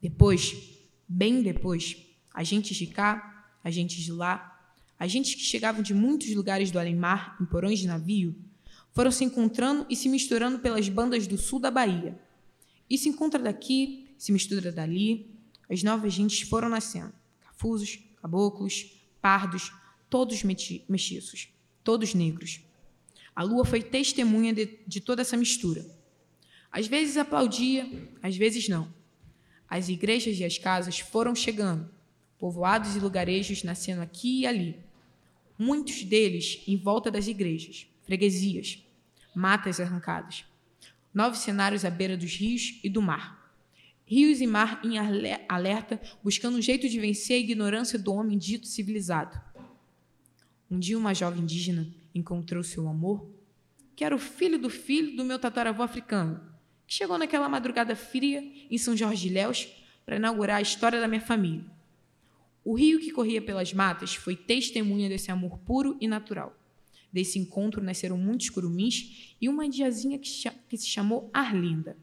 Depois, 0.01 0.55
bem 1.07 1.41
depois, 1.41 1.97
agentes 2.33 2.75
de 2.75 2.88
cá, 2.88 3.47
agentes 3.63 4.03
de 4.03 4.11
lá, 4.11 4.51
agentes 4.97 5.36
que 5.36 5.41
chegavam 5.41 5.83
de 5.83 5.93
muitos 5.93 6.33
lugares 6.33 6.71
do 6.71 6.79
além-mar 6.79 7.38
em 7.39 7.45
porões 7.45 7.79
de 7.79 7.88
navio, 7.88 8.36
foram 8.91 9.11
se 9.11 9.23
encontrando 9.23 9.86
e 9.89 9.95
se 9.95 10.07
misturando 10.07 10.59
pelas 10.59 10.88
bandas 10.88 11.27
do 11.27 11.38
sul 11.38 11.59
da 11.59 11.69
Bahia. 11.69 12.17
E 12.89 12.97
se 12.97 13.09
encontra 13.09 13.41
daqui, 13.41 14.15
se 14.17 14.31
mistura 14.31 14.71
dali, 14.71 15.34
as 15.70 15.84
novas 15.84 16.13
gentes 16.13 16.47
foram 16.47 16.70
nascendo: 16.70 17.13
cafusos, 17.41 17.99
caboclos, 18.22 18.91
pardos, 19.22 19.72
todos 20.09 20.43
mestiços, 20.43 21.49
todos 21.84 22.13
negros. 22.13 22.61
A 23.36 23.43
lua 23.43 23.66
foi 23.66 23.82
testemunha 23.82 24.53
de, 24.53 24.80
de 24.88 25.01
toda 25.01 25.22
essa 25.22 25.36
mistura. 25.36 25.86
Às 26.72 26.88
vezes 26.88 27.18
aplaudia, 27.18 28.09
às 28.22 28.36
vezes 28.38 28.68
não. 28.68 28.93
As 29.68 29.89
igrejas 29.89 30.38
e 30.39 30.45
as 30.45 30.57
casas 30.57 30.99
foram 30.99 31.36
chegando, 31.36 31.89
povoados 32.38 32.95
e 32.95 32.99
lugarejos 32.99 33.63
nascendo 33.63 34.01
aqui 34.01 34.41
e 34.41 34.47
ali. 34.47 34.80
Muitos 35.57 36.03
deles 36.03 36.61
em 36.68 36.78
volta 36.78 37.09
das 37.09 37.28
igrejas, 37.28 37.88
freguesias, 38.03 38.84
matas 39.34 39.80
arrancadas. 39.80 40.45
Novos 41.13 41.39
cenários 41.39 41.86
à 41.86 41.89
beira 41.89 42.16
dos 42.18 42.36
rios 42.36 42.80
e 42.84 42.89
do 42.89 43.01
mar. 43.01 43.44
Rios 44.06 44.39
e 44.39 44.45
mar 44.45 44.82
em 44.84 44.97
alerta, 45.49 45.99
buscando 46.24 46.58
um 46.58 46.62
jeito 46.62 46.88
de 46.88 46.99
vencer 46.99 47.38
a 47.38 47.39
ignorância 47.39 47.97
do 47.97 48.14
homem 48.14 48.38
dito 48.38 48.68
civilizado. 48.68 49.39
Um 50.70 50.78
dia, 50.78 50.97
uma 50.97 51.14
jovem 51.14 51.41
indígena 51.41 51.88
encontrou 52.14 52.64
seu 52.64 52.88
amor, 52.88 53.28
que 53.95 54.03
era 54.03 54.16
o 54.16 54.20
filho 54.20 54.60
do 54.60 54.70
filho 54.70 55.16
do 55.16 55.24
meu 55.24 55.39
tataravô 55.39 55.82
africano, 55.82 56.39
que 56.86 56.93
chegou 56.93 57.18
naquela 57.18 57.49
madrugada 57.49 57.95
fria 57.95 58.43
em 58.70 58.78
São 58.78 58.95
Jorge 58.95 59.28
de 59.28 59.34
Léus 59.34 59.68
para 60.06 60.18
inaugurar 60.18 60.58
a 60.58 60.62
história 60.62 61.01
da 61.01 61.08
minha 61.08 61.22
família. 61.22 61.66
O 62.64 62.74
rio 62.74 62.99
que 62.99 63.12
corria 63.12 63.41
pelas 63.41 63.74
matas 63.74 64.14
foi 64.14 64.36
testemunha 64.36 65.10
desse 65.10 65.32
amor 65.32 65.58
puro 65.60 65.97
e 65.99 66.08
natural. 66.08 66.56
Desse 67.12 67.39
encontro 67.39 67.82
nasceram 67.82 68.18
muitos 68.18 68.49
curumins 68.49 69.36
e 69.39 69.47
uma 69.49 69.66
indiazinha 69.66 70.20
que 70.20 70.78
se 70.78 70.88
chamou 70.88 71.30
Arlinda. 71.34 71.97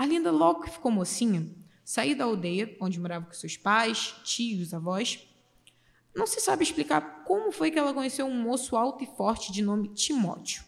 Arlinda, 0.00 0.30
logo 0.30 0.62
que 0.62 0.70
ficou 0.70 0.90
mocinha, 0.90 1.46
saiu 1.84 2.16
da 2.16 2.24
aldeia, 2.24 2.74
onde 2.80 2.98
morava 2.98 3.26
com 3.26 3.34
seus 3.34 3.58
pais, 3.58 4.14
tios, 4.24 4.72
avós. 4.72 5.28
Não 6.16 6.26
se 6.26 6.40
sabe 6.40 6.62
explicar 6.62 7.22
como 7.24 7.52
foi 7.52 7.70
que 7.70 7.78
ela 7.78 7.92
conheceu 7.92 8.24
um 8.24 8.34
moço 8.34 8.78
alto 8.78 9.04
e 9.04 9.06
forte 9.06 9.52
de 9.52 9.60
nome 9.60 9.88
Timóteo. 9.88 10.64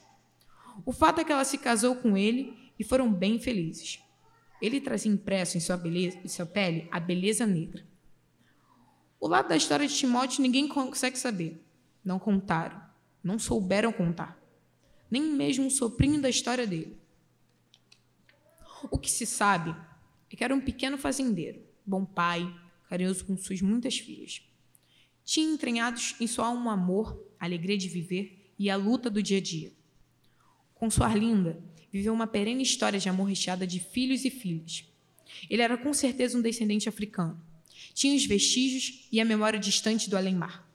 O 0.84 0.92
fato 0.92 1.22
é 1.22 1.24
que 1.24 1.32
ela 1.32 1.46
se 1.46 1.56
casou 1.56 1.96
com 1.96 2.14
ele 2.14 2.72
e 2.78 2.84
foram 2.84 3.10
bem 3.10 3.40
felizes. 3.40 4.00
Ele 4.60 4.82
trazia 4.82 5.10
impresso 5.10 5.56
em 5.56 5.60
sua, 5.60 5.78
beleza, 5.78 6.18
em 6.22 6.28
sua 6.28 6.44
pele 6.44 6.86
a 6.92 7.00
beleza 7.00 7.46
negra. 7.46 7.86
O 9.18 9.26
lado 9.26 9.48
da 9.48 9.56
história 9.56 9.88
de 9.88 9.96
Timóteo 9.96 10.42
ninguém 10.42 10.68
consegue 10.68 11.18
saber. 11.18 11.58
Não 12.04 12.18
contaram, 12.18 12.82
não 13.24 13.38
souberam 13.38 13.94
contar. 13.94 14.38
Nem 15.10 15.22
mesmo 15.22 15.68
o 15.68 15.70
soprinho 15.70 16.20
da 16.20 16.28
história 16.28 16.66
dele. 16.66 17.00
O 18.90 18.98
que 18.98 19.10
se 19.10 19.26
sabe 19.26 19.74
é 20.30 20.36
que 20.36 20.42
era 20.42 20.54
um 20.54 20.60
pequeno 20.60 20.98
fazendeiro, 20.98 21.62
bom 21.84 22.04
pai, 22.04 22.52
carinhoso 22.88 23.24
com 23.24 23.36
suas 23.36 23.60
muitas 23.60 23.98
filhas. 23.98 24.42
Tinha 25.24 25.54
entranhados 25.54 26.16
em 26.20 26.26
sua 26.26 26.46
alma 26.46 26.72
amor, 26.72 27.32
a 27.38 27.44
alegria 27.44 27.78
de 27.78 27.88
viver 27.88 28.52
e 28.58 28.68
a 28.68 28.76
luta 28.76 29.08
do 29.08 29.22
dia 29.22 29.38
a 29.38 29.40
dia. 29.40 29.72
Com 30.74 30.90
sua 30.90 31.06
Arlinda, 31.06 31.62
viveu 31.92 32.12
uma 32.12 32.26
perene 32.26 32.62
história 32.62 32.98
de 32.98 33.08
amor 33.08 33.24
recheada 33.24 33.66
de 33.66 33.78
filhos 33.78 34.24
e 34.24 34.30
filhas. 34.30 34.84
Ele 35.48 35.62
era 35.62 35.76
com 35.76 35.92
certeza 35.92 36.36
um 36.36 36.42
descendente 36.42 36.88
africano. 36.88 37.40
Tinha 37.94 38.16
os 38.16 38.24
vestígios 38.24 39.06
e 39.12 39.20
a 39.20 39.24
memória 39.24 39.58
distante 39.58 40.08
do 40.08 40.16
além-mar. 40.16 40.68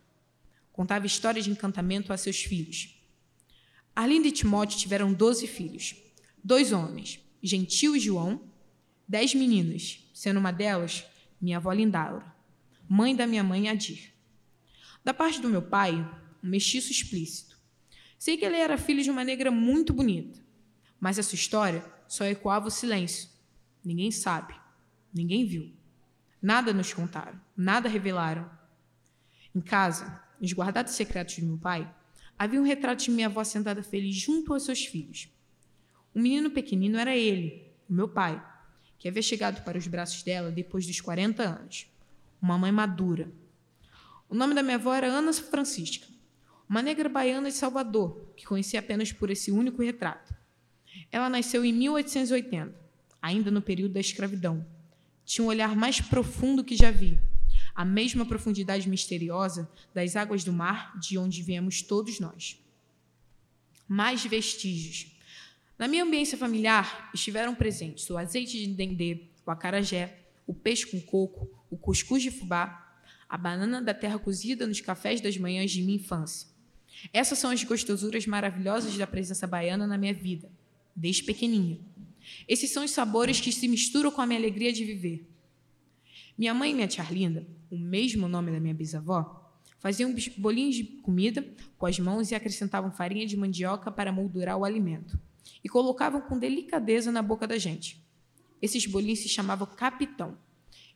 Contava 0.72 1.06
histórias 1.06 1.46
de 1.46 1.52
encantamento 1.52 2.14
a 2.14 2.18
seus 2.18 2.38
filhos. 2.38 2.96
Arlinda 3.96 4.28
e 4.28 4.32
Timóteo 4.32 4.78
tiveram 4.78 5.12
doze 5.12 5.48
filhos, 5.48 5.96
dois 6.44 6.72
homens, 6.72 7.20
Gentil 7.42 8.00
João, 8.00 8.42
dez 9.08 9.34
meninas, 9.34 10.10
sendo 10.14 10.40
uma 10.40 10.52
delas 10.52 11.06
minha 11.40 11.58
avó 11.58 11.72
Lindaura, 11.72 12.26
mãe 12.90 13.16
da 13.16 13.28
minha 13.28 13.44
mãe 13.44 13.70
Adir. 13.70 14.14
Da 15.04 15.14
parte 15.14 15.40
do 15.40 15.50
meu 15.50 15.62
pai, 15.62 15.94
um 16.44 16.50
mestiço 16.50 16.92
explícito. 16.92 17.58
Sei 18.18 18.36
que 18.36 18.44
ele 18.44 18.58
era 18.58 18.78
filho 18.78 19.04
de 19.04 19.12
uma 19.12 19.24
negra 19.24 19.52
muito 19.52 19.94
bonita, 19.94 20.40
mas 21.00 21.20
essa 21.20 21.36
história 21.36 21.86
só 22.08 22.26
ecoava 22.26 22.68
o 22.68 22.72
silêncio. 22.72 23.30
Ninguém 23.84 24.12
sabe, 24.12 24.56
ninguém 25.14 25.46
viu. 25.46 25.72
Nada 26.42 26.74
nos 26.74 26.94
contaram, 26.94 27.40
nada 27.56 27.88
revelaram. 27.88 28.50
Em 29.54 29.62
casa, 29.62 30.22
nos 30.40 30.54
guardados 30.54 30.94
secretos 30.94 31.36
de 31.36 31.46
meu 31.46 31.58
pai, 31.58 31.92
havia 32.38 32.60
um 32.60 32.66
retrato 32.66 33.04
de 33.04 33.12
minha 33.12 33.28
avó 33.28 33.44
sentada 33.44 33.82
feliz 33.84 34.16
junto 34.16 34.54
aos 34.54 34.64
seus 34.64 34.86
filhos. 34.86 35.30
O 36.18 36.20
menino 36.20 36.50
pequenino 36.50 36.98
era 36.98 37.16
ele, 37.16 37.64
o 37.88 37.94
meu 37.94 38.10
pai, 38.10 38.44
que 38.98 39.08
havia 39.08 39.22
chegado 39.22 39.64
para 39.64 39.78
os 39.78 39.86
braços 39.86 40.24
dela 40.24 40.50
depois 40.50 40.88
dos 40.88 41.00
40 41.00 41.44
anos. 41.44 41.86
Uma 42.42 42.58
mãe 42.58 42.72
madura. 42.72 43.32
O 44.28 44.34
nome 44.34 44.56
da 44.56 44.64
minha 44.64 44.78
avó 44.78 44.96
era 44.96 45.06
Ana 45.06 45.32
Francisca, 45.32 46.08
uma 46.68 46.82
negra 46.82 47.08
baiana 47.08 47.52
de 47.52 47.56
Salvador, 47.56 48.34
que 48.36 48.48
conhecia 48.48 48.80
apenas 48.80 49.12
por 49.12 49.30
esse 49.30 49.52
único 49.52 49.84
retrato. 49.84 50.34
Ela 51.12 51.30
nasceu 51.30 51.64
em 51.64 51.72
1880, 51.72 52.74
ainda 53.22 53.52
no 53.52 53.62
período 53.62 53.94
da 53.94 54.00
escravidão. 54.00 54.66
Tinha 55.24 55.46
um 55.46 55.50
olhar 55.50 55.76
mais 55.76 56.02
profundo 56.02 56.64
que 56.64 56.76
já 56.76 56.90
vi, 56.90 57.20
a 57.76 57.86
mesma 57.86 58.26
profundidade 58.26 58.90
misteriosa 58.90 59.70
das 59.94 60.16
águas 60.16 60.44
do 60.44 60.52
mar 60.52 60.98
de 61.00 61.16
onde 61.16 61.44
viemos 61.44 61.84
todos 61.84 62.20
nós. 62.20 62.60
Mais 63.88 64.26
vestígios 64.26 65.16
na 65.78 65.88
minha 65.88 66.04
ambiência 66.04 66.38
familiar 66.38 67.12
estiveram 67.14 67.54
presentes 67.54 68.10
o 68.10 68.18
azeite 68.18 68.58
de 68.58 68.68
dendê, 68.74 69.28
o 69.46 69.52
acarajé, 69.52 70.24
o 70.48 70.54
peixe 70.54 70.88
com 70.88 71.00
coco, 71.00 71.48
o 71.70 71.78
cuscuz 71.78 72.24
de 72.24 72.32
fubá, 72.32 72.96
a 73.30 73.38
banana 73.38 73.80
da 73.80 73.94
terra 73.94 74.18
cozida 74.18 74.66
nos 74.66 74.82
cafés 74.82 75.22
das 75.22 75.38
manhãs 75.38 75.70
de 75.70 75.84
minha 75.84 75.98
infância. 75.98 76.48
Essas 77.14 77.38
são 77.38 77.52
as 77.52 77.64
gostosuras 77.64 78.26
maravilhosas 78.26 78.98
da 78.98 79.06
presença 79.06 79.46
baiana 79.46 79.86
na 79.86 80.00
minha 80.00 80.16
vida, 80.16 80.50
desde 80.96 81.24
pequeninha. 81.24 81.78
Esses 82.48 82.72
são 82.72 82.84
os 82.84 82.90
sabores 82.90 83.40
que 83.40 83.52
se 83.52 83.68
misturam 83.68 84.10
com 84.10 84.22
a 84.22 84.26
minha 84.26 84.40
alegria 84.40 84.74
de 84.74 84.84
viver. 84.84 85.30
Minha 86.36 86.56
mãe 86.56 86.72
e 86.72 86.74
minha 86.74 86.88
tia 86.88 87.04
Arlinda, 87.04 87.46
o 87.70 87.78
mesmo 87.78 88.28
nome 88.28 88.52
da 88.52 88.60
minha 88.60 88.74
bisavó, 88.74 89.48
faziam 89.78 90.14
bolinhos 90.38 90.76
de 90.76 90.84
comida 90.84 91.46
com 91.78 91.86
as 91.86 92.00
mãos 92.00 92.32
e 92.32 92.36
acrescentavam 92.36 92.92
farinha 92.92 93.28
de 93.28 93.38
mandioca 93.38 93.92
para 93.92 94.12
moldurar 94.12 94.58
o 94.58 94.66
alimento 94.66 95.20
e 95.64 95.70
colocavam 95.70 96.22
com 96.22 96.38
delicadeza 96.38 97.12
na 97.12 97.22
boca 97.22 97.48
da 97.48 97.58
gente. 97.58 98.04
Esses 98.62 98.86
bolinhos 98.86 99.20
se 99.20 99.30
chamavam 99.30 99.68
capitão, 99.68 100.38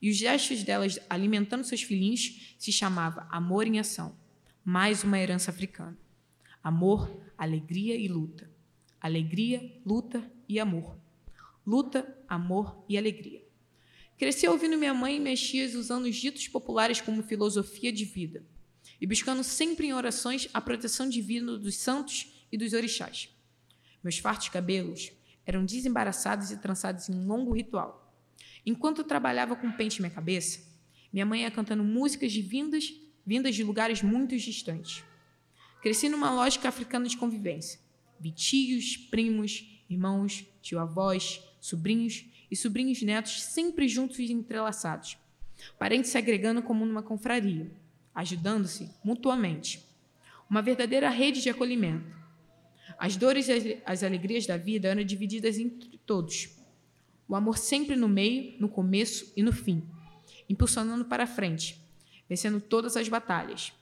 e 0.02 0.10
os 0.10 0.18
gestos 0.18 0.64
delas 0.64 1.00
alimentando 1.10 1.64
seus 1.64 1.84
filhinhos 1.84 2.56
se 2.58 2.72
chamava 2.72 3.28
amor 3.30 3.68
em 3.68 3.80
ação, 3.80 4.18
mais 4.64 5.04
uma 5.04 5.20
herança 5.20 5.52
africana. 5.52 5.98
Amor, 6.64 7.12
alegria 7.38 7.96
e 7.96 8.08
luta. 8.08 8.50
Alegria, 9.00 9.80
luta 9.86 10.32
e 10.48 10.60
amor. 10.60 10.98
Luta, 11.66 12.18
amor 12.28 12.84
e 12.90 12.98
alegria. 12.98 13.44
Cresci 14.18 14.48
ouvindo 14.48 14.78
minha 14.78 14.94
mãe 14.94 15.18
e 15.18 15.20
minhas 15.20 15.42
tias 15.42 15.74
usando 15.74 16.06
os 16.06 16.16
ditos 16.16 16.48
populares 16.48 17.02
como 17.02 17.24
filosofia 17.24 17.92
de 17.92 18.06
vida 18.06 18.46
e 19.00 19.08
buscando 19.08 19.44
sempre 19.44 19.88
em 19.88 19.94
orações 19.94 20.48
a 20.54 20.62
proteção 20.62 21.10
divina 21.10 21.58
dos 21.58 21.76
santos 21.76 22.46
e 22.52 22.58
dos 22.58 22.74
orixás. 22.74 23.30
Meus 24.04 24.18
fartos 24.18 24.50
cabelos 24.50 25.12
eram 25.46 25.66
desembaraçados 25.66 26.52
e 26.52 26.58
trançados 26.58 27.10
em 27.10 27.14
um 27.14 27.28
longo 27.28 27.54
ritual. 27.54 28.16
Enquanto 28.66 29.00
eu 29.00 29.04
trabalhava 29.04 29.56
com 29.56 29.72
pente 29.72 30.00
em 30.00 30.02
minha 30.02 30.14
cabeça, 30.14 30.60
minha 31.12 31.26
mãe 31.26 31.42
ia 31.42 31.52
cantando 31.52 31.84
músicas 31.84 32.32
de 32.32 32.42
vindas, 32.42 32.94
vindas 33.26 33.56
de 33.56 33.64
lugares 33.64 34.02
muito 34.02 34.38
distantes. 34.38 35.04
Cresci 35.82 36.10
numa 36.10 36.32
lógica 36.32 36.70
africana 36.70 37.08
de 37.08 37.18
convivência. 37.18 37.80
Vi 38.20 38.32
tios, 38.32 38.98
primos, 38.98 39.84
irmãos, 39.90 40.46
tio-avós, 40.62 41.42
sobrinhos 41.60 42.26
e 42.50 42.56
sobrinhos 42.56 43.02
netos 43.02 43.42
sempre 43.42 43.88
juntos 43.88 44.20
e 44.20 44.32
entrelaçados. 44.32 45.18
Parentes 45.78 46.12
se 46.12 46.18
agregando 46.18 46.62
como 46.62 46.86
numa 46.86 47.02
confraria, 47.02 47.72
ajudando-se 48.14 48.90
mutuamente. 49.04 49.84
Uma 50.50 50.62
verdadeira 50.62 51.10
rede 51.10 51.42
de 51.42 51.50
acolhimento. 51.50 52.21
As 53.02 53.18
dores 53.18 53.50
e 53.50 53.82
as 53.84 54.04
alegrias 54.04 54.46
da 54.46 54.58
vida 54.58 54.88
eram 54.88 55.04
divididas 55.04 55.58
entre 55.58 55.98
todos. 56.06 56.50
O 57.28 57.36
amor 57.36 57.58
sempre 57.58 57.96
no 57.96 58.08
meio, 58.08 58.62
no 58.62 58.70
começo 58.70 59.34
e 59.36 59.42
no 59.42 59.52
fim, 59.52 59.90
impulsionando 60.48 61.06
para 61.06 61.24
a 61.24 61.28
frente, 61.28 61.84
vencendo 62.30 62.62
todas 62.62 62.96
as 62.96 63.10
batalhas. 63.10 63.74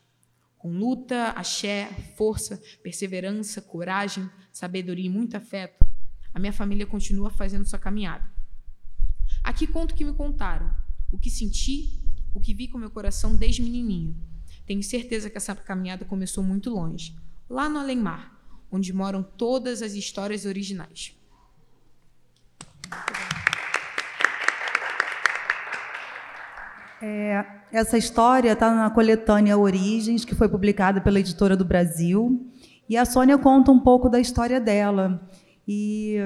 Com 0.58 0.72
luta, 0.72 1.32
axé, 1.32 1.90
força, 2.16 2.64
perseverança, 2.82 3.62
coragem, 3.62 4.30
sabedoria 4.54 5.08
e 5.08 5.10
muito 5.10 5.36
afeto, 5.36 5.86
a 6.34 6.40
minha 6.40 6.54
família 6.54 6.86
continua 6.86 7.30
fazendo 7.30 7.68
sua 7.68 7.78
caminhada. 7.78 8.24
Aqui 9.44 9.68
conto 9.68 9.92
o 9.92 9.96
que 9.96 10.06
me 10.06 10.14
contaram, 10.14 10.74
o 11.12 11.20
que 11.20 11.30
senti, 11.30 12.00
o 12.34 12.40
que 12.40 12.54
vi 12.54 12.70
com 12.70 12.78
meu 12.78 12.90
coração 12.90 13.36
desde 13.36 13.62
menininho. 13.62 14.16
Tenho 14.66 14.82
certeza 14.82 15.30
que 15.30 15.36
essa 15.36 15.54
caminhada 15.54 16.06
começou 16.06 16.42
muito 16.42 16.70
longe, 16.70 17.14
lá 17.50 17.68
no 17.68 17.80
além-mar, 17.80 18.39
onde 18.72 18.94
moram 18.94 19.24
todas 19.24 19.82
as 19.82 19.94
histórias 19.94 20.46
originais. 20.46 21.16
É, 27.02 27.46
essa 27.72 27.98
história 27.98 28.52
está 28.52 28.74
na 28.74 28.90
coletânea 28.90 29.58
Origens, 29.58 30.26
que 30.26 30.36
foi 30.36 30.50
publicada 30.50 31.00
pela 31.00 31.20
Editora 31.20 31.56
do 31.56 31.64
Brasil. 31.64 32.52
E 32.90 32.98
a 32.98 33.06
Sônia 33.06 33.38
conta 33.38 33.72
um 33.72 33.80
pouco 33.80 34.10
da 34.10 34.20
história 34.20 34.60
dela. 34.60 35.22
E 35.68 36.18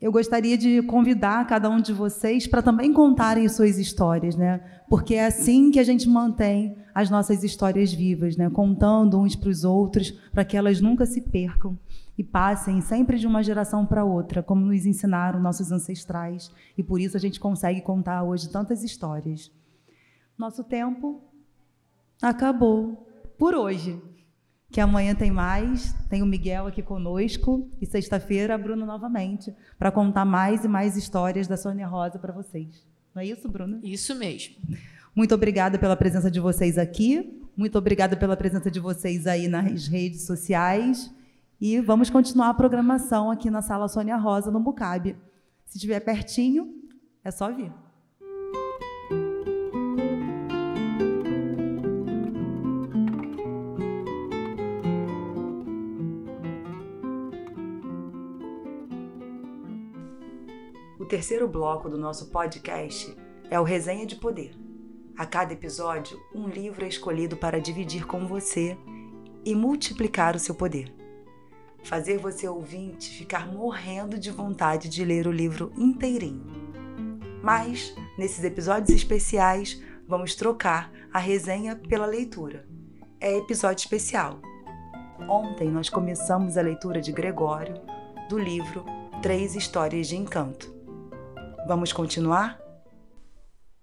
eu 0.00 0.12
gostaria 0.12 0.56
de 0.56 0.80
convidar 0.82 1.44
cada 1.46 1.68
um 1.68 1.80
de 1.80 1.92
vocês 1.92 2.46
para 2.46 2.62
também 2.62 2.92
contarem 2.92 3.48
suas 3.48 3.78
histórias, 3.78 4.36
né? 4.36 4.60
Porque 4.88 5.14
é 5.14 5.26
assim 5.26 5.72
que 5.72 5.80
a 5.80 5.84
gente 5.84 6.08
mantém 6.08 6.76
as 6.94 7.10
nossas 7.10 7.42
histórias 7.42 7.92
vivas, 7.92 8.36
né? 8.36 8.48
Contando 8.48 9.18
uns 9.18 9.34
para 9.34 9.48
os 9.48 9.64
outros, 9.64 10.12
para 10.32 10.44
que 10.44 10.56
elas 10.56 10.80
nunca 10.80 11.04
se 11.04 11.20
percam 11.20 11.76
e 12.16 12.22
passem 12.22 12.80
sempre 12.80 13.18
de 13.18 13.26
uma 13.26 13.42
geração 13.42 13.84
para 13.84 14.04
outra, 14.04 14.42
como 14.42 14.64
nos 14.64 14.86
ensinaram 14.86 15.40
nossos 15.40 15.72
ancestrais. 15.72 16.52
E 16.76 16.82
por 16.82 17.00
isso 17.00 17.16
a 17.16 17.20
gente 17.20 17.40
consegue 17.40 17.80
contar 17.80 18.22
hoje 18.22 18.48
tantas 18.48 18.84
histórias. 18.84 19.50
Nosso 20.36 20.62
tempo 20.62 21.20
acabou 22.22 23.08
por 23.36 23.54
hoje. 23.54 24.00
Que 24.70 24.80
amanhã 24.80 25.14
tem 25.14 25.30
mais, 25.30 25.94
tem 26.10 26.22
o 26.22 26.26
Miguel 26.26 26.66
aqui 26.66 26.82
conosco 26.82 27.68
e 27.80 27.86
sexta-feira 27.86 28.54
a 28.54 28.58
Bruna 28.58 28.84
novamente 28.84 29.54
para 29.78 29.90
contar 29.90 30.24
mais 30.24 30.64
e 30.64 30.68
mais 30.68 30.96
histórias 30.96 31.46
da 31.46 31.56
Sônia 31.56 31.86
Rosa 31.86 32.18
para 32.18 32.32
vocês. 32.32 32.86
Não 33.14 33.22
é 33.22 33.26
isso, 33.26 33.48
Bruna? 33.48 33.80
Isso 33.82 34.14
mesmo. 34.14 34.56
Muito 35.14 35.34
obrigada 35.34 35.78
pela 35.78 35.96
presença 35.96 36.30
de 36.30 36.38
vocês 36.38 36.76
aqui. 36.76 37.42
Muito 37.56 37.76
obrigada 37.78 38.16
pela 38.16 38.36
presença 38.36 38.70
de 38.70 38.78
vocês 38.78 39.26
aí 39.26 39.48
nas 39.48 39.88
redes 39.88 40.22
sociais. 40.22 41.12
E 41.60 41.80
vamos 41.80 42.10
continuar 42.10 42.50
a 42.50 42.54
programação 42.54 43.30
aqui 43.30 43.50
na 43.50 43.62
Sala 43.62 43.88
Sônia 43.88 44.16
Rosa, 44.16 44.50
no 44.50 44.60
Bucabe. 44.60 45.16
Se 45.64 45.76
estiver 45.76 45.98
pertinho, 45.98 46.72
é 47.24 47.30
só 47.30 47.50
vir. 47.50 47.72
Terceiro 61.08 61.48
bloco 61.48 61.88
do 61.88 61.96
nosso 61.96 62.26
podcast 62.26 63.16
é 63.50 63.58
o 63.58 63.64
Resenha 63.64 64.04
de 64.04 64.14
Poder. 64.14 64.54
A 65.16 65.24
cada 65.24 65.54
episódio, 65.54 66.20
um 66.34 66.46
livro 66.46 66.84
é 66.84 66.88
escolhido 66.88 67.34
para 67.34 67.58
dividir 67.58 68.06
com 68.06 68.26
você 68.26 68.76
e 69.42 69.54
multiplicar 69.54 70.36
o 70.36 70.38
seu 70.38 70.54
poder. 70.54 70.94
Fazer 71.82 72.18
você 72.18 72.46
ouvinte 72.46 73.08
ficar 73.08 73.50
morrendo 73.50 74.18
de 74.18 74.30
vontade 74.30 74.90
de 74.90 75.02
ler 75.02 75.26
o 75.26 75.32
livro 75.32 75.72
inteirinho. 75.78 76.44
Mas, 77.42 77.94
nesses 78.18 78.44
episódios 78.44 78.90
especiais, 78.90 79.82
vamos 80.06 80.34
trocar 80.34 80.92
a 81.10 81.18
resenha 81.18 81.74
pela 81.74 82.04
leitura. 82.04 82.68
É 83.18 83.34
episódio 83.34 83.82
especial. 83.82 84.40
Ontem 85.26 85.70
nós 85.70 85.88
começamos 85.88 86.58
a 86.58 86.62
leitura 86.62 87.00
de 87.00 87.12
Gregório 87.12 87.80
do 88.28 88.38
livro 88.38 88.84
Três 89.22 89.56
Histórias 89.56 90.06
de 90.06 90.14
Encanto. 90.14 90.77
Vamos 91.68 91.92
continuar? 91.92 92.58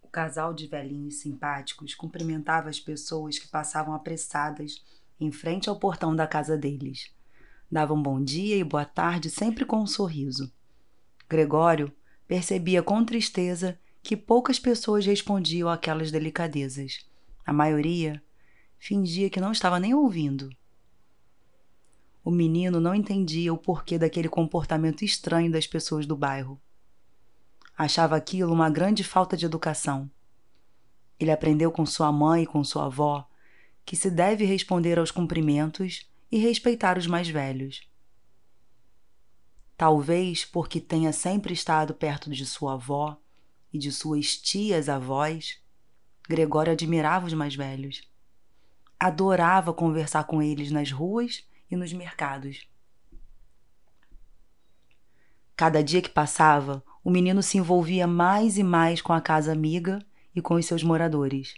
O 0.01 0.07
casal 0.07 0.55
de 0.55 0.65
velhinhos 0.65 1.19
simpáticos 1.19 1.93
cumprimentava 1.93 2.67
as 2.67 2.79
pessoas 2.79 3.37
que 3.37 3.47
passavam 3.47 3.93
apressadas 3.93 4.83
em 5.19 5.31
frente 5.31 5.69
ao 5.69 5.77
portão 5.77 6.15
da 6.15 6.25
casa 6.25 6.57
deles. 6.57 7.13
Davam 7.71 8.01
bom 8.01 8.19
dia 8.19 8.57
e 8.57 8.63
boa 8.63 8.85
tarde 8.85 9.29
sempre 9.29 9.65
com 9.65 9.77
um 9.77 9.85
sorriso. 9.85 10.51
Gregório 11.29 11.93
percebia 12.27 12.81
com 12.81 13.05
tristeza 13.05 13.77
que 14.01 14.17
poucas 14.17 14.57
pessoas 14.57 15.05
respondiam 15.05 15.69
àquelas 15.69 16.09
delicadezas. 16.09 17.07
A 17.45 17.53
maioria 17.53 18.19
fingia 18.79 19.29
que 19.29 19.39
não 19.39 19.51
estava 19.51 19.79
nem 19.79 19.93
ouvindo. 19.93 20.49
O 22.23 22.31
menino 22.31 22.79
não 22.79 22.95
entendia 22.95 23.53
o 23.53 23.59
porquê 23.59 23.99
daquele 23.99 24.27
comportamento 24.27 25.05
estranho 25.05 25.51
das 25.51 25.67
pessoas 25.67 26.07
do 26.07 26.17
bairro. 26.17 26.59
Achava 27.77 28.15
aquilo 28.15 28.53
uma 28.53 28.69
grande 28.69 29.03
falta 29.03 29.35
de 29.35 29.45
educação. 29.45 30.09
Ele 31.19 31.31
aprendeu 31.31 31.71
com 31.71 31.85
sua 31.85 32.11
mãe 32.11 32.43
e 32.43 32.47
com 32.47 32.63
sua 32.63 32.85
avó 32.85 33.27
que 33.85 33.95
se 33.95 34.09
deve 34.09 34.43
responder 34.45 34.97
aos 34.97 35.11
cumprimentos 35.11 36.09
e 36.31 36.39
respeitar 36.39 36.97
os 36.97 37.05
mais 37.05 37.29
velhos. 37.29 37.87
Talvez 39.77 40.43
porque 40.43 40.81
tenha 40.81 41.13
sempre 41.13 41.53
estado 41.53 41.93
perto 41.93 42.31
de 42.31 42.45
sua 42.45 42.73
avó 42.73 43.17
e 43.71 43.77
de 43.77 43.91
suas 43.91 44.35
tias-avós, 44.37 45.59
Gregório 46.27 46.73
admirava 46.73 47.27
os 47.27 47.33
mais 47.33 47.55
velhos. 47.55 48.09
Adorava 48.99 49.73
conversar 49.73 50.23
com 50.23 50.41
eles 50.41 50.71
nas 50.71 50.91
ruas 50.91 51.47
e 51.69 51.75
nos 51.75 51.93
mercados. 51.93 52.67
Cada 55.55 55.83
dia 55.83 56.01
que 56.01 56.09
passava, 56.09 56.83
o 57.05 57.11
menino 57.11 57.43
se 57.43 57.59
envolvia 57.59 58.07
mais 58.07 58.57
e 58.57 58.63
mais 58.63 58.99
com 58.99 59.13
a 59.13 59.21
casa 59.21 59.51
amiga 59.51 59.99
e 60.35 60.41
com 60.41 60.55
os 60.55 60.65
seus 60.65 60.81
moradores. 60.81 61.53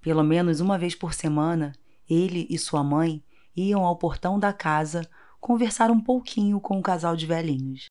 Pelo 0.00 0.22
menos 0.22 0.60
uma 0.60 0.78
vez 0.78 0.94
por 0.94 1.12
semana, 1.12 1.72
ele 2.08 2.46
e 2.48 2.56
sua 2.56 2.84
mãe 2.84 3.20
iam 3.56 3.84
ao 3.84 3.96
portão 3.96 4.38
da 4.38 4.52
casa 4.52 5.10
conversar 5.40 5.90
um 5.90 6.00
pouquinho 6.00 6.60
com 6.60 6.78
o 6.78 6.82
casal 6.82 7.16
de 7.16 7.26
velhinhos. 7.26 7.90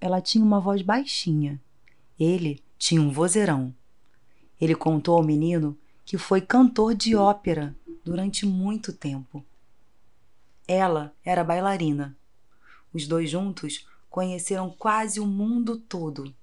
Ela 0.00 0.20
tinha 0.20 0.44
uma 0.44 0.60
voz 0.60 0.80
baixinha. 0.80 1.60
Ele 2.16 2.62
tinha 2.78 3.02
um 3.02 3.10
vozeirão. 3.10 3.74
Ele 4.60 4.76
contou 4.76 5.16
ao 5.16 5.24
menino 5.24 5.76
que 6.04 6.16
foi 6.16 6.40
cantor 6.40 6.94
de 6.94 7.16
ópera 7.16 7.74
durante 8.04 8.46
muito 8.46 8.92
tempo. 8.92 9.44
Ela 10.68 11.12
era 11.24 11.42
bailarina. 11.42 12.16
Os 12.94 13.08
dois 13.08 13.28
juntos 13.28 13.89
conheceram 14.10 14.68
quase 14.68 15.20
o 15.20 15.26
mundo 15.26 15.78
todo. 15.78 16.34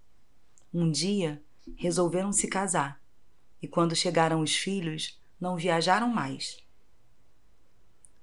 Um 0.74 0.90
dia, 0.90 1.44
resolveram 1.76 2.32
se 2.32 2.48
casar, 2.48 3.00
e 3.62 3.68
quando 3.68 3.96
chegaram 3.96 4.42
os 4.42 4.56
filhos, 4.56 5.20
não 5.40 5.58
viajaram 5.58 6.10
mais. 6.10 6.58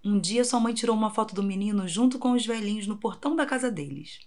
Um 0.03 0.18
dia, 0.18 0.45
sua 0.45 0.61
mãe 0.61 0.74
tirou 0.74 0.97
uma 0.97 1.11
foto 1.11 1.34
do 1.34 1.42
menino 1.42 1.86
junto 1.86 2.18
com 2.18 2.32
os 2.32 2.45
velhinhos 2.45 2.86
no 2.86 2.97
portão 2.97 3.36
da 3.36 3.47
casa 3.47 3.70
deles. 3.70 4.20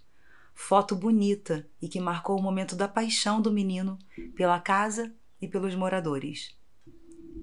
Foto 0.54 0.96
bonita 0.96 1.68
e 1.80 1.88
que 1.88 2.00
marcou 2.00 2.38
o 2.38 2.42
momento 2.42 2.74
da 2.74 2.88
paixão 2.88 3.40
do 3.40 3.52
menino 3.52 3.98
pela 4.34 4.58
casa 4.58 5.14
e 5.40 5.46
pelos 5.46 5.74
moradores. 5.74 6.56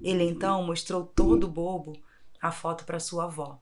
Ele 0.02 0.24
então 0.24 0.62
mostrou 0.66 1.04
todo 1.04 1.48
bobo 1.48 1.98
a 2.40 2.52
foto 2.52 2.84
para 2.84 3.00
sua 3.00 3.24
avó. 3.24 3.58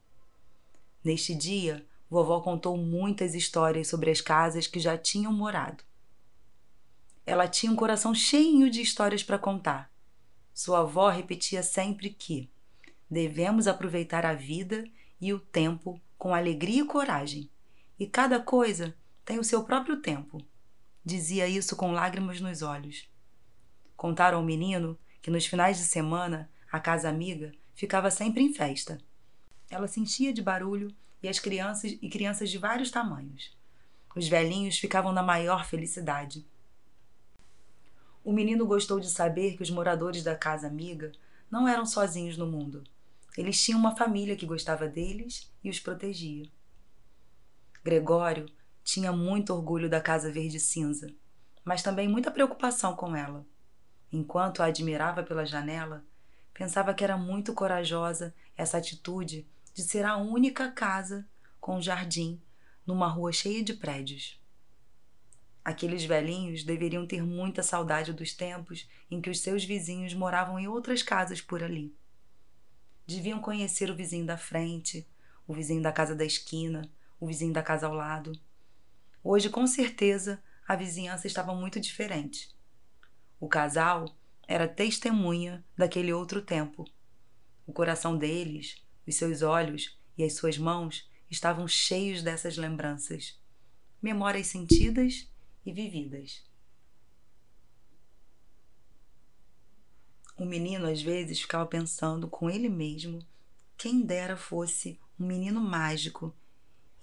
Neste 1.04 1.34
dia, 1.34 1.86
Vovó 2.08 2.40
contou 2.40 2.76
muitas 2.76 3.34
histórias 3.34 3.88
sobre 3.88 4.10
as 4.10 4.20
casas 4.20 4.66
que 4.66 4.78
já 4.78 4.96
tinham 4.96 5.32
morado. 5.32 5.82
Ela 7.26 7.48
tinha 7.48 7.72
um 7.72 7.76
coração 7.76 8.14
cheio 8.14 8.70
de 8.70 8.80
histórias 8.80 9.22
para 9.22 9.38
contar. 9.38 9.90
Sua 10.52 10.80
avó 10.80 11.08
repetia 11.08 11.62
sempre 11.62 12.10
que 12.10 12.50
devemos 13.10 13.66
aproveitar 13.66 14.26
a 14.26 14.34
vida 14.34 14.84
e 15.20 15.32
o 15.32 15.40
tempo 15.40 16.00
com 16.18 16.34
alegria 16.34 16.82
e 16.82 16.86
coragem, 16.86 17.50
e 17.98 18.06
cada 18.06 18.38
coisa 18.40 18.94
tem 19.24 19.38
o 19.38 19.44
seu 19.44 19.64
próprio 19.64 20.00
tempo. 20.00 20.44
Dizia 21.04 21.48
isso 21.48 21.76
com 21.76 21.92
lágrimas 21.92 22.40
nos 22.40 22.62
olhos. 22.62 23.08
Contaram 23.96 24.38
ao 24.38 24.44
menino 24.44 24.98
que 25.20 25.30
nos 25.30 25.46
finais 25.46 25.78
de 25.78 25.84
semana 25.84 26.50
a 26.70 26.78
casa 26.78 27.08
amiga 27.08 27.52
ficava 27.74 28.10
sempre 28.10 28.42
em 28.42 28.52
festa. 28.52 29.00
Ela 29.70 29.88
se 29.88 30.00
enchia 30.00 30.32
de 30.32 30.42
barulho 30.42 30.94
e 31.24 31.28
as 31.28 31.38
crianças 31.38 31.96
e 32.02 32.08
crianças 32.10 32.50
de 32.50 32.58
vários 32.58 32.90
tamanhos. 32.90 33.50
Os 34.14 34.28
velhinhos 34.28 34.78
ficavam 34.78 35.10
na 35.10 35.22
maior 35.22 35.64
felicidade. 35.64 36.46
O 38.22 38.30
menino 38.30 38.66
gostou 38.66 39.00
de 39.00 39.08
saber 39.08 39.56
que 39.56 39.62
os 39.62 39.70
moradores 39.70 40.22
da 40.22 40.36
casa 40.36 40.66
amiga 40.66 41.12
não 41.50 41.66
eram 41.66 41.86
sozinhos 41.86 42.36
no 42.36 42.46
mundo. 42.46 42.84
Eles 43.38 43.58
tinham 43.60 43.80
uma 43.80 43.96
família 43.96 44.36
que 44.36 44.44
gostava 44.44 44.86
deles 44.86 45.50
e 45.64 45.70
os 45.70 45.80
protegia. 45.80 46.46
Gregório 47.82 48.44
tinha 48.84 49.10
muito 49.10 49.54
orgulho 49.54 49.88
da 49.88 50.02
Casa 50.02 50.30
Verde 50.30 50.60
Cinza, 50.60 51.08
mas 51.64 51.82
também 51.82 52.06
muita 52.06 52.30
preocupação 52.30 52.94
com 52.94 53.16
ela. 53.16 53.46
Enquanto 54.12 54.62
a 54.62 54.66
admirava 54.66 55.22
pela 55.22 55.46
janela, 55.46 56.04
pensava 56.52 56.92
que 56.92 57.02
era 57.02 57.16
muito 57.16 57.54
corajosa 57.54 58.34
essa 58.58 58.76
atitude 58.76 59.46
de 59.74 59.82
ser 59.82 60.04
a 60.04 60.16
única 60.16 60.70
casa 60.70 61.28
com 61.60 61.82
jardim 61.82 62.40
numa 62.86 63.08
rua 63.08 63.32
cheia 63.32 63.62
de 63.62 63.74
prédios. 63.74 64.40
Aqueles 65.64 66.04
velhinhos 66.04 66.62
deveriam 66.62 67.06
ter 67.06 67.22
muita 67.22 67.62
saudade 67.62 68.12
dos 68.12 68.32
tempos 68.32 68.88
em 69.10 69.20
que 69.20 69.30
os 69.30 69.40
seus 69.40 69.64
vizinhos 69.64 70.14
moravam 70.14 70.60
em 70.60 70.68
outras 70.68 71.02
casas 71.02 71.40
por 71.40 71.62
ali. 71.62 71.92
Deviam 73.04 73.40
conhecer 73.40 73.90
o 73.90 73.96
vizinho 73.96 74.24
da 74.24 74.36
frente, 74.38 75.08
o 75.46 75.52
vizinho 75.52 75.82
da 75.82 75.90
casa 75.90 76.14
da 76.14 76.24
esquina, 76.24 76.88
o 77.18 77.26
vizinho 77.26 77.52
da 77.52 77.62
casa 77.62 77.86
ao 77.86 77.94
lado. 77.94 78.38
Hoje, 79.22 79.50
com 79.50 79.66
certeza, 79.66 80.40
a 80.68 80.76
vizinhança 80.76 81.26
estava 81.26 81.52
muito 81.52 81.80
diferente. 81.80 82.54
O 83.40 83.48
casal 83.48 84.14
era 84.46 84.68
testemunha 84.68 85.64
daquele 85.76 86.12
outro 86.12 86.40
tempo. 86.40 86.84
O 87.66 87.72
coração 87.72 88.16
deles, 88.16 88.83
os 89.06 89.14
seus 89.14 89.42
olhos 89.42 89.98
e 90.16 90.24
as 90.24 90.34
suas 90.34 90.58
mãos 90.58 91.08
estavam 91.30 91.66
cheios 91.66 92.22
dessas 92.22 92.56
lembranças, 92.56 93.38
memórias 94.00 94.46
sentidas 94.46 95.28
e 95.64 95.72
vividas. 95.72 96.44
O 100.36 100.44
menino 100.44 100.86
às 100.86 101.00
vezes 101.00 101.40
ficava 101.40 101.66
pensando 101.66 102.28
com 102.28 102.50
ele 102.50 102.68
mesmo 102.68 103.24
quem 103.76 104.02
dera 104.02 104.36
fosse 104.36 104.98
um 105.18 105.26
menino 105.26 105.60
mágico 105.60 106.34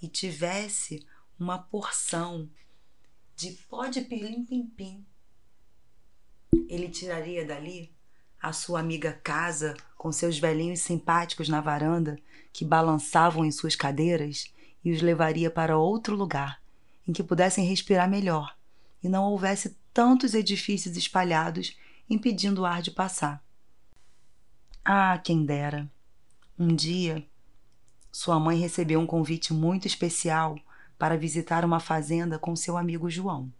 e 0.02 0.08
tivesse 0.08 1.06
uma 1.40 1.58
porção 1.58 2.50
de 3.36 3.52
pó 3.70 3.88
de 3.88 4.02
pirlim-pim-pim. 4.02 5.06
Ele 6.68 6.90
tiraria 6.90 7.46
dali 7.46 7.94
a 8.42 8.52
sua 8.52 8.80
amiga 8.80 9.14
casa 9.24 9.76
com 9.98 10.12
seus 10.12 10.40
velhinhos 10.40 10.82
simpáticos 10.82 11.48
na 11.48 11.62
varanda 11.62 12.18
que 12.52 12.66
balançavam 12.66 13.46
em 13.46 13.52
suas 13.52 13.76
cadeiras 13.76 14.52
e 14.84 14.92
os 14.92 15.02
levaria 15.02 15.52
para 15.52 15.78
outro 15.78 16.16
lugar 16.16 16.62
em 17.08 17.14
que 17.14 17.24
pudessem 17.24 17.66
respirar 17.66 18.10
melhor 18.10 18.56
e 19.04 19.10
não 19.10 19.26
houvesse 19.26 19.78
tantos 19.94 20.34
edifícios 20.34 20.96
espalhados 20.96 21.78
impedindo 22.10 22.62
o 22.62 22.66
ar 22.66 22.82
de 22.82 22.92
passar. 22.92 23.44
Ah, 24.84 25.18
quem 25.18 25.46
dera! 25.46 25.90
Um 26.58 26.76
dia, 26.76 27.26
sua 28.12 28.40
mãe 28.40 28.60
recebeu 28.60 29.00
um 29.00 29.06
convite 29.06 29.54
muito 29.54 29.88
especial 29.88 30.60
para 30.98 31.18
visitar 31.18 31.64
uma 31.64 31.80
fazenda 31.80 32.38
com 32.38 32.56
seu 32.56 32.78
amigo 32.78 33.10
João. 33.10 33.52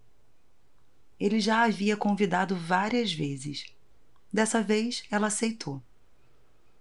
Ele 1.20 1.40
já 1.40 1.62
a 1.62 1.64
havia 1.64 1.96
convidado 1.96 2.56
várias 2.56 3.14
vezes. 3.14 3.66
Dessa 4.32 4.62
vez, 4.62 5.04
ela 5.12 5.28
aceitou. 5.28 5.82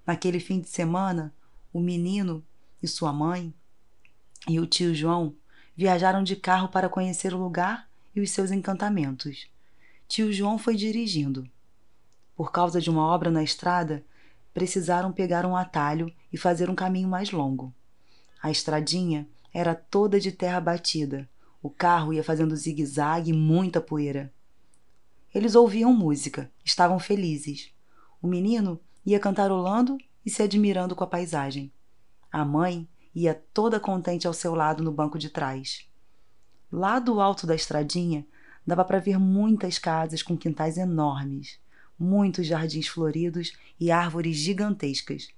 Naquele 0.06 0.38
fim 0.40 0.60
de 0.60 0.68
semana, 0.68 1.34
o 1.72 1.80
menino 1.80 2.44
e 2.82 2.88
sua 2.88 3.12
mãe 3.12 3.52
e 4.48 4.58
o 4.58 4.66
tio 4.66 4.94
João 4.94 5.34
viajaram 5.76 6.22
de 6.22 6.36
carro 6.36 6.68
para 6.68 6.88
conhecer 6.88 7.34
o 7.34 7.42
lugar 7.42 7.88
e 8.14 8.20
os 8.20 8.30
seus 8.30 8.50
encantamentos. 8.50 9.48
Tio 10.08 10.32
João 10.32 10.58
foi 10.58 10.76
dirigindo. 10.76 11.48
Por 12.36 12.50
causa 12.52 12.80
de 12.80 12.90
uma 12.90 13.06
obra 13.06 13.30
na 13.30 13.42
estrada, 13.42 14.04
precisaram 14.52 15.12
pegar 15.12 15.44
um 15.44 15.56
atalho 15.56 16.12
e 16.32 16.38
fazer 16.38 16.70
um 16.70 16.74
caminho 16.74 17.08
mais 17.08 17.30
longo. 17.30 17.72
A 18.42 18.50
estradinha 18.50 19.28
era 19.52 19.74
toda 19.74 20.18
de 20.18 20.32
terra 20.32 20.60
batida. 20.60 21.28
O 21.62 21.68
carro 21.68 22.12
ia 22.12 22.24
fazendo 22.24 22.56
zigue-zague 22.56 23.30
e 23.30 23.34
muita 23.34 23.80
poeira. 23.80 24.32
Eles 25.34 25.54
ouviam 25.54 25.92
música, 25.92 26.50
estavam 26.64 26.98
felizes. 26.98 27.70
O 28.20 28.26
menino 28.26 28.80
ia 29.04 29.20
cantarolando 29.20 29.96
e 30.24 30.30
se 30.30 30.42
admirando 30.42 30.94
com 30.94 31.04
a 31.04 31.06
paisagem. 31.06 31.72
A 32.30 32.44
mãe 32.44 32.88
ia 33.14 33.34
toda 33.52 33.80
contente 33.80 34.26
ao 34.26 34.32
seu 34.32 34.54
lado 34.54 34.82
no 34.82 34.92
banco 34.92 35.18
de 35.18 35.30
trás. 35.30 35.88
Lá 36.70 36.98
do 36.98 37.20
alto 37.20 37.46
da 37.46 37.54
estradinha 37.54 38.26
dava 38.66 38.84
para 38.84 38.98
ver 38.98 39.18
muitas 39.18 39.78
casas 39.78 40.22
com 40.22 40.36
quintais 40.36 40.76
enormes 40.76 41.58
muitos 42.00 42.46
jardins 42.46 42.88
floridos 42.88 43.52
e 43.78 43.90
árvores 43.90 44.34
gigantescas. 44.36 45.28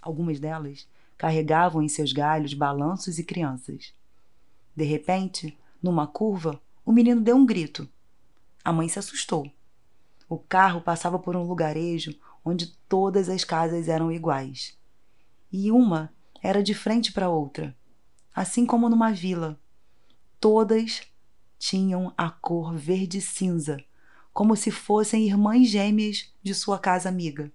Algumas 0.00 0.40
delas 0.40 0.88
carregavam 1.18 1.82
em 1.82 1.88
seus 1.88 2.14
galhos 2.14 2.54
balanços 2.54 3.18
e 3.18 3.24
crianças. 3.24 3.92
De 4.74 4.84
repente, 4.84 5.56
numa 5.82 6.06
curva, 6.06 6.58
o 6.84 6.90
menino 6.90 7.20
deu 7.20 7.36
um 7.36 7.44
grito. 7.44 7.86
A 8.64 8.72
mãe 8.72 8.88
se 8.88 8.98
assustou. 8.98 9.50
O 10.28 10.38
carro 10.38 10.80
passava 10.80 11.18
por 11.18 11.36
um 11.36 11.42
lugarejo 11.42 12.14
onde 12.44 12.68
todas 12.88 13.28
as 13.28 13.44
casas 13.44 13.88
eram 13.88 14.10
iguais. 14.10 14.76
E 15.52 15.70
uma 15.70 16.12
era 16.42 16.62
de 16.62 16.74
frente 16.74 17.12
para 17.12 17.28
outra, 17.28 17.76
assim 18.34 18.64
como 18.64 18.88
numa 18.88 19.12
vila. 19.12 19.60
Todas 20.40 21.02
tinham 21.58 22.12
a 22.16 22.30
cor 22.30 22.74
verde-cinza 22.74 23.84
como 24.32 24.56
se 24.56 24.70
fossem 24.70 25.26
irmãs 25.26 25.68
gêmeas 25.68 26.32
de 26.42 26.54
sua 26.54 26.78
casa 26.78 27.08
amiga. 27.08 27.52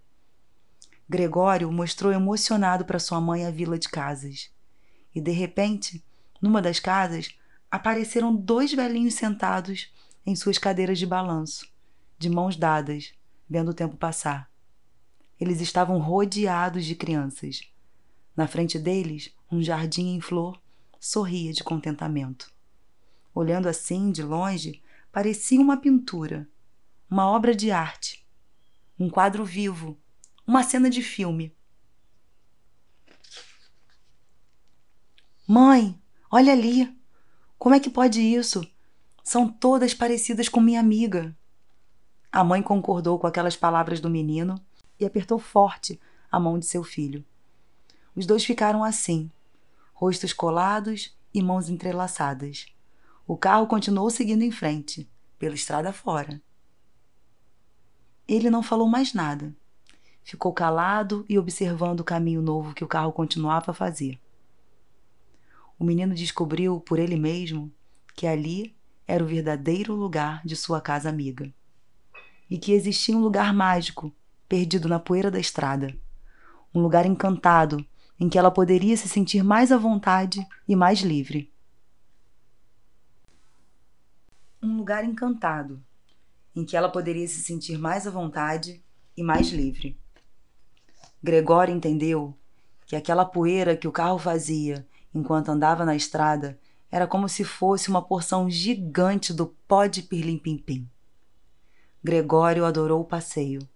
Gregório 1.10 1.72
mostrou 1.72 2.12
emocionado 2.12 2.86
para 2.86 3.00
sua 3.00 3.20
mãe 3.20 3.46
a 3.46 3.52
vila 3.52 3.80
de 3.80 3.90
casas. 3.90 4.52
E 5.16 5.20
de 5.20 5.32
repente, 5.32 6.04
numa 6.42 6.62
das 6.62 6.80
casas, 6.80 7.36
apareceram 7.72 8.36
dois 8.36 8.74
velhinhos 8.74 9.16
sentados 9.16 9.92
em 10.28 10.36
suas 10.36 10.60
cadeiras 10.60 11.00
de 11.00 11.08
balanço, 11.08 11.68
de 12.20 12.30
mãos 12.30 12.56
dadas, 12.56 13.14
vendo 13.50 13.72
o 13.72 13.74
tempo 13.74 13.98
passar. 13.98 14.52
Eles 15.40 15.60
estavam 15.60 15.98
rodeados 15.98 16.86
de 16.86 16.94
crianças. 16.94 17.62
Na 18.36 18.48
frente 18.48 18.78
deles, 18.78 19.34
um 19.52 19.64
jardim 19.64 20.16
em 20.16 20.22
flor 20.22 20.62
sorria 21.00 21.52
de 21.52 21.64
contentamento. 21.64 22.52
Olhando 23.34 23.68
assim, 23.68 24.12
de 24.12 24.22
longe, 24.22 24.84
parecia 25.12 25.60
uma 25.60 25.78
pintura 25.78 26.48
uma 27.10 27.30
obra 27.30 27.56
de 27.56 27.72
arte, 27.72 28.28
um 29.00 29.10
quadro 29.10 29.46
vivo, 29.46 29.98
uma 30.46 30.62
cena 30.64 30.90
de 30.90 31.02
filme. 31.02 31.56
Mãe, 35.48 35.98
olha 36.30 36.52
ali. 36.52 36.94
Como 37.58 37.74
é 37.74 37.80
que 37.80 37.90
pode 37.90 38.22
isso? 38.22 38.70
São 39.28 39.50
todas 39.50 39.94
parecidas 39.94 40.48
com 40.48 40.62
minha 40.62 40.80
amiga. 40.80 41.36
A 42.32 42.46
mãe 42.46 42.64
concordou 42.64 43.20
com 43.20 43.28
aquelas 43.28 43.58
palavras 43.58 44.00
do 44.00 44.10
menino 44.10 44.56
e 44.98 45.06
apertou 45.06 45.38
forte 45.38 46.00
a 46.32 46.40
mão 46.40 46.58
de 46.58 46.66
seu 46.66 46.82
filho. 46.82 47.26
Os 48.16 48.26
dois 48.26 48.46
ficaram 48.46 48.86
assim, 48.86 49.30
rostos 49.94 50.32
colados 50.32 51.14
e 51.34 51.44
mãos 51.44 51.68
entrelaçadas. 51.68 52.68
O 53.28 53.36
carro 53.36 53.68
continuou 53.68 54.10
seguindo 54.10 54.44
em 54.44 54.50
frente, 54.50 55.12
pela 55.38 55.56
estrada 55.56 55.92
fora. 55.92 56.42
Ele 58.30 58.50
não 58.50 58.64
falou 58.64 58.88
mais 58.88 59.14
nada. 59.14 59.54
Ficou 60.24 60.54
calado 60.54 61.26
e 61.28 61.38
observando 61.38 62.00
o 62.00 62.06
caminho 62.06 62.42
novo 62.42 62.74
que 62.74 62.86
o 62.86 62.88
carro 62.88 63.12
continuava 63.12 63.72
a 63.72 63.74
fazer. 63.74 64.18
O 65.78 65.84
menino 65.84 66.16
descobriu 66.16 66.80
por 66.80 66.98
ele 66.98 67.18
mesmo 67.18 67.70
que 68.16 68.26
ali 68.26 68.77
era 69.08 69.24
o 69.24 69.28
verdadeiro 69.28 69.96
lugar 69.96 70.42
de 70.46 70.56
sua 70.56 70.82
casa 70.82 71.10
amiga. 71.10 71.52
E 72.50 72.58
que 72.58 72.74
existia 72.74 73.16
um 73.16 73.22
lugar 73.22 73.54
mágico, 73.54 74.14
perdido 74.48 74.90
na 74.90 75.00
poeira 75.00 75.32
da 75.32 75.40
estrada. 75.40 75.98
Um 76.74 76.82
lugar 76.82 77.06
encantado 77.06 77.86
em 78.20 78.28
que 78.28 78.38
ela 78.38 78.52
poderia 78.52 78.98
se 78.98 79.08
sentir 79.08 79.44
mais 79.44 79.72
à 79.72 79.78
vontade 79.78 80.46
e 80.68 80.76
mais 80.76 81.00
livre. 81.00 81.52
Um 84.62 84.76
lugar 84.78 85.04
encantado 85.06 85.82
em 86.56 86.66
que 86.66 86.76
ela 86.76 86.90
poderia 86.90 87.28
se 87.28 87.42
sentir 87.42 87.78
mais 87.78 88.08
à 88.08 88.12
vontade 88.12 88.84
e 89.16 89.24
mais 89.24 89.50
livre. 89.50 89.98
Gregório 91.24 91.74
entendeu 91.74 92.36
que 92.86 92.96
aquela 92.96 93.26
poeira 93.26 93.78
que 93.78 93.88
o 93.88 93.92
carro 93.92 94.18
fazia 94.18 94.88
enquanto 95.14 95.50
andava 95.50 95.86
na 95.86 95.96
estrada 95.96 96.60
era 96.92 97.06
como 97.06 97.28
se 97.28 97.44
fosse 97.44 97.90
uma 97.90 98.02
porção 98.02 98.50
gigante 98.50 99.34
do 99.34 99.48
pó 99.68 99.86
de 99.86 100.02
pirlim-pim-pim. 100.02 100.88
Gregório 102.04 102.66
adorou 102.66 103.02
o 103.02 103.06
passeio. 103.06 103.68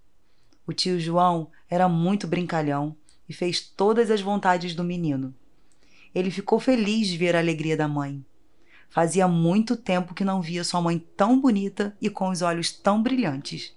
O 0.65 0.73
tio 0.73 0.99
João 0.99 1.49
era 1.69 1.89
muito 1.89 2.27
brincalhão 2.27 2.95
e 3.27 3.33
fez 3.33 3.59
todas 3.59 4.09
as 4.09 4.21
vontades 4.21 4.73
do 4.73 4.83
menino. 4.83 5.33
Ele 6.13 6.31
ficou 6.31 6.59
feliz 6.59 7.07
de 7.07 7.17
ver 7.17 7.35
a 7.35 7.39
alegria 7.39 7.75
da 7.75 7.87
mãe. 7.87 8.23
Fazia 8.89 9.27
muito 9.27 9.75
tempo 9.77 10.13
que 10.13 10.25
não 10.25 10.41
via 10.41 10.63
sua 10.63 10.81
mãe 10.81 10.99
tão 10.99 11.39
bonita 11.39 11.95
e 12.01 12.09
com 12.09 12.29
os 12.29 12.41
olhos 12.41 12.71
tão 12.71 13.01
brilhantes. 13.01 13.75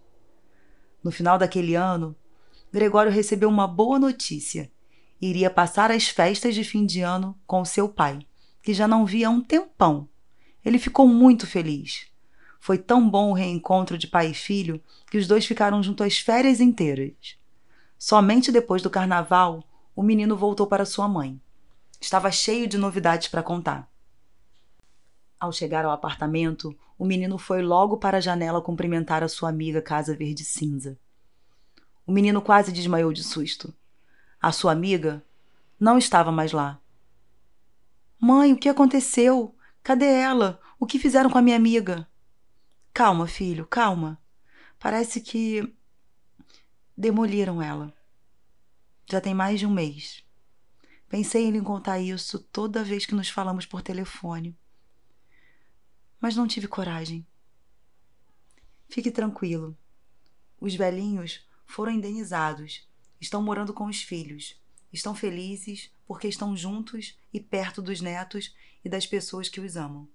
No 1.03 1.13
final 1.13 1.39
daquele 1.39 1.75
ano, 1.75 2.17
Gregório 2.73 3.13
recebeu 3.13 3.49
uma 3.49 3.69
boa 3.69 3.99
notícia. 3.99 4.71
Iria 5.21 5.49
passar 5.49 5.93
as 5.93 6.09
festas 6.09 6.55
de 6.55 6.65
fim 6.65 6.85
de 6.85 7.01
ano 7.01 7.39
com 7.47 7.65
seu 7.65 7.89
pai, 7.89 8.27
que 8.65 8.73
já 8.73 8.89
não 8.89 9.05
via 9.05 9.29
há 9.29 9.31
um 9.31 9.43
tempão. 9.43 10.09
Ele 10.65 10.79
ficou 10.79 11.07
muito 11.07 11.47
feliz. 11.47 12.07
Foi 12.59 12.79
tão 12.79 13.09
bom 13.09 13.31
o 13.31 13.35
reencontro 13.35 13.99
de 13.99 14.07
pai 14.07 14.31
e 14.31 14.35
filho 14.35 14.83
que 15.11 15.19
os 15.19 15.29
dois 15.29 15.45
ficaram 15.45 15.83
juntos 15.83 16.07
as 16.07 16.19
férias 16.19 16.63
inteiras. 16.63 17.37
Somente 17.99 18.51
depois 18.51 18.81
do 18.81 18.89
carnaval, 18.89 19.63
o 19.95 20.03
menino 20.03 20.35
voltou 20.35 20.67
para 20.67 20.87
sua 20.87 21.07
mãe. 21.07 21.39
Estava 22.01 22.31
cheio 22.31 22.67
de 22.67 22.79
novidades 22.79 23.29
para 23.29 23.43
contar. 23.43 23.87
Ao 25.39 25.53
chegar 25.53 25.85
ao 25.85 25.91
apartamento, 25.91 26.75
o 26.99 27.05
menino 27.05 27.37
foi 27.37 27.61
logo 27.61 27.99
para 27.99 28.17
a 28.17 28.21
janela 28.21 28.63
cumprimentar 28.63 29.23
a 29.23 29.29
sua 29.29 29.51
amiga 29.51 29.83
Casa 29.83 30.17
Verde 30.17 30.43
Cinza. 30.43 30.99
O 32.07 32.13
menino 32.13 32.41
quase 32.41 32.73
desmaiou 32.73 33.13
de 33.13 33.23
susto. 33.23 33.75
A 34.41 34.51
sua 34.53 34.73
amiga 34.73 35.23
não 35.79 35.99
estava 35.99 36.33
mais 36.33 36.53
lá. 36.53 36.81
Mãe, 38.25 38.53
o 38.53 38.57
que 38.57 38.69
aconteceu? 38.69 39.55
Cadê 39.83 40.07
ela? 40.07 40.59
O 40.79 40.87
que 40.87 40.99
fizeram 40.99 41.29
com 41.29 41.37
a 41.37 41.43
minha 41.43 41.57
amiga? 41.57 42.09
Calma, 42.93 43.27
filho, 43.27 43.67
calma. 43.67 44.19
Parece 44.79 45.21
que 45.21 45.77
demoliram 46.97 47.61
ela. 47.61 47.93
Já 49.11 49.21
tem 49.21 49.35
mais 49.35 49.61
de 49.61 49.67
um 49.67 49.71
mês. 49.71 50.25
Pensei 51.09 51.45
em 51.45 51.51
lhe 51.51 51.61
contar 51.61 52.01
isso 52.01 52.39
toda 52.39 52.83
vez 52.83 53.05
que 53.05 53.15
nos 53.15 53.29
falamos 53.29 53.67
por 53.67 53.83
telefone 53.83 54.57
mas 56.25 56.37
não 56.37 56.49
tive 56.49 56.67
coragem. 56.67 57.27
Fique 58.89 59.11
tranquilo. 59.11 59.77
Os 60.59 60.75
velhinhos 60.75 61.47
foram 61.67 61.93
indenizados, 61.93 62.89
estão 63.21 63.43
morando 63.43 63.75
com 63.75 63.85
os 63.85 64.01
filhos, 64.03 64.59
estão 64.91 65.15
felizes 65.15 65.94
porque 66.07 66.29
estão 66.29 66.57
juntos 66.57 67.19
e 67.33 67.41
perto 67.41 67.81
dos 67.81 68.01
netos 68.01 68.55
e 68.85 68.89
das 68.89 69.07
pessoas 69.07 69.49
que 69.49 69.61
os 69.61 69.77
amam. 69.77 70.09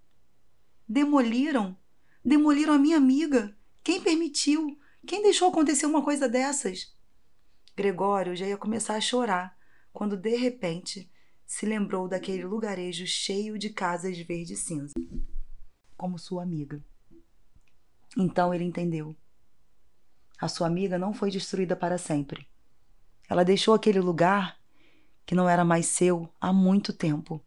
Demoliram? 0.87 1.77
Demoliram 2.23 2.73
a 2.73 2.79
minha 2.79 2.97
amiga? 2.97 3.55
Quem 3.83 4.01
permitiu? 4.01 4.79
Quem 5.05 5.23
deixou 5.23 5.49
acontecer 5.49 5.85
uma 5.85 6.03
coisa 6.03 6.27
dessas? 6.27 6.95
Gregório 7.75 8.35
já 8.35 8.45
ia 8.45 8.57
começar 8.57 8.95
a 8.95 9.01
chorar 9.01 9.57
quando 9.93 10.17
de 10.17 10.35
repente 10.35 11.09
se 11.45 11.65
lembrou 11.65 12.07
daquele 12.07 12.43
lugarejo 12.43 13.07
cheio 13.07 13.57
de 13.57 13.69
casas 13.69 14.17
verde 14.19 14.55
cinza 14.55 14.93
como 15.97 16.19
sua 16.19 16.43
amiga. 16.43 16.81
Então 18.17 18.53
ele 18.53 18.63
entendeu. 18.63 19.15
A 20.39 20.47
sua 20.47 20.67
amiga 20.67 20.97
não 20.97 21.13
foi 21.13 21.29
destruída 21.31 21.75
para 21.75 21.97
sempre. 21.97 22.47
Ela 23.27 23.43
deixou 23.43 23.73
aquele 23.73 23.99
lugar 23.99 24.58
que 25.29 25.35
não 25.35 25.47
era 25.47 25.63
mais 25.63 25.85
seu 25.85 26.27
há 26.41 26.51
muito 26.51 26.91
tempo 26.91 27.39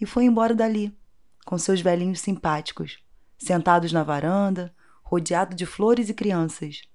e 0.00 0.06
foi 0.06 0.24
embora 0.24 0.54
dali, 0.54 0.96
com 1.44 1.58
seus 1.58 1.78
velhinhos 1.78 2.20
simpáticos, 2.20 3.04
sentados 3.36 3.92
na 3.92 4.02
varanda, 4.02 4.74
rodeado 5.02 5.54
de 5.54 5.66
flores 5.66 6.08
e 6.08 6.14
crianças. 6.14 6.88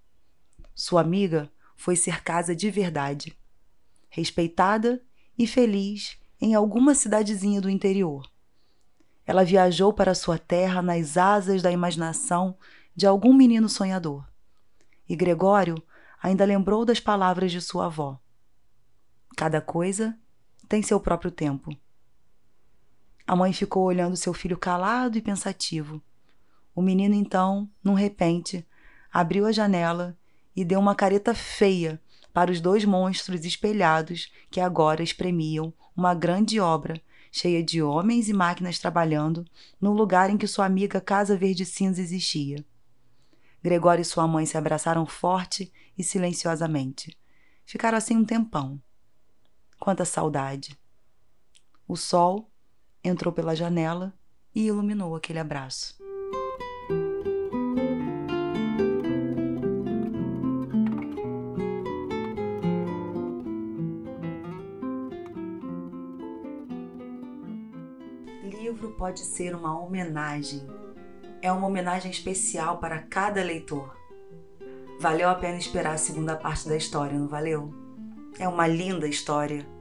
Sua 0.74 1.02
amiga 1.02 1.52
foi 1.76 1.96
ser 1.96 2.24
casa 2.24 2.56
de 2.56 2.72
verdade, 2.72 3.38
respeitada 4.10 5.04
e 5.38 5.46
feliz 5.46 6.18
em 6.42 6.56
alguma 6.56 6.96
cidadezinha 6.96 7.62
do 7.62 7.70
interior. 7.70 8.28
Ela 9.28 9.44
viajou 9.44 9.94
para 9.94 10.16
sua 10.16 10.40
terra 10.40 10.82
nas 10.82 11.16
asas 11.16 11.62
da 11.62 11.72
imaginação 11.72 12.58
de 12.96 13.06
algum 13.06 13.36
menino 13.36 13.70
sonhador. 13.70 14.28
E 15.08 15.16
Gregório 15.16 15.76
ainda 16.20 16.44
lembrou 16.44 16.84
das 16.86 17.00
palavras 17.00 17.52
de 17.52 17.62
sua 17.62 17.86
avó. 17.86 18.20
Cada 19.38 19.62
coisa 19.62 20.18
tem 20.68 20.82
seu 20.82 21.00
próprio 21.00 21.32
tempo. 21.32 21.76
A 23.26 23.36
mãe 23.36 23.54
ficou 23.54 23.84
olhando 23.84 24.18
seu 24.18 24.34
filho 24.34 24.58
calado 24.58 25.18
e 25.18 25.22
pensativo. 25.22 26.02
O 26.76 26.82
menino, 26.82 27.16
então, 27.16 27.70
num 27.84 27.94
repente, 27.94 28.66
abriu 29.12 29.46
a 29.46 29.52
janela 29.52 30.18
e 30.56 30.66
deu 30.66 30.80
uma 30.80 30.96
careta 30.96 31.34
feia 31.34 32.02
para 32.34 32.52
os 32.52 32.60
dois 32.60 32.84
monstros 32.84 33.46
espelhados 33.46 34.32
que 34.50 34.60
agora 34.60 35.04
espremiam 35.04 35.74
uma 35.96 36.14
grande 36.14 36.60
obra 36.60 37.02
cheia 37.36 37.64
de 37.64 37.82
homens 37.82 38.30
e 38.30 38.34
máquinas 38.34 38.78
trabalhando, 38.78 39.44
no 39.82 39.92
lugar 39.92 40.30
em 40.30 40.38
que 40.38 40.46
sua 40.46 40.68
amiga 40.68 41.02
Casa 41.02 41.36
Verde 41.36 41.66
Cinza 41.66 42.00
existia. 42.00 42.64
Gregório 43.62 44.04
e 44.04 44.06
sua 44.06 44.28
mãe 44.28 44.46
se 44.46 44.56
abraçaram 44.56 45.04
forte 45.08 45.74
e 45.98 46.04
silenciosamente. 46.04 47.18
Ficaram 47.66 47.98
assim 47.98 48.16
um 48.16 48.24
tempão. 48.24 48.80
Quanta 49.84 50.06
saudade! 50.06 50.80
O 51.86 51.98
sol 51.98 52.50
entrou 53.04 53.34
pela 53.34 53.54
janela 53.54 54.14
e 54.56 54.68
iluminou 54.68 55.14
aquele 55.14 55.40
abraço. 55.40 56.02
pode 68.98 69.20
ser 69.20 69.54
uma 69.54 69.78
homenagem. 69.78 70.66
É 71.42 71.52
uma 71.52 71.68
homenagem 71.68 72.10
especial 72.10 72.78
para 72.78 73.00
cada 73.00 73.44
leitor. 73.44 73.98
Valeu 75.02 75.30
a 75.30 75.36
pena 75.36 75.58
esperar 75.58 75.96
a 75.96 75.98
segunda 75.98 76.38
parte 76.38 76.70
da 76.70 76.78
história, 76.78 77.20
não 77.20 77.28
valeu? 77.28 77.74
É 78.40 78.48
uma 78.48 78.66
linda 78.66 79.10
história. 79.10 79.73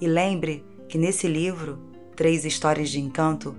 E 0.00 0.06
lembre 0.06 0.64
que 0.88 0.96
nesse 0.96 1.26
livro, 1.26 1.78
Três 2.14 2.44
Histórias 2.44 2.88
de 2.88 3.00
Encanto, 3.00 3.56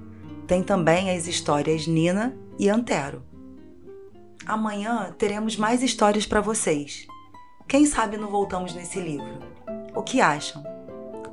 tem 0.47 0.63
também 0.63 1.11
as 1.11 1.27
histórias 1.27 1.85
Nina 1.85 2.35
e 2.57 2.69
Antero. 2.69 3.23
Amanhã 4.45 5.13
teremos 5.17 5.55
mais 5.55 5.83
histórias 5.83 6.25
para 6.25 6.41
vocês. 6.41 7.05
Quem 7.67 7.85
sabe 7.85 8.17
não 8.17 8.29
voltamos 8.29 8.73
nesse 8.73 8.99
livro? 8.99 9.39
O 9.93 10.01
que 10.01 10.21
acham? 10.21 10.63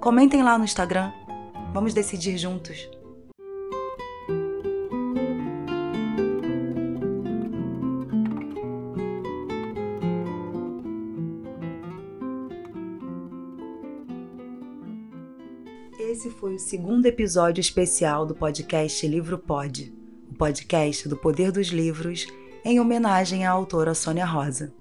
Comentem 0.00 0.42
lá 0.42 0.58
no 0.58 0.64
Instagram. 0.64 1.10
Vamos 1.72 1.94
decidir 1.94 2.36
juntos. 2.36 2.88
Foi 16.46 16.54
o 16.54 16.60
segundo 16.60 17.06
episódio 17.06 17.60
especial 17.60 18.24
do 18.24 18.32
podcast 18.32 19.04
Livro 19.04 19.36
Pod, 19.36 19.92
o 20.30 20.34
podcast 20.36 21.08
do 21.08 21.16
Poder 21.16 21.50
dos 21.50 21.66
Livros, 21.70 22.24
em 22.64 22.78
homenagem 22.78 23.44
à 23.44 23.50
autora 23.50 23.94
Sônia 23.94 24.24
Rosa. 24.24 24.72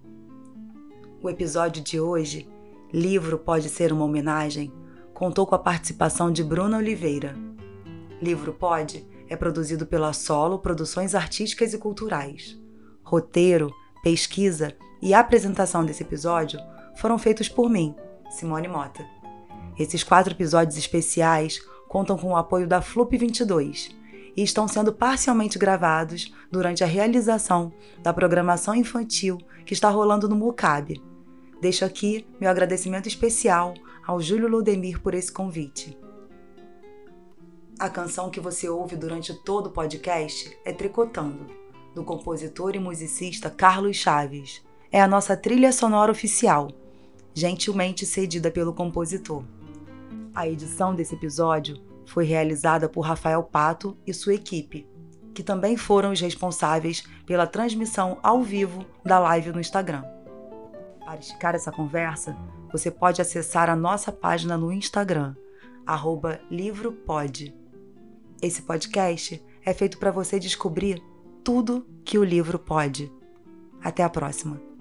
O 1.24 1.28
episódio 1.28 1.82
de 1.82 2.00
hoje, 2.00 2.48
Livro 2.94 3.40
Pode 3.40 3.68
Ser 3.70 3.92
uma 3.92 4.06
Homenagem, 4.06 4.72
contou 5.12 5.48
com 5.48 5.56
a 5.56 5.58
participação 5.58 6.32
de 6.32 6.44
Bruna 6.44 6.78
Oliveira. 6.78 7.36
Livro 8.22 8.54
Pod 8.54 9.04
é 9.28 9.36
produzido 9.36 9.88
pela 9.88 10.14
Solo 10.14 10.60
Produções 10.60 11.16
Artísticas 11.16 11.74
e 11.74 11.80
Culturais. 11.80 12.62
Roteiro, 13.02 13.74
pesquisa 14.04 14.72
e 15.02 15.16
apresentação 15.16 15.84
desse 15.84 16.04
episódio 16.04 16.60
foram 16.96 17.18
feitos 17.18 17.50
por 17.50 17.72
mim, 17.72 17.96
Simone 18.30 18.68
Mota. 18.68 19.15
Esses 19.78 20.04
quatro 20.04 20.34
episódios 20.34 20.78
especiais 20.78 21.60
contam 21.88 22.18
com 22.18 22.32
o 22.32 22.38
apoio 22.38 22.68
da 22.68 22.82
Flup 22.82 23.18
22 23.18 23.96
e 24.36 24.44
estão 24.44 24.68
sendo 24.68 24.94
parcialmente 24.94 25.58
gravados 25.58 26.34
durante 26.52 26.84
a 26.84 26.88
realização 26.88 27.74
da 28.02 28.14
programação 28.14 28.76
infantil 28.76 29.38
que 29.66 29.74
está 29.74 29.90
rolando 29.90 30.30
no 30.30 30.36
Mucab. 30.36 31.02
Deixo 31.62 31.84
aqui 31.84 32.26
meu 32.40 32.50
agradecimento 32.50 33.08
especial 33.08 33.74
ao 34.06 34.22
Júlio 34.22 34.48
Ludemir 34.48 35.02
por 35.02 35.14
esse 35.14 35.32
convite. 35.32 35.98
A 37.78 37.90
canção 37.90 38.30
que 38.30 38.40
você 38.40 38.70
ouve 38.70 38.96
durante 38.96 39.34
todo 39.34 39.68
o 39.68 39.72
podcast 39.72 40.58
é 40.64 40.72
Tricotando, 40.72 41.48
do 41.94 42.04
compositor 42.04 42.76
e 42.76 42.80
musicista 42.80 43.50
Carlos 43.50 43.98
Chaves. 43.98 44.62
É 44.90 45.02
a 45.02 45.08
nossa 45.08 45.36
trilha 45.36 45.74
sonora 45.74 46.12
oficial, 46.12 46.70
gentilmente 47.34 48.06
cedida 48.06 48.50
pelo 48.50 48.74
compositor. 48.74 49.44
A 50.34 50.48
edição 50.48 50.94
desse 50.94 51.16
episódio 51.16 51.82
foi 52.06 52.26
realizada 52.26 52.88
por 52.90 53.02
Rafael 53.02 53.44
Pato 53.44 53.98
e 54.06 54.14
sua 54.14 54.34
equipe, 54.34 54.88
que 55.34 55.44
também 55.44 55.76
foram 55.76 56.12
os 56.12 56.22
responsáveis 56.22 57.04
pela 57.26 57.48
transmissão 57.48 58.20
ao 58.22 58.42
vivo 58.42 58.86
da 59.04 59.20
live 59.20 59.52
no 59.52 59.60
Instagram. 59.60 60.04
Para 61.04 61.20
esticar 61.20 61.56
essa 61.56 61.72
conversa, 61.72 62.36
você 62.72 62.90
pode 62.90 63.22
acessar 63.22 63.70
a 63.70 63.76
nossa 63.76 64.12
página 64.12 64.58
no 64.58 64.72
Instagram, 64.72 65.36
livropod. 66.50 67.56
Esse 68.42 68.62
podcast 68.62 69.44
é 69.64 69.74
feito 69.74 69.98
para 69.98 70.12
você 70.12 70.40
descobrir 70.40 71.02
tudo 71.44 71.86
que 72.04 72.18
o 72.18 72.24
livro 72.24 72.58
pode. 72.60 73.12
Até 73.82 74.04
a 74.04 74.10
próxima! 74.10 74.75